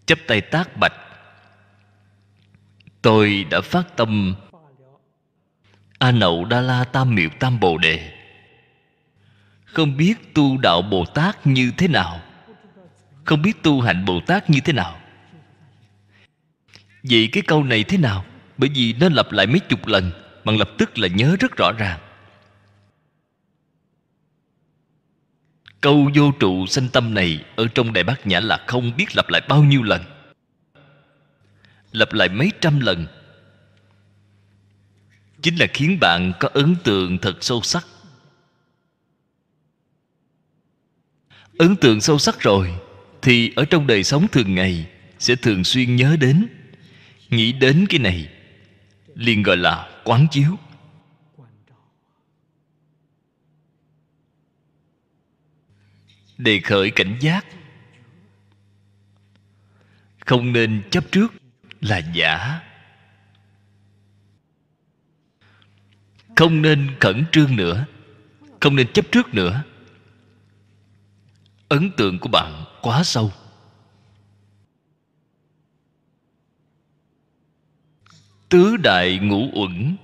[0.06, 0.94] chấp tay tác bạch.
[3.02, 4.34] Tôi đã phát tâm
[5.98, 8.17] a nậu đa la tam miệu tam bồ đề
[9.72, 12.20] không biết tu đạo bồ tát như thế nào.
[13.24, 14.98] Không biết tu hạnh bồ tát như thế nào.
[17.02, 18.24] Vậy cái câu này thế nào?
[18.58, 20.12] Bởi vì nó lặp lại mấy chục lần
[20.44, 22.00] bằng lập tức là nhớ rất rõ ràng.
[25.80, 29.28] Câu vô trụ sanh tâm này ở trong đại bát nhã là không biết lặp
[29.28, 30.02] lại bao nhiêu lần.
[31.92, 33.06] Lặp lại mấy trăm lần.
[35.42, 37.86] Chính là khiến bạn có ấn tượng thật sâu sắc.
[41.58, 42.74] Ấn tượng sâu sắc rồi,
[43.22, 44.86] thì ở trong đời sống thường ngày
[45.18, 46.46] sẽ thường xuyên nhớ đến,
[47.30, 48.28] nghĩ đến cái này,
[49.14, 50.56] liền gọi là quán chiếu.
[56.38, 57.46] Đề khởi cảnh giác.
[60.26, 61.34] Không nên chấp trước
[61.80, 62.60] là giả.
[66.36, 67.84] Không nên khẩn trương nữa.
[68.60, 69.62] Không nên chấp trước nữa
[71.68, 73.32] ấn tượng của bạn quá sâu.
[78.48, 79.96] Tứ đại ngũ uẩn.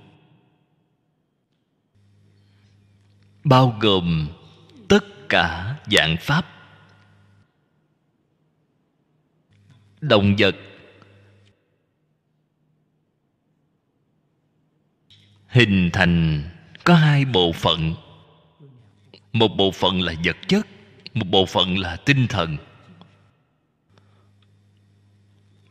[3.43, 4.27] Bao gồm
[4.89, 6.45] tất cả dạng pháp.
[10.01, 10.55] Động vật.
[15.47, 16.43] Hình thành
[16.83, 17.93] có hai bộ phận.
[19.33, 20.67] Một bộ phận là vật chất
[21.15, 22.57] một bộ phận là tinh thần.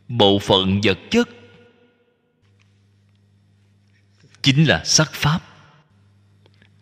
[0.09, 1.29] Bộ phận vật chất
[4.43, 5.41] chính là sắc pháp.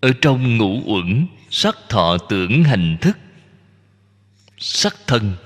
[0.00, 3.18] Ở trong ngũ uẩn, sắc thọ tưởng hành thức,
[4.58, 5.36] sắc thân.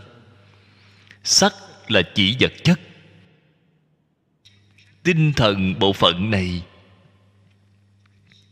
[1.24, 1.54] Sắc
[1.88, 2.80] là chỉ vật chất.
[5.02, 6.62] Tinh thần bộ phận này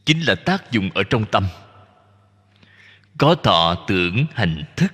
[0.05, 1.47] chính là tác dụng ở trong tâm
[3.19, 4.93] có thọ tưởng hành thức,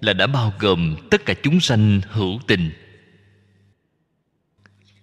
[0.00, 2.70] là đã bao gồm tất cả chúng sanh hữu tình.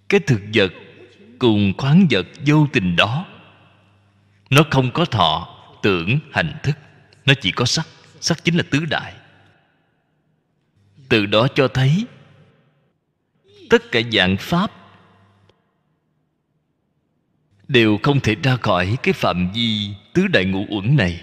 [0.10, 0.74] Cái thực vật
[1.40, 3.26] cùng khoáng vật vô tình đó,
[4.50, 6.78] nó không có thọ tưởng hành thức,
[7.26, 7.88] nó chỉ có sắc
[8.20, 9.14] sắc chính là tứ đại.
[11.10, 12.06] Từ đó cho thấy,
[13.70, 14.72] tất cả dạng pháp
[17.68, 21.22] đều không thể ra khỏi cái phạm vi tứ đại ngũ uẩn này.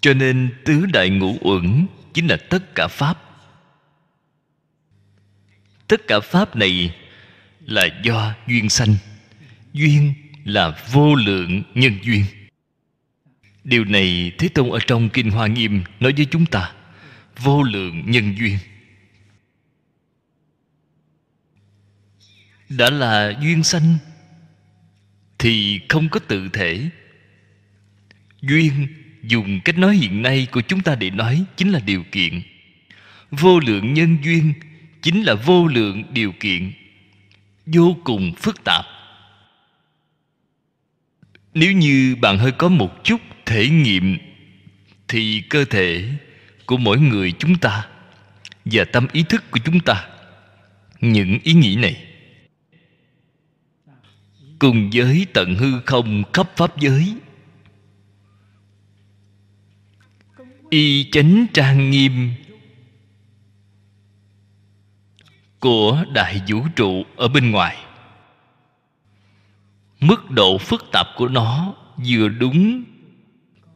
[0.00, 3.22] Cho nên tứ đại ngũ uẩn chính là tất cả pháp.
[5.88, 6.94] Tất cả pháp này
[7.60, 8.94] là do duyên sanh.
[9.72, 10.14] Duyên
[10.44, 12.24] là vô lượng nhân duyên.
[13.64, 16.72] Điều này thế tôn ở trong kinh hoa nghiêm nói với chúng ta,
[17.38, 18.58] vô lượng nhân duyên.
[22.68, 23.98] Đã là duyên sanh
[25.38, 26.90] thì không có tự thể.
[28.42, 28.86] Duyên
[29.28, 32.42] dùng cách nói hiện nay của chúng ta để nói chính là điều kiện.
[33.30, 34.52] Vô lượng nhân duyên
[35.02, 36.72] chính là vô lượng điều kiện.
[37.66, 38.84] Vô cùng phức tạp.
[41.54, 44.18] Nếu như bạn hơi có một chút thể nghiệm,
[45.08, 46.08] thì cơ thể
[46.66, 47.86] của mỗi người chúng ta
[48.64, 50.08] và tâm ý thức của chúng ta,
[51.00, 52.04] những ý nghĩ này
[54.58, 57.14] cùng với tận hư không khắp pháp giới
[60.70, 62.32] y chánh trang nghiêm.
[65.60, 67.76] Của đại vũ trụ ở bên ngoài.
[70.00, 71.74] Mức độ phức tạp của nó
[72.06, 72.84] vừa đúng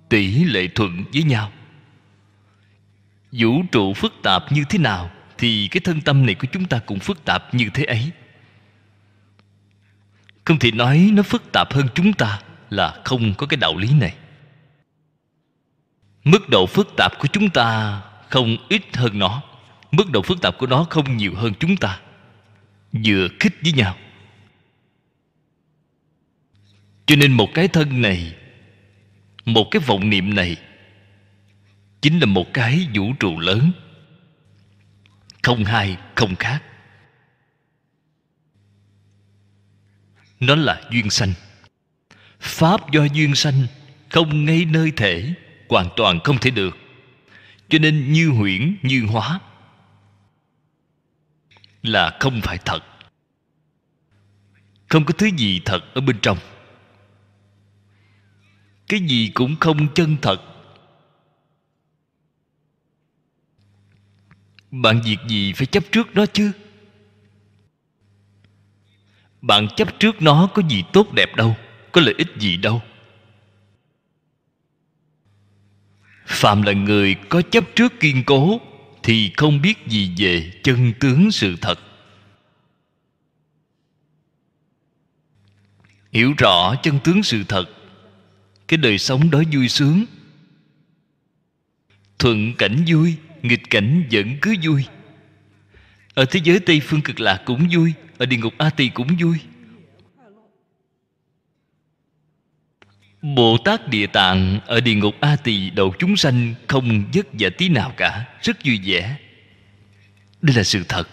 [0.08, 1.52] tỷ lệ thuận với nhau.
[3.32, 6.78] Vũ trụ phức tạp như thế nào thì cái thân tâm này của chúng ta
[6.78, 8.10] cũng phức tạp như thế ấy.
[10.44, 12.40] Không thể nói nó phức tạp hơn chúng ta
[12.70, 14.14] là không có cái đạo lý này
[16.24, 19.42] mức độ phức tạp của chúng ta không ít hơn nó.
[19.90, 22.00] Mức độ phức tạp của nó không nhiều hơn chúng ta.
[22.92, 23.96] Vừa khích với nhau.
[27.06, 28.34] Cho nên một cái thân này,
[29.44, 30.56] một cái vọng niệm này
[32.00, 33.72] chính là một cái vũ trụ lớn.
[35.42, 36.62] Không hai, không khác.
[40.40, 41.32] Nó là duyên sanh.
[42.40, 43.66] Pháp do duyên sanh
[44.08, 45.34] không ngay nơi thể
[45.72, 46.76] hoàn toàn không thể được.
[47.68, 49.40] Cho nên như huyễn, như hóa
[51.82, 52.80] là không phải thật.
[54.88, 56.38] Không có thứ gì thật ở bên trong.
[58.88, 60.42] Cái gì cũng không chân thật.
[64.70, 66.52] Bạn việc gì phải chấp trước nó chứ?
[69.42, 71.56] Bạn chấp trước nó có gì tốt đẹp đâu,
[71.92, 72.82] có lợi ích gì đâu.
[76.32, 78.60] Phạm là người có chấp trước kiên cố,
[79.02, 81.78] thì không biết gì về chân tướng sự thật.
[86.12, 87.64] Hiểu rõ chân tướng sự thật,
[88.68, 90.04] cái đời sống đó vui sướng.
[92.18, 94.84] Thuận cảnh vui, nghịch cảnh vẫn cứ vui.
[96.14, 99.16] Ở thế giới tây phương cực lạc cũng vui, ở địa ngục a tỳ cũng
[99.20, 99.38] vui.
[103.22, 107.48] Bồ tát địa tạng ở địa ngục a tỳ đầu chúng sanh không vất vả
[107.58, 108.24] tí nào cả.
[108.42, 109.16] Rất vui vẻ.
[110.42, 111.08] Đây là sự thật.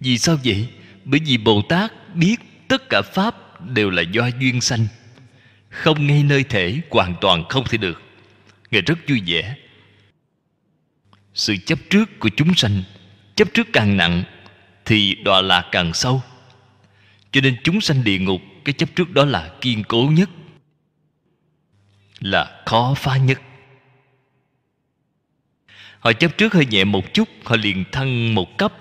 [0.00, 0.68] Vì sao vậy?
[1.04, 2.36] Bởi vì bồ tát biết
[2.68, 4.86] tất cả pháp đều là do duyên sanh.
[5.68, 8.02] Không ngay nơi thể hoàn toàn không thể được.
[8.70, 9.54] Ngài rất vui vẻ.
[11.34, 12.82] Sự chấp trước của chúng sanh,
[13.36, 14.24] chấp trước càng nặng
[14.84, 16.22] thì đọa lạc càng sâu.
[17.32, 20.30] Cho nên chúng sanh địa ngục cái chấp trước đó là kiên cố nhất,
[22.20, 23.40] là khó phá nhất.
[26.00, 28.72] Họ chấp trước hơi nhẹ một chút, họ liền thăng một cấp,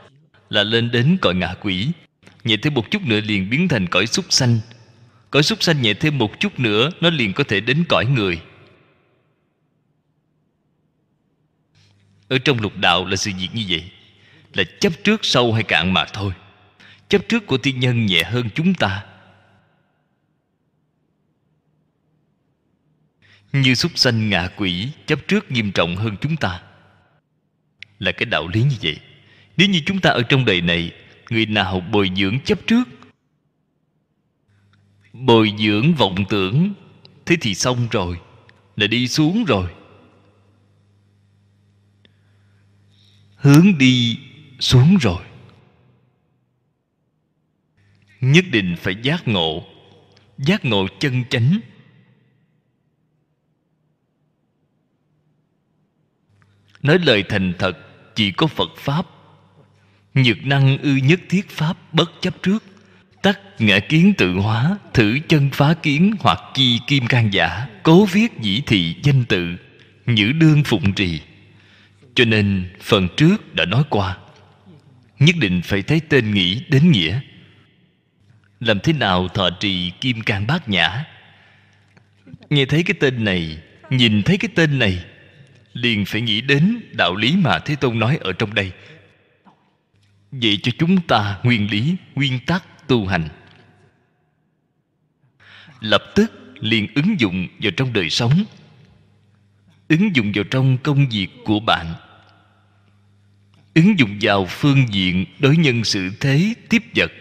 [0.50, 1.88] là lên đến cõi ngạ quỷ.
[2.44, 4.60] Nhẹ thêm một chút nữa liền biến thành cõi súc sanh.
[5.32, 8.42] Cõi súc sanh nhẹ thêm một chút nữa, nó liền có thể đến cõi người.
[12.28, 13.92] Ở trong lục đạo là sự việc như vậy,
[14.54, 16.34] là chấp trước sâu hay cạn mà thôi.
[17.10, 19.04] Chấp trước của tiên nhân nhẹ hơn chúng ta.
[23.54, 26.62] Như súc sanh ngạ quỷ, chấp trước nghiêm trọng hơn chúng ta.
[28.00, 29.00] Là cái đạo lý như vậy.
[29.58, 30.92] Nếu như chúng ta ở trong đời này,
[31.30, 32.84] người nào bồi dưỡng chấp trước?
[35.14, 36.74] Bồi dưỡng vọng tưởng.
[37.26, 38.20] Thế thì xong rồi.
[38.76, 39.70] Là đi xuống rồi.
[43.36, 44.20] Hướng đi
[44.60, 45.24] xuống rồi.
[48.22, 49.64] Nhất định phải giác ngộ.
[50.38, 51.60] Giác ngộ chân chánh.
[56.88, 57.78] Nói lời thành thật,
[58.16, 59.06] chỉ có phật pháp.
[60.14, 62.64] Nhược năng ư nhất thiết pháp bất chấp trước.
[63.22, 68.06] Tắc ngã kiến tự hóa, thử chân phá kiến hoặc chi kim can giả, cố
[68.06, 69.56] viết dĩ thị danh tự,
[70.06, 71.20] nhữ đương phụng trì.
[72.16, 74.18] Cho nên, phần trước đã nói qua.
[75.20, 77.20] Nhất định phải thấy tên nghĩ đến nghĩa.
[78.60, 81.06] Làm thế nào thọ trì kim can bát nhã?
[82.50, 83.58] Nghe thấy cái tên này,
[83.90, 85.06] nhìn thấy cái tên này
[85.82, 88.72] liền phải nghĩ đến đạo lý mà thế tôn nói ở trong đây.
[90.32, 93.28] Vậy cho chúng ta nguyên lý, nguyên tắc tu hành.
[95.80, 98.46] Lập tức liền ứng dụng vào trong đời sống.
[99.88, 101.94] Ứng dụng vào trong công việc của bạn.
[103.74, 107.12] Ứng dụng vào phương diện đối nhân sự thế, tiếp vật.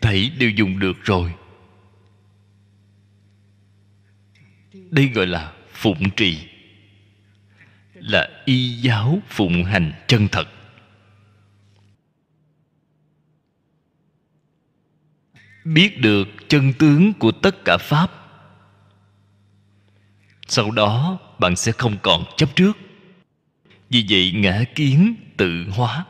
[0.00, 1.34] Thảy đều dùng được rồi.
[4.72, 6.48] Đây gọi là phụng trì,
[7.94, 10.48] là y giáo phụng hành chân thật.
[15.64, 18.10] Biết được chân tướng của tất cả pháp,
[20.46, 22.76] sau đó bạn sẽ không còn chấp trước.
[23.90, 26.04] Vì vậy ngã kiến tự hóa,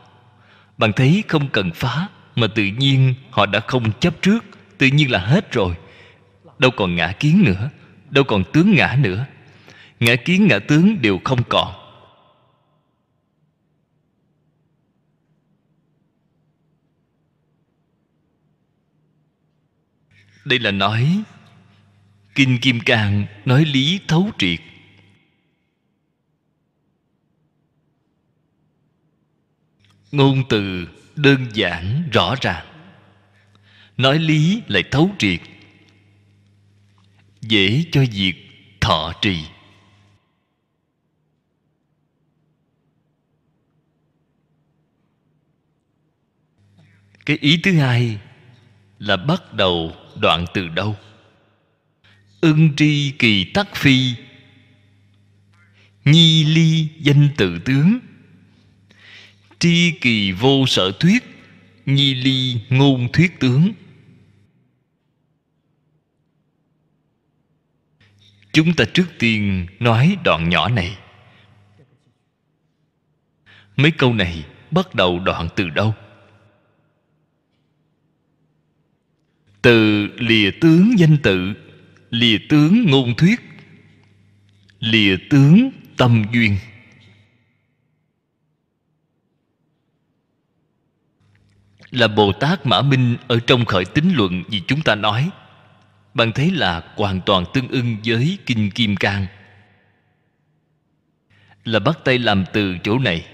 [0.77, 2.09] bạn thấy không cần phá
[2.39, 4.45] mà tự nhiên họ đã không chấp trước.
[4.77, 5.75] Tự nhiên là hết rồi.
[6.59, 7.69] Đâu còn ngã kiến nữa.
[8.09, 9.25] Đâu còn tướng ngã nữa.
[9.99, 11.75] Ngã kiến, ngã tướng đều không còn.
[20.45, 21.23] Đây là nói,
[22.35, 24.59] kinh kim cang nói lý thấu triệt.
[30.11, 30.87] Ngôn từ
[31.21, 32.65] đơn giản, rõ ràng.
[33.97, 35.39] Nói lý lại thấu triệt.
[37.41, 38.35] Dễ cho việc
[38.81, 39.43] thọ trì.
[47.25, 48.19] Cái ý thứ hai
[48.99, 50.97] là bắt đầu đoạn từ đâu?
[52.41, 54.13] Ưng tri kỳ tắc phi,
[56.05, 57.99] nhi ly danh tự tướng
[59.59, 61.23] tri kỳ vô sở thuyết,
[61.85, 63.73] nhi ly ngôn thuyết tướng.
[68.53, 70.97] Chúng ta trước tiên nói đoạn nhỏ này.
[73.75, 75.93] Mấy câu này bắt đầu đoạn từ đâu?
[79.61, 81.53] Từ lìa tướng danh tự,
[82.09, 83.39] lìa tướng ngôn thuyết,
[84.79, 86.57] lìa tướng tâm duyên.
[91.91, 95.29] Là bồ tát mã minh ở trong khởi tính luận vì chúng ta nói.
[96.13, 99.25] Bạn thấy là hoàn toàn tương ưng với kinh kim cang.
[101.63, 103.25] Là bắt tay làm từ chỗ này.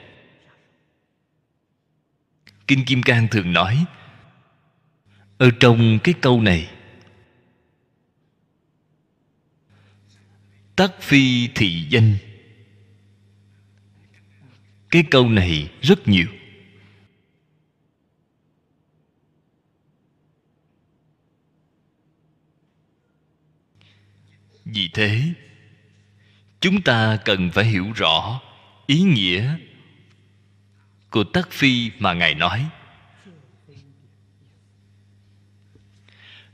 [2.68, 3.86] Kinh kim cang thường nói,
[5.38, 6.70] ở trong cái câu này,
[10.76, 12.18] tắc phi thị danh.
[14.92, 16.28] Cái câu này rất nhiều.
[24.66, 25.34] Vì thế,
[26.60, 28.42] chúng ta cần phải hiểu rõ
[28.88, 29.58] ý nghĩa
[31.10, 32.66] của tắc phi mà ngài nói.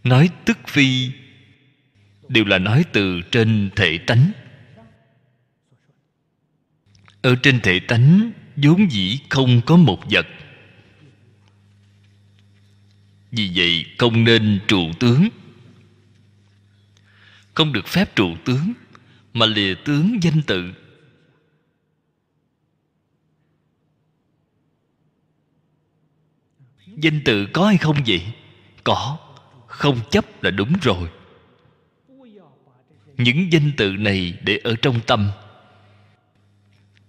[0.04, 1.12] Nói tức phi
[2.30, 4.32] đều là nói từ trên thể tánh.
[7.22, 10.28] Ở trên thể tánh, vốn dĩ không có một vật.
[13.32, 15.30] Vì vậy, không nên trụ tướng
[17.54, 18.74] không được phép trụ tướng,
[19.34, 20.74] mà lìa tướng danh tự.
[26.88, 28.22] Danh tự có hay không vậy?
[28.84, 29.18] Có,
[29.68, 31.10] không chấp là đúng rồi.
[33.18, 35.32] Những danh tự này để ở trong tâm.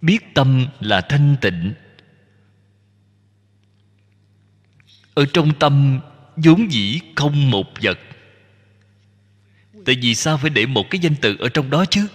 [0.00, 1.74] Biết tâm là thanh tịnh.
[5.14, 6.00] Ở trong tâm,
[6.36, 7.98] vốn dĩ không một vật
[9.84, 12.06] tại vì sao phải để một cái danh từ ở trong đó chứ?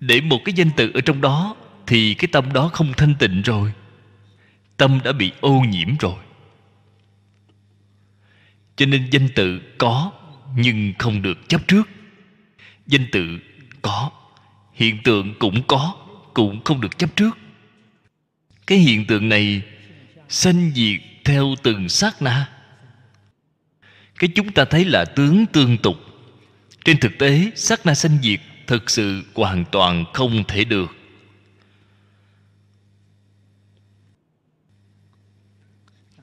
[0.00, 1.56] Để một cái danh từ ở trong đó
[1.86, 3.72] thì cái tâm đó không thanh tịnh rồi.
[4.76, 6.16] Tâm đã bị ô nhiễm rồi.
[8.76, 10.12] Cho nên danh tự có
[10.56, 11.88] nhưng không được chấp trước.
[12.86, 13.38] Danh tự
[13.82, 14.10] có,
[14.72, 15.96] hiện tượng cũng có,
[16.34, 17.38] cũng không được chấp trước.
[18.66, 19.62] Cái hiện tượng này
[20.28, 22.48] sanh diệt theo từng sát na.
[24.18, 25.96] Cái chúng ta thấy là tướng tương tục.
[26.84, 30.90] Trên thực tế, sát na sanh diệt thực sự hoàn toàn không thể được.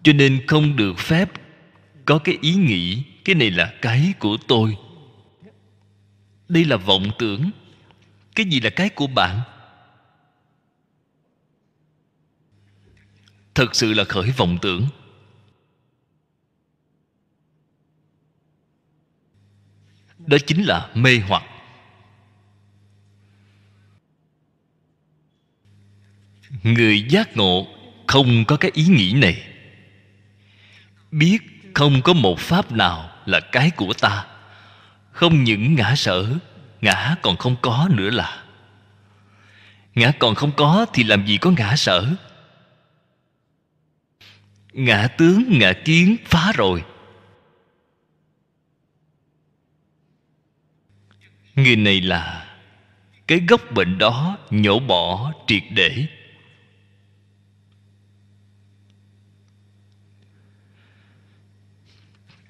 [0.03, 1.31] Cho nên không được phép
[2.05, 4.77] có cái ý nghĩ, cái này là cái của tôi.
[6.49, 7.51] Đây là vọng tưởng.
[8.35, 9.39] Cái gì là cái của bạn?
[13.59, 14.87] Thật sự là khởi vọng tưởng.
[20.17, 21.43] Đó chính là mê hoặc.
[26.63, 27.67] Người giác ngộ
[28.07, 29.43] không có cái ý nghĩ này.
[31.11, 31.37] Biết
[31.73, 34.25] không có một pháp nào là cái của ta.
[35.11, 36.25] Không những ngã sở,
[36.81, 38.43] ngã còn không có nữa là.
[39.95, 42.15] Ngã còn không có thì làm gì có ngã sở?
[44.73, 46.83] Ngã tướng, ngã kiến, phá rồi.
[51.55, 52.47] Người này là
[53.27, 56.05] cái gốc bệnh đó nhổ bỏ triệt để.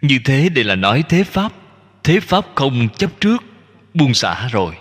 [0.02, 1.54] Như thế đây là nói thế pháp
[2.04, 3.44] thế pháp không chấp trước,
[3.94, 4.76] buông xả rồi.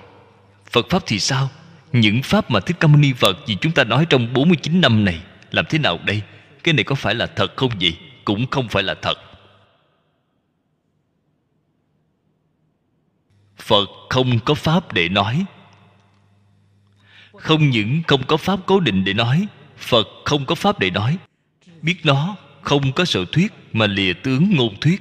[0.70, 1.50] Phật pháp thì sao?
[1.92, 5.04] Những pháp mà thích ca mâu ni phật, vì chúng ta nói trong 49 năm
[5.04, 5.20] này,
[5.50, 6.22] làm thế nào đây?
[6.64, 9.14] Cái này có phải là thật không gì cũng không phải là thật.
[13.56, 15.44] Phật không có pháp để nói.
[17.32, 21.18] Không những không có pháp cố định để nói, phật không có pháp để nói.
[21.82, 25.00] Biết nó, không có sự thuyết mà lìa tướng ngôn thuyết.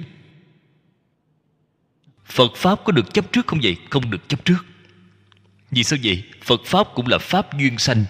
[2.24, 3.76] Phật pháp có được chấp trước không vậy?
[3.90, 4.66] Không được chấp trước.
[5.70, 6.22] Vì sao vậy?
[6.42, 8.04] Phật pháp cũng là pháp duyên sanh.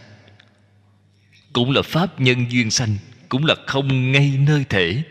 [1.52, 2.96] Cũng là pháp nhân duyên sanh
[3.28, 5.02] cũng là không ngay nơi thể.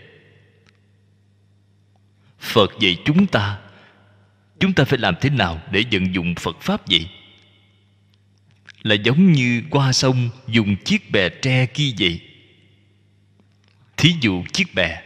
[2.40, 3.60] Phật dạy chúng ta
[4.60, 7.10] chúng ta phải làm thế nào để vận dụng phật pháp vậy?
[8.84, 12.22] Là giống như qua sông dùng chiếc bè tre kia vậy.
[13.98, 15.02] Thí dụ chiếc bè.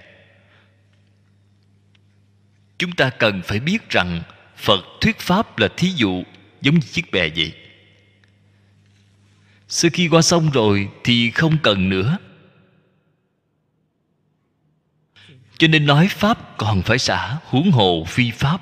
[2.77, 4.21] Chúng ta cần phải biết rằng
[4.57, 6.23] phật thuyết pháp là thí dụ
[6.61, 7.53] giống như chiếc bè vậy.
[9.67, 12.17] Sau khi qua sông rồi thì không cần nữa.
[15.61, 18.61] Cho nên nói pháp còn phải xả huống hồ phi pháp.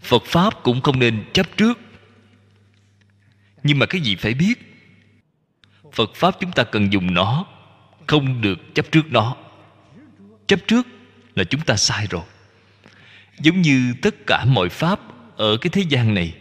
[0.00, 1.80] Phật pháp cũng không nên chấp trước.
[3.62, 4.84] Nhưng mà cái gì phải biết?
[5.92, 7.46] Phật pháp chúng ta cần dùng nó,
[8.06, 9.36] không được chấp trước nó.
[10.46, 10.86] Chấp trước
[11.34, 12.22] là chúng ta sai rồi.
[13.40, 15.00] Giống như tất cả mọi pháp
[15.36, 16.34] ở cái thế gian này,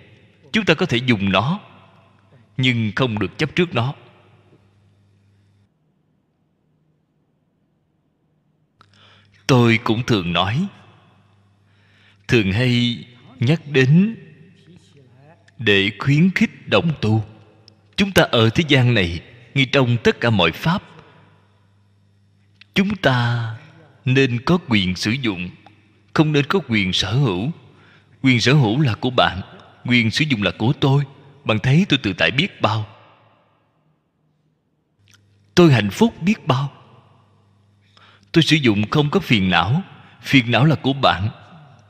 [0.51, 1.59] chúng ta có thể dùng nó,
[2.57, 3.93] nhưng không được chấp trước nó.
[9.47, 10.67] Tôi cũng thường nói.
[12.27, 13.05] Thường hay
[13.39, 14.15] nhắc đến
[15.57, 17.23] để khuyến khích đồng tu.
[17.95, 19.19] Chúng ta ở thế gian này
[19.53, 20.83] ngay trong tất cả mọi pháp,
[22.73, 23.49] chúng ta
[24.05, 25.49] nên có quyền sử dụng,
[26.13, 27.51] không nên có quyền sở hữu.
[28.21, 29.41] Quyền sở hữu là của bạn,
[29.85, 31.03] quyền sử dụng là của tôi.
[31.45, 32.87] Bạn thấy tôi tự tại biết bao.
[35.55, 36.71] Tôi hạnh phúc biết bao
[38.33, 39.81] tôi sử dụng không có phiền não.
[40.21, 41.29] Phiền não là của bạn.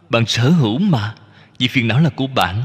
[0.10, 1.16] Bạn sở hữu mà,
[1.60, 2.64] vì phiền não là của bạn.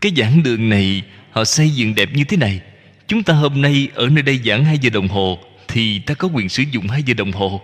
[0.00, 2.60] Cái giảng đường này, họ xây dựng đẹp như thế này.
[3.06, 6.28] Chúng ta hôm nay ở nơi đây giảng 2 giờ đồng hồ, thì ta có
[6.28, 7.60] quyền sử dụng 2 giờ đồng hồ.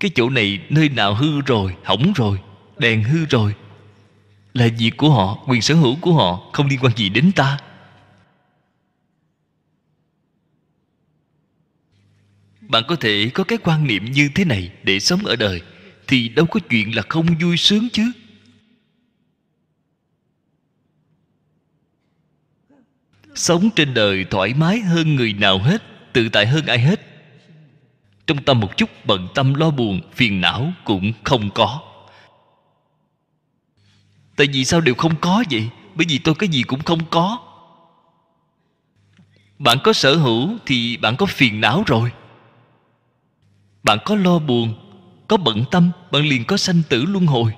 [0.00, 2.38] Cái chỗ này nơi nào hư rồi, hỏng rồi,
[2.78, 3.54] đèn hư rồi.
[4.54, 7.58] Là việc của họ, quyền sở hữu của họ, không liên quan gì đến ta.
[12.70, 15.62] Bạn có thể có cái quan niệm như thế này để sống ở đời,
[16.06, 18.12] thì đâu có chuyện là không vui sướng chứ.
[23.34, 25.82] Sống trên đời thoải mái hơn người nào hết,
[26.12, 27.00] tự tại hơn ai hết.
[28.26, 31.82] Trong tâm một chút, bận tâm lo buồn, phiền não cũng không có.
[34.36, 35.68] Tại vì sao đều không có vậy?
[35.94, 37.38] Bởi vì tôi cái gì cũng không có.
[39.58, 42.10] Bạn có sở hữu thì bạn có phiền não rồi
[43.82, 44.74] bạn có lo buồn,
[45.28, 47.52] có bận tâm, bạn liền có sanh tử luân hồi.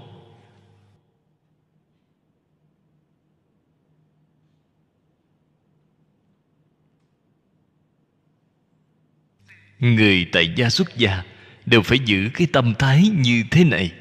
[9.79, 11.23] Người tại gia xuất gia
[11.67, 13.93] đều phải giữ cái tâm thái như thế này,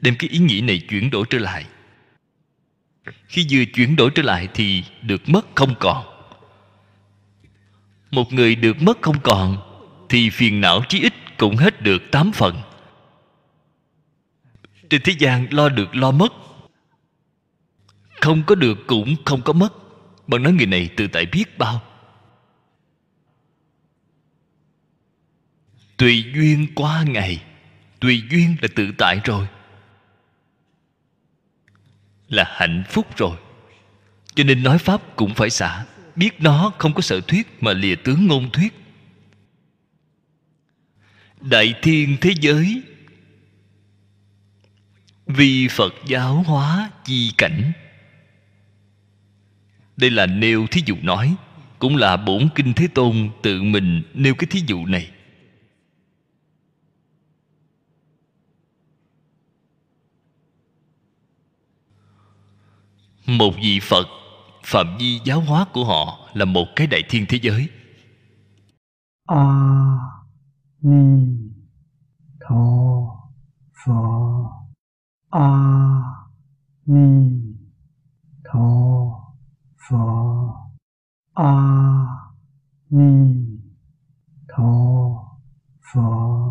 [0.00, 1.64] đem cái ý nghĩ này chuyển đổi trở lại.
[3.28, 6.04] Khi vừa chuyển đổi trở lại thì được mất không còn.
[8.10, 9.56] Một người được mất không còn
[10.08, 12.62] thì phiền não chí ít cũng hết được tám phần.
[14.90, 16.32] Trên thế gian lo được lo mất.
[18.20, 19.72] Không có được cũng không có mất.
[20.26, 21.82] Bạn nói người này tự tại biết bao.
[25.96, 27.42] Tùy duyên qua ngày,
[28.00, 29.46] tùy duyên là tự tại rồi.
[32.28, 33.36] Là hạnh phúc rồi.
[34.34, 35.84] Cho nên nói pháp cũng phải xả.
[36.16, 38.85] Biết nó không có sở thuyết mà lìa tướng ngôn thuyết
[41.50, 42.82] đại thiên thế giới.
[45.26, 47.72] Vì phật giáo hóa chi cảnh.
[49.96, 51.36] Đây là nêu thí dụ nói,
[51.78, 55.10] cũng là bổn kinh thế tôn tự mình nêu cái thí dụ này.
[63.26, 64.08] Một vị phật,
[64.64, 67.68] phạm vi giáo hóa của họ là một cái đại thiên thế giới.
[69.26, 70.15] A
[70.88, 71.52] 弥
[72.38, 73.32] 陀
[73.72, 74.68] 佛
[75.30, 76.30] 阿
[76.84, 77.58] 弥
[78.44, 79.34] 陀
[79.76, 80.70] 佛
[81.32, 82.06] 阿
[82.86, 83.60] 弥
[84.46, 85.40] 陀
[85.80, 86.46] 佛。